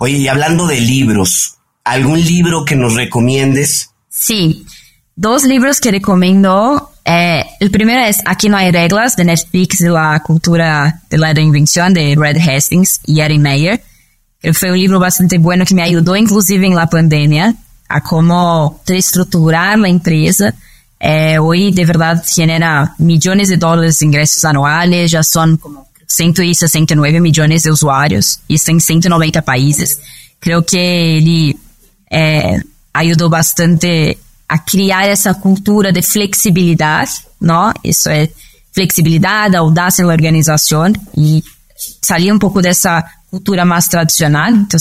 Oye, 0.00 0.16
y 0.16 0.26
hablando 0.26 0.66
de 0.66 0.80
libros, 0.80 1.54
¿algún 1.84 2.20
libro 2.20 2.64
que 2.64 2.74
nos 2.74 2.94
recomiendes? 2.94 3.90
Sí, 4.08 4.66
dos 5.14 5.44
libros 5.44 5.78
que 5.78 5.92
recomiendo. 5.92 6.90
Eh, 7.04 7.44
el 7.60 7.70
primero 7.70 8.04
es 8.04 8.20
Aquí 8.26 8.48
no 8.48 8.56
hay 8.56 8.72
reglas, 8.72 9.14
de 9.14 9.26
Netflix, 9.26 9.78
de 9.78 9.90
la 9.90 10.20
cultura 10.26 11.02
de 11.08 11.18
la 11.18 11.32
reinvención, 11.32 11.94
de 11.94 12.16
Red 12.18 12.38
Hastings 12.38 12.98
y 13.06 13.20
Erin 13.20 13.42
Meyer. 13.42 13.80
Que 14.40 14.52
fue 14.52 14.72
un 14.72 14.78
libro 14.78 14.98
bastante 14.98 15.38
bueno 15.38 15.64
que 15.64 15.76
me 15.76 15.82
ayudó 15.82 16.16
inclusive 16.16 16.66
en 16.66 16.74
la 16.74 16.88
pandemia 16.88 17.54
a 17.88 18.00
cómo 18.00 18.82
reestructurar 18.84 19.78
la 19.78 19.88
empresa. 19.88 20.52
Eh, 20.98 21.38
hoy 21.38 21.70
de 21.70 21.84
verdad 21.84 22.24
genera 22.26 22.96
millones 22.98 23.50
de 23.50 23.56
dólares 23.56 24.00
de 24.00 24.06
ingresos 24.06 24.44
anuales, 24.44 25.12
ya 25.12 25.22
son 25.22 25.58
como 25.58 25.86
169 26.08 27.20
milhões 27.20 27.62
de 27.62 27.70
usuários, 27.70 28.40
isso 28.48 28.70
em 28.70 28.80
190 28.80 29.42
países. 29.42 30.00
Creio 30.40 30.62
que 30.62 30.76
ele 30.76 31.58
é, 32.10 32.60
ajudou 32.94 33.28
bastante 33.28 34.16
a 34.48 34.58
criar 34.58 35.06
essa 35.06 35.34
cultura 35.34 35.92
de 35.92 36.00
flexibilidade, 36.00 37.12
não? 37.40 37.72
Isso 37.84 38.08
é 38.08 38.28
flexibilidade, 38.72 39.56
audácia 39.56 40.04
na 40.04 40.12
organização 40.12 40.92
e 41.16 41.44
sair 42.02 42.32
um 42.32 42.38
pouco 42.38 42.62
dessa 42.62 43.04
cultura 43.30 43.64
mais 43.64 43.88
tradicional. 43.88 44.50
Então, 44.50 44.80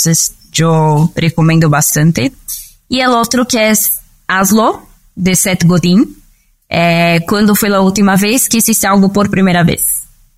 eu 0.59 1.11
recomendo 1.15 1.69
bastante. 1.69 2.31
E 2.89 3.05
o 3.05 3.11
outro 3.11 3.45
que 3.45 3.57
é 3.57 3.73
Aslo, 4.27 4.81
de 5.15 5.35
Seth 5.35 5.65
Godin. 5.65 6.15
É, 6.69 7.21
quando 7.21 7.55
foi 7.55 7.73
a 7.73 7.79
última 7.79 8.15
vez 8.15 8.47
que 8.47 8.57
existe 8.57 8.85
algo 8.85 9.09
por 9.09 9.29
primeira 9.29 9.63
vez? 9.63 9.96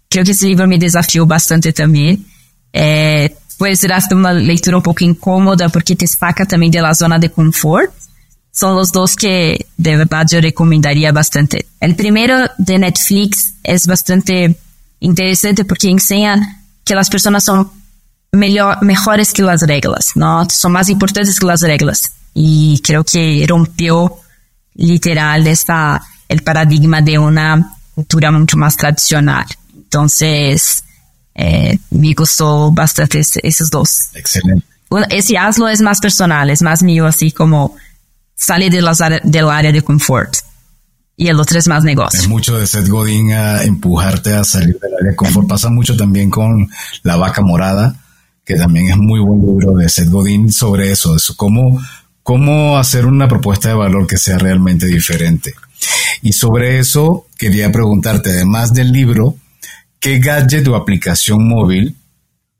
Creio 0.10 0.26
que 0.26 0.32
esse 0.32 0.48
livro 0.48 0.68
me 0.68 0.78
desafiou 0.78 1.26
bastante 1.26 1.72
também. 1.72 2.26
É, 2.74 3.32
pode 3.58 3.76
ser 3.78 3.92
uma 4.12 4.32
leitura 4.32 4.78
um 4.78 4.82
pouco 4.82 5.04
incômoda, 5.04 5.70
porque 5.70 5.96
te 5.96 6.08
saca 6.08 6.46
também 6.46 6.72
da 6.72 6.92
zona 6.94 7.20
de 7.20 7.30
conforto. 7.30 7.94
São 8.52 8.76
os 8.80 8.90
dois 8.90 9.14
que, 9.16 9.60
de 9.78 9.98
verdade, 9.98 10.36
eu 10.36 10.42
recomendaria 10.42 11.14
bastante. 11.14 11.66
O 11.82 11.94
primeiro, 11.94 12.50
de 12.58 12.78
Netflix, 12.78 13.54
é 13.64 13.76
bastante 13.86 14.56
interessante 15.00 15.64
porque 15.64 15.90
ensina 15.90 16.42
que 16.84 16.94
as 16.94 17.08
pessoas 17.08 17.44
são 17.44 17.70
melhores 18.34 19.32
que 19.32 19.44
as 19.44 19.62
regras, 19.62 20.14
não? 20.16 20.48
São 20.50 20.72
mais 20.72 20.90
importantes 20.90 21.38
que 21.38 21.50
as 21.50 21.62
regras. 21.62 22.12
E 22.36 22.80
creio 22.84 23.04
que 23.04 23.46
rompeu, 23.46 24.20
literal, 24.76 25.42
esta 25.46 26.02
o 26.32 26.44
paradigma 26.44 27.02
de 27.02 27.18
uma 27.18 27.64
cultura 27.96 28.32
muito 28.32 28.58
mais 28.58 28.76
tradicional. 28.76 29.46
Entonces, 29.90 30.84
eh, 31.34 31.80
me 31.90 32.14
gustó 32.14 32.72
bastante 32.72 33.22
esos 33.42 33.72
dos. 33.72 34.10
Excelente. 34.14 34.64
ese 35.10 35.36
hazlo 35.36 35.68
es 35.68 35.82
más 35.82 36.00
personal, 36.00 36.52
es 36.52 36.62
más 36.62 36.84
mío, 36.84 37.08
así 37.08 37.32
como 37.32 37.76
sale 38.36 38.70
de 38.70 38.84
las, 38.84 39.00
del 39.24 39.50
área 39.50 39.72
de 39.72 39.82
confort. 39.82 40.36
Y 41.18 41.28
el 41.28 41.40
otro 41.40 41.58
es 41.58 41.68
más 41.68 41.84
negocio. 41.84 42.20
Es 42.20 42.28
mucho 42.28 42.56
de 42.60 42.68
Seth 42.68 42.88
Godin 42.88 43.34
a 43.34 43.64
empujarte 43.64 44.36
a 44.36 44.44
salir 44.44 44.78
del 44.80 44.94
área 44.94 45.10
de 45.10 45.16
confort. 45.16 45.48
Pasa 45.48 45.72
mucho 45.72 45.98
también 45.98 46.30
con 46.30 46.70
La 47.02 47.16
Vaca 47.16 47.42
Morada, 47.42 47.96
que 48.46 48.56
también 48.56 48.92
es 48.92 48.98
muy 48.98 49.20
buen 49.20 49.42
libro 49.42 49.74
de 49.74 49.90
Seth 49.90 50.10
Godin 50.10 50.52
sobre 50.52 50.92
eso, 50.92 51.16
eso 51.16 51.36
cómo, 51.36 51.82
cómo 52.22 52.78
hacer 52.78 53.08
una 53.08 53.28
propuesta 53.28 53.70
de 53.70 53.74
valor 53.74 54.06
que 54.06 54.18
sea 54.18 54.38
realmente 54.38 54.86
diferente. 54.86 55.56
Y 56.22 56.34
sobre 56.34 56.78
eso 56.78 57.26
quería 57.40 57.72
preguntarte, 57.72 58.30
además 58.30 58.72
del 58.72 58.92
libro, 58.92 59.36
¿qué 60.00 60.20
gadget 60.20 60.68
o 60.68 60.76
aplicación 60.76 61.48
móvil 61.48 61.96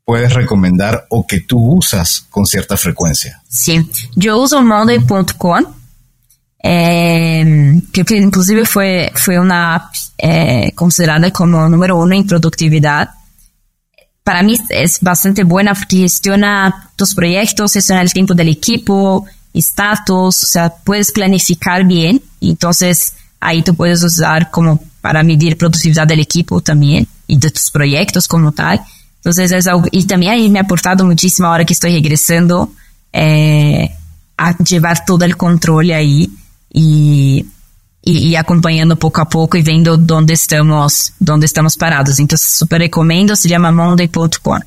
puedes 0.04 0.32
recomendar 0.34 1.06
o 1.08 1.26
que 1.26 1.40
tú 1.40 1.76
usas 1.76 2.26
con 2.30 2.46
cierta 2.46 2.76
frecuencia? 2.76 3.40
Sí, 3.48 3.88
yo 4.16 4.38
uso 4.38 4.62
monday.com, 4.62 5.64
eh, 6.62 7.80
que 7.92 8.16
inclusive 8.16 8.64
fue, 8.64 9.12
fue 9.14 9.38
una 9.38 9.76
app 9.76 9.94
eh, 10.18 10.72
considerada 10.74 11.30
como 11.30 11.68
número 11.68 11.96
uno 11.96 12.14
en 12.14 12.26
productividad. 12.26 13.10
Para 14.22 14.42
mí 14.42 14.58
es 14.68 14.98
bastante 15.00 15.44
buena 15.44 15.74
porque 15.74 15.98
gestiona 15.98 16.90
tus 16.96 17.14
proyectos, 17.14 17.72
gestiona 17.72 18.02
el 18.02 18.12
tiempo 18.12 18.34
del 18.34 18.48
equipo, 18.48 19.24
estatus, 19.54 20.42
o 20.42 20.46
sea, 20.46 20.74
puedes 20.84 21.10
planificar 21.10 21.84
bien. 21.84 22.20
Entonces, 22.40 23.14
ahí 23.40 23.62
tú 23.62 23.74
puedes 23.74 24.02
usar 24.02 24.50
como 24.50 24.78
para 25.00 25.22
medir 25.22 25.56
productividad 25.56 26.06
del 26.06 26.20
equipo 26.20 26.60
también 26.60 27.08
y 27.30 27.36
de 27.36 27.50
tus 27.50 27.70
proyectos 27.70 28.26
como 28.26 28.52
tal. 28.52 28.80
Entonces, 29.16 29.52
es 29.52 29.66
algo, 29.66 29.84
y 29.90 30.04
también 30.04 30.32
ahí 30.32 30.50
me 30.50 30.58
ha 30.58 30.62
aportado 30.62 31.04
muchísimo 31.04 31.48
ahora 31.48 31.64
que 31.64 31.74
estoy 31.74 31.92
regresando 31.92 32.72
eh, 33.12 33.90
a 34.36 34.56
llevar 34.58 35.04
todo 35.04 35.24
el 35.24 35.36
control 35.36 35.90
ahí 35.90 36.30
y, 36.72 37.46
y, 38.02 38.18
y, 38.18 38.36
acompañando 38.36 38.94
a 38.94 39.28
poco 39.28 39.56
y 39.56 39.62
viendo 39.62 39.96
dónde 39.96 40.34
estamos, 40.34 41.12
dónde 41.18 41.46
estamos 41.46 41.76
parados. 41.76 42.18
Entonces, 42.18 42.48
súper 42.48 42.80
recomiendo, 42.80 43.36
se 43.36 43.48
llama 43.48 43.70
monday.com. 43.70 44.60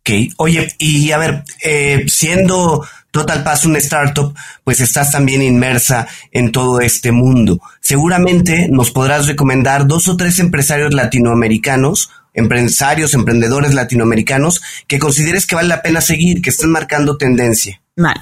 Ok, 0.00 0.32
oye, 0.38 0.68
y 0.78 1.12
a 1.12 1.18
ver, 1.18 1.44
eh, 1.62 2.04
siendo 2.08 2.86
Total 3.10 3.42
Pass 3.42 3.64
una 3.64 3.78
startup, 3.78 4.34
pues 4.64 4.80
estás 4.80 5.10
también 5.10 5.42
inmersa 5.42 6.06
en 6.30 6.52
todo 6.52 6.80
este 6.80 7.12
mundo. 7.12 7.60
Seguramente 7.80 8.68
nos 8.70 8.90
podrás 8.90 9.26
recomendar 9.26 9.86
dos 9.86 10.08
o 10.08 10.16
tres 10.16 10.38
empresarios 10.38 10.94
latinoamericanos, 10.94 12.10
empresarios, 12.34 13.14
emprendedores 13.14 13.74
latinoamericanos, 13.74 14.62
que 14.86 14.98
consideres 14.98 15.46
que 15.46 15.56
vale 15.56 15.68
la 15.68 15.82
pena 15.82 16.00
seguir, 16.00 16.40
que 16.40 16.50
estén 16.50 16.70
marcando 16.70 17.16
tendencia. 17.16 17.80
Vale. 17.96 18.20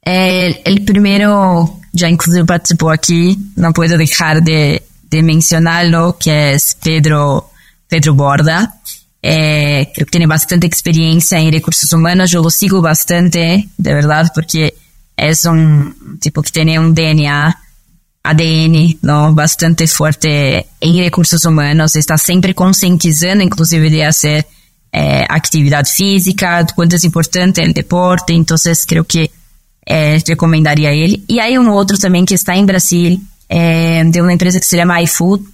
El, 0.00 0.84
primero 0.84 1.80
ya 1.92 2.08
inclusive 2.08 2.44
participó 2.44 2.90
aquí, 2.90 3.36
no 3.56 3.72
puedo 3.72 3.98
dejar 3.98 4.42
de, 4.42 4.82
de 5.10 5.22
mencionarlo, 5.22 6.16
que 6.18 6.52
es 6.52 6.76
Pedro, 6.82 7.50
Pedro 7.88 8.14
Borda. 8.14 8.75
Eh, 9.28 9.90
que 9.92 10.04
tiene 10.04 10.28
bastante 10.28 10.68
experiencia 10.68 11.40
en 11.40 11.50
recursos 11.50 11.92
humanos, 11.92 12.30
yo 12.30 12.40
lo 12.40 12.48
sigo 12.48 12.80
bastante, 12.80 13.68
de 13.76 13.94
verdad, 13.94 14.30
porque 14.32 14.72
es 15.16 15.44
un 15.46 16.18
tipo 16.20 16.42
que 16.42 16.52
tiene 16.52 16.78
un 16.78 16.94
DNA, 16.94 17.60
ADN, 18.22 18.98
¿no? 19.02 19.34
Bastante 19.34 19.88
fuerte 19.88 20.68
en 20.80 20.98
recursos 20.98 21.44
humanos, 21.44 21.96
está 21.96 22.16
siempre 22.16 22.54
concientizando, 22.54 23.42
inclusive, 23.42 23.90
de 23.90 24.04
hacer 24.04 24.46
eh, 24.92 25.24
actividad 25.28 25.84
física, 25.86 26.64
cuánto 26.72 26.94
es 26.94 27.02
importante 27.02 27.64
el 27.64 27.72
deporte, 27.72 28.32
entonces 28.32 28.86
creo 28.86 29.02
que 29.02 29.32
eh, 29.84 30.22
recomendaría 30.24 30.92
ele. 30.92 31.24
E 31.28 31.40
aí 31.40 31.58
um 31.58 31.68
outro 31.70 31.98
também 31.98 32.24
que 32.24 32.34
está 32.34 32.56
em 32.56 32.64
Brasil, 32.64 33.20
é, 33.48 34.04
de 34.04 34.20
uma 34.20 34.32
empresa 34.32 34.60
que 34.60 34.66
se 34.66 34.76
chama 34.76 35.02
iFood, 35.02 35.44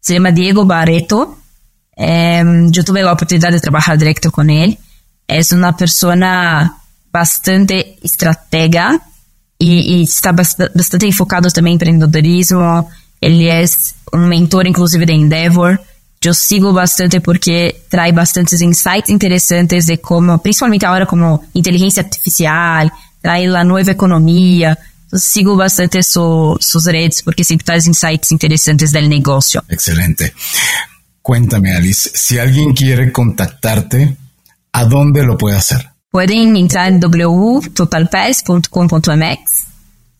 se 0.00 0.14
chama 0.14 0.30
Diego 0.30 0.64
Barreto. 0.64 1.36
Eh, 2.02 2.42
yo 2.70 2.82
tuve 2.82 3.02
la 3.02 3.12
oportunidad 3.12 3.52
de 3.52 3.60
trabajar 3.60 3.98
directo 3.98 4.32
con 4.32 4.48
él. 4.48 4.78
Es 5.28 5.52
una 5.52 5.76
persona 5.76 6.78
bastante 7.12 7.98
estratega 8.02 9.00
e, 9.58 10.02
está 10.02 10.32
bastante 10.32 11.06
enfocado 11.06 11.50
também 11.52 11.74
em 11.74 11.76
empreendedorismo. 11.76 12.88
Ele 13.20 13.48
é 13.48 13.62
um 14.14 14.26
mentor, 14.26 14.66
inclusive, 14.66 15.04
da 15.04 15.12
Endeavor. 15.12 15.78
Eu 16.24 16.34
sigo 16.34 16.72
bastante 16.72 17.20
porque 17.20 17.82
traz 17.90 18.14
bastantes 18.14 18.60
insights 18.62 19.10
interessantes 19.10 19.86
de 19.86 19.98
como, 19.98 20.38
principalmente 20.38 20.86
agora, 20.86 21.06
como 21.06 21.42
inteligência 21.54 22.02
artificial, 22.02 22.90
traz 23.22 23.54
a 23.54 23.62
nova 23.62 23.90
economia. 23.90 24.76
Eu 25.12 25.18
sigo 25.18 25.54
bastante 25.56 26.02
suas 26.02 26.86
redes 26.86 27.20
porque 27.20 27.44
sempre 27.44 27.64
traz 27.64 27.86
insights 27.86 28.32
interessantes 28.32 28.92
do 28.92 29.00
negócio. 29.02 29.62
Excelente. 29.68 30.32
Cuéntame, 31.22 31.76
Alice, 31.76 32.10
si 32.14 32.38
alguien 32.38 32.72
quiere 32.72 33.12
contactarte, 33.12 34.16
¿a 34.72 34.84
dónde 34.84 35.24
lo 35.24 35.36
puede 35.36 35.56
hacer? 35.56 35.90
Pueden 36.10 36.56
entrar 36.56 36.88
en 36.88 37.00
www.totalpass.com.mx. 37.00 39.66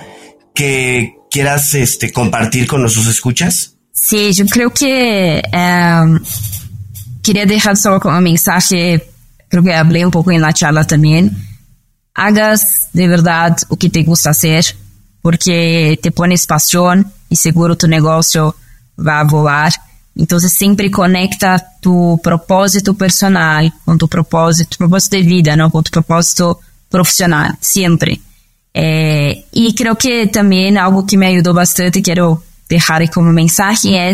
que 0.55 1.13
quieras 1.29 1.75
este, 1.75 2.11
compartir 2.11 2.65
con 2.65 2.81
nuestros 2.81 3.05
escuchas? 3.05 3.75
Sí, 3.91 4.33
yo 4.33 4.47
creo 4.47 4.71
que 4.71 5.43
um, 5.53 6.19
queria 7.25 7.45
deixar 7.45 7.75
só 7.75 7.97
uma 7.97 8.21
mensagem, 8.21 9.01
creo 9.49 9.63
que 9.63 9.71
falei 9.71 10.05
um 10.05 10.11
pouco 10.11 10.31
na 10.31 10.53
charla 10.53 10.85
também. 10.85 11.31
Hagas 12.13 12.61
de 12.93 13.07
verdade 13.07 13.65
o 13.67 13.75
que 13.75 13.89
te 13.89 14.03
gusta 14.03 14.29
fazer, 14.29 14.63
porque 15.23 15.97
te 16.01 16.11
pones 16.11 16.45
paixão 16.45 17.03
e 17.29 17.35
seguro 17.35 17.75
tu 17.75 17.87
negócio 17.87 18.53
vai 18.95 19.25
voar. 19.25 19.71
Então, 20.15 20.39
sempre 20.39 20.89
conecta 20.89 21.59
tu 21.81 22.17
propósito 22.23 22.93
personal 22.93 23.69
com 23.83 23.97
tu 23.97 24.07
propósito, 24.07 24.77
propósito 24.77 25.17
de 25.17 25.23
vida, 25.23 25.57
não 25.57 25.69
com 25.69 25.83
tu 25.83 25.91
propósito 25.91 26.57
profissional, 26.89 27.51
sempre. 27.59 28.21
E 28.73 29.73
creio 29.75 29.95
que 29.95 30.27
também 30.27 30.77
algo 30.77 31.03
que 31.03 31.17
me 31.17 31.27
ajudou 31.27 31.53
bastante, 31.53 32.01
quero 32.01 32.41
deixar 32.69 33.05
como 33.09 33.33
mensagem, 33.33 33.97
é 33.97 34.13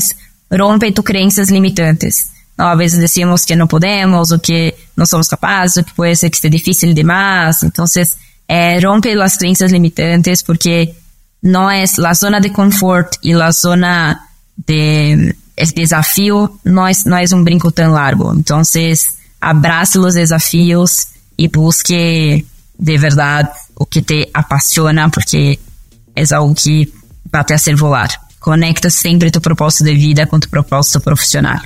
rompe 0.58 0.92
tu 0.92 1.04
crenças 1.04 1.50
limitantes. 1.50 2.31
¿No? 2.58 2.68
A 2.68 2.76
veces 2.76 3.00
decimos 3.00 3.46
que 3.46 3.56
no 3.56 3.68
podemos 3.68 4.32
o 4.32 4.42
que 4.42 4.76
no 4.96 5.06
somos 5.06 5.28
capaces 5.28 5.82
o 5.82 5.86
que 5.86 5.94
puede 5.94 6.16
ser 6.16 6.32
que 6.32 6.36
esté 6.36 6.50
difícil 6.50 6.94
demás. 6.94 7.64
Entonces, 7.64 8.18
eh, 8.48 8.80
rompe 8.82 9.16
las 9.16 9.38
creencias 9.38 9.72
limitantes 9.72 10.44
porque 10.44 10.96
no 11.42 11.72
es 11.72 11.98
la 11.98 12.14
zona 12.16 12.40
de 12.40 12.52
confort 12.52 13.16
y 13.22 13.34
la 13.34 13.54
zona 13.54 14.30
de 14.56 15.36
el 15.56 15.70
desafío, 15.72 16.60
no 16.64 16.88
es, 16.88 17.06
no 17.06 17.18
es 17.18 17.32
un 17.32 17.44
brinco 17.44 17.72
tan 17.72 17.94
largo. 17.94 18.34
Entonces, 18.34 19.18
abrace 19.40 20.00
los 20.00 20.14
desafíos 20.14 21.08
y 21.38 21.48
busque 21.48 22.46
de 22.78 22.98
verdad 22.98 23.52
o 23.76 23.86
que 23.86 24.02
te 24.02 24.30
apasiona 24.34 25.10
porque 25.10 25.60
es 26.16 26.32
algo 26.32 26.54
que 26.56 26.90
va 27.34 27.42
a 27.42 27.46
te 27.46 27.54
hacer 27.54 27.76
volar. 27.76 28.10
Conecta 28.40 28.90
siempre 28.90 29.32
tu 29.32 29.40
propósito 29.40 29.86
de 29.86 29.94
vida 29.94 30.26
con 30.26 30.40
tu 30.40 30.50
propósito 30.50 31.00
profesional. 31.00 31.62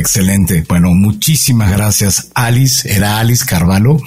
Excelente. 0.00 0.64
Bueno, 0.66 0.94
muchísimas 0.94 1.70
gracias, 1.70 2.30
Alice. 2.34 2.90
Era 2.90 3.20
Alice 3.20 3.44
Carvalho. 3.44 3.98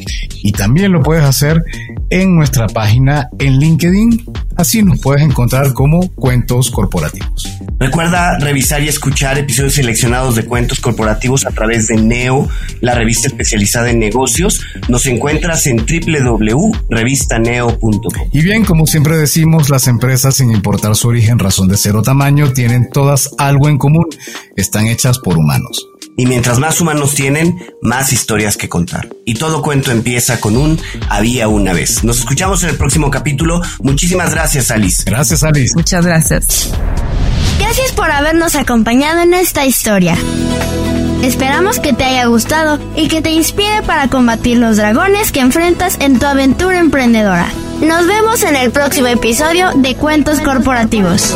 Y 0.42 0.52
también 0.52 0.92
lo 0.92 1.02
puedes 1.02 1.24
hacer 1.24 1.60
en 2.10 2.36
nuestra 2.36 2.68
página 2.68 3.28
en 3.38 3.58
LinkedIn. 3.58 4.24
Así 4.56 4.82
nos 4.82 5.00
puedes 5.00 5.22
encontrar 5.22 5.74
como 5.74 6.08
Cuentos 6.14 6.70
Corporativos. 6.70 7.56
Recuerda 7.78 8.38
revisar 8.38 8.82
y 8.82 8.88
escuchar 8.88 9.36
episodios 9.36 9.74
seleccionados 9.74 10.34
de 10.34 10.46
Cuentos 10.46 10.80
Corporativos 10.80 11.44
a 11.44 11.50
través 11.50 11.88
de 11.88 11.96
Neo, 11.96 12.48
la 12.80 12.94
revista 12.94 13.28
especializada 13.28 13.90
en 13.90 13.98
negocios. 13.98 14.62
Nos 14.88 15.04
encuentras 15.06 15.66
en 15.66 15.76
www.revistaneo.com. 15.76 18.30
Y 18.32 18.42
bien, 18.42 18.64
como 18.64 18.86
siempre 18.86 19.18
decimos, 19.18 19.68
las 19.68 19.88
empresas, 19.88 20.36
sin 20.36 20.50
importar 20.50 20.96
su 20.96 21.08
origen, 21.08 21.38
razón 21.38 21.68
de 21.68 21.76
ser 21.76 21.96
o 21.96 22.02
tamaño, 22.02 22.50
tienen 22.52 22.88
todas 22.90 23.28
algo 23.36 23.68
en 23.68 23.76
común. 23.76 24.06
Están 24.56 24.86
hechas 24.86 25.18
por 25.18 25.36
humanos. 25.36 25.86
Y 26.16 26.26
mientras 26.26 26.58
más 26.58 26.80
humanos 26.80 27.14
tienen, 27.14 27.74
más 27.82 28.12
historias 28.12 28.56
que 28.56 28.68
contar. 28.68 29.08
Y 29.24 29.34
todo 29.34 29.62
cuento 29.62 29.90
empieza 29.90 30.40
con 30.40 30.56
un 30.56 30.80
había 31.08 31.48
una 31.48 31.72
vez. 31.72 32.04
Nos 32.04 32.18
escuchamos 32.18 32.62
en 32.62 32.70
el 32.70 32.76
próximo 32.76 33.10
capítulo. 33.10 33.60
Muchísimas 33.80 34.30
gracias, 34.30 34.70
Alice. 34.70 35.02
Gracias, 35.04 35.42
Alice. 35.42 35.74
Muchas 35.74 36.06
gracias. 36.06 36.70
Gracias 37.58 37.92
por 37.92 38.10
habernos 38.10 38.54
acompañado 38.54 39.20
en 39.20 39.34
esta 39.34 39.66
historia. 39.66 40.16
Esperamos 41.22 41.80
que 41.80 41.92
te 41.92 42.04
haya 42.04 42.26
gustado 42.26 42.78
y 42.94 43.08
que 43.08 43.20
te 43.20 43.30
inspire 43.30 43.82
para 43.86 44.08
combatir 44.08 44.58
los 44.58 44.76
dragones 44.76 45.32
que 45.32 45.40
enfrentas 45.40 45.96
en 46.00 46.18
tu 46.18 46.26
aventura 46.26 46.78
emprendedora. 46.78 47.48
Nos 47.80 48.06
vemos 48.06 48.42
en 48.42 48.56
el 48.56 48.70
próximo 48.70 49.08
episodio 49.08 49.70
de 49.74 49.94
Cuentos 49.96 50.40
Corporativos. 50.40 51.34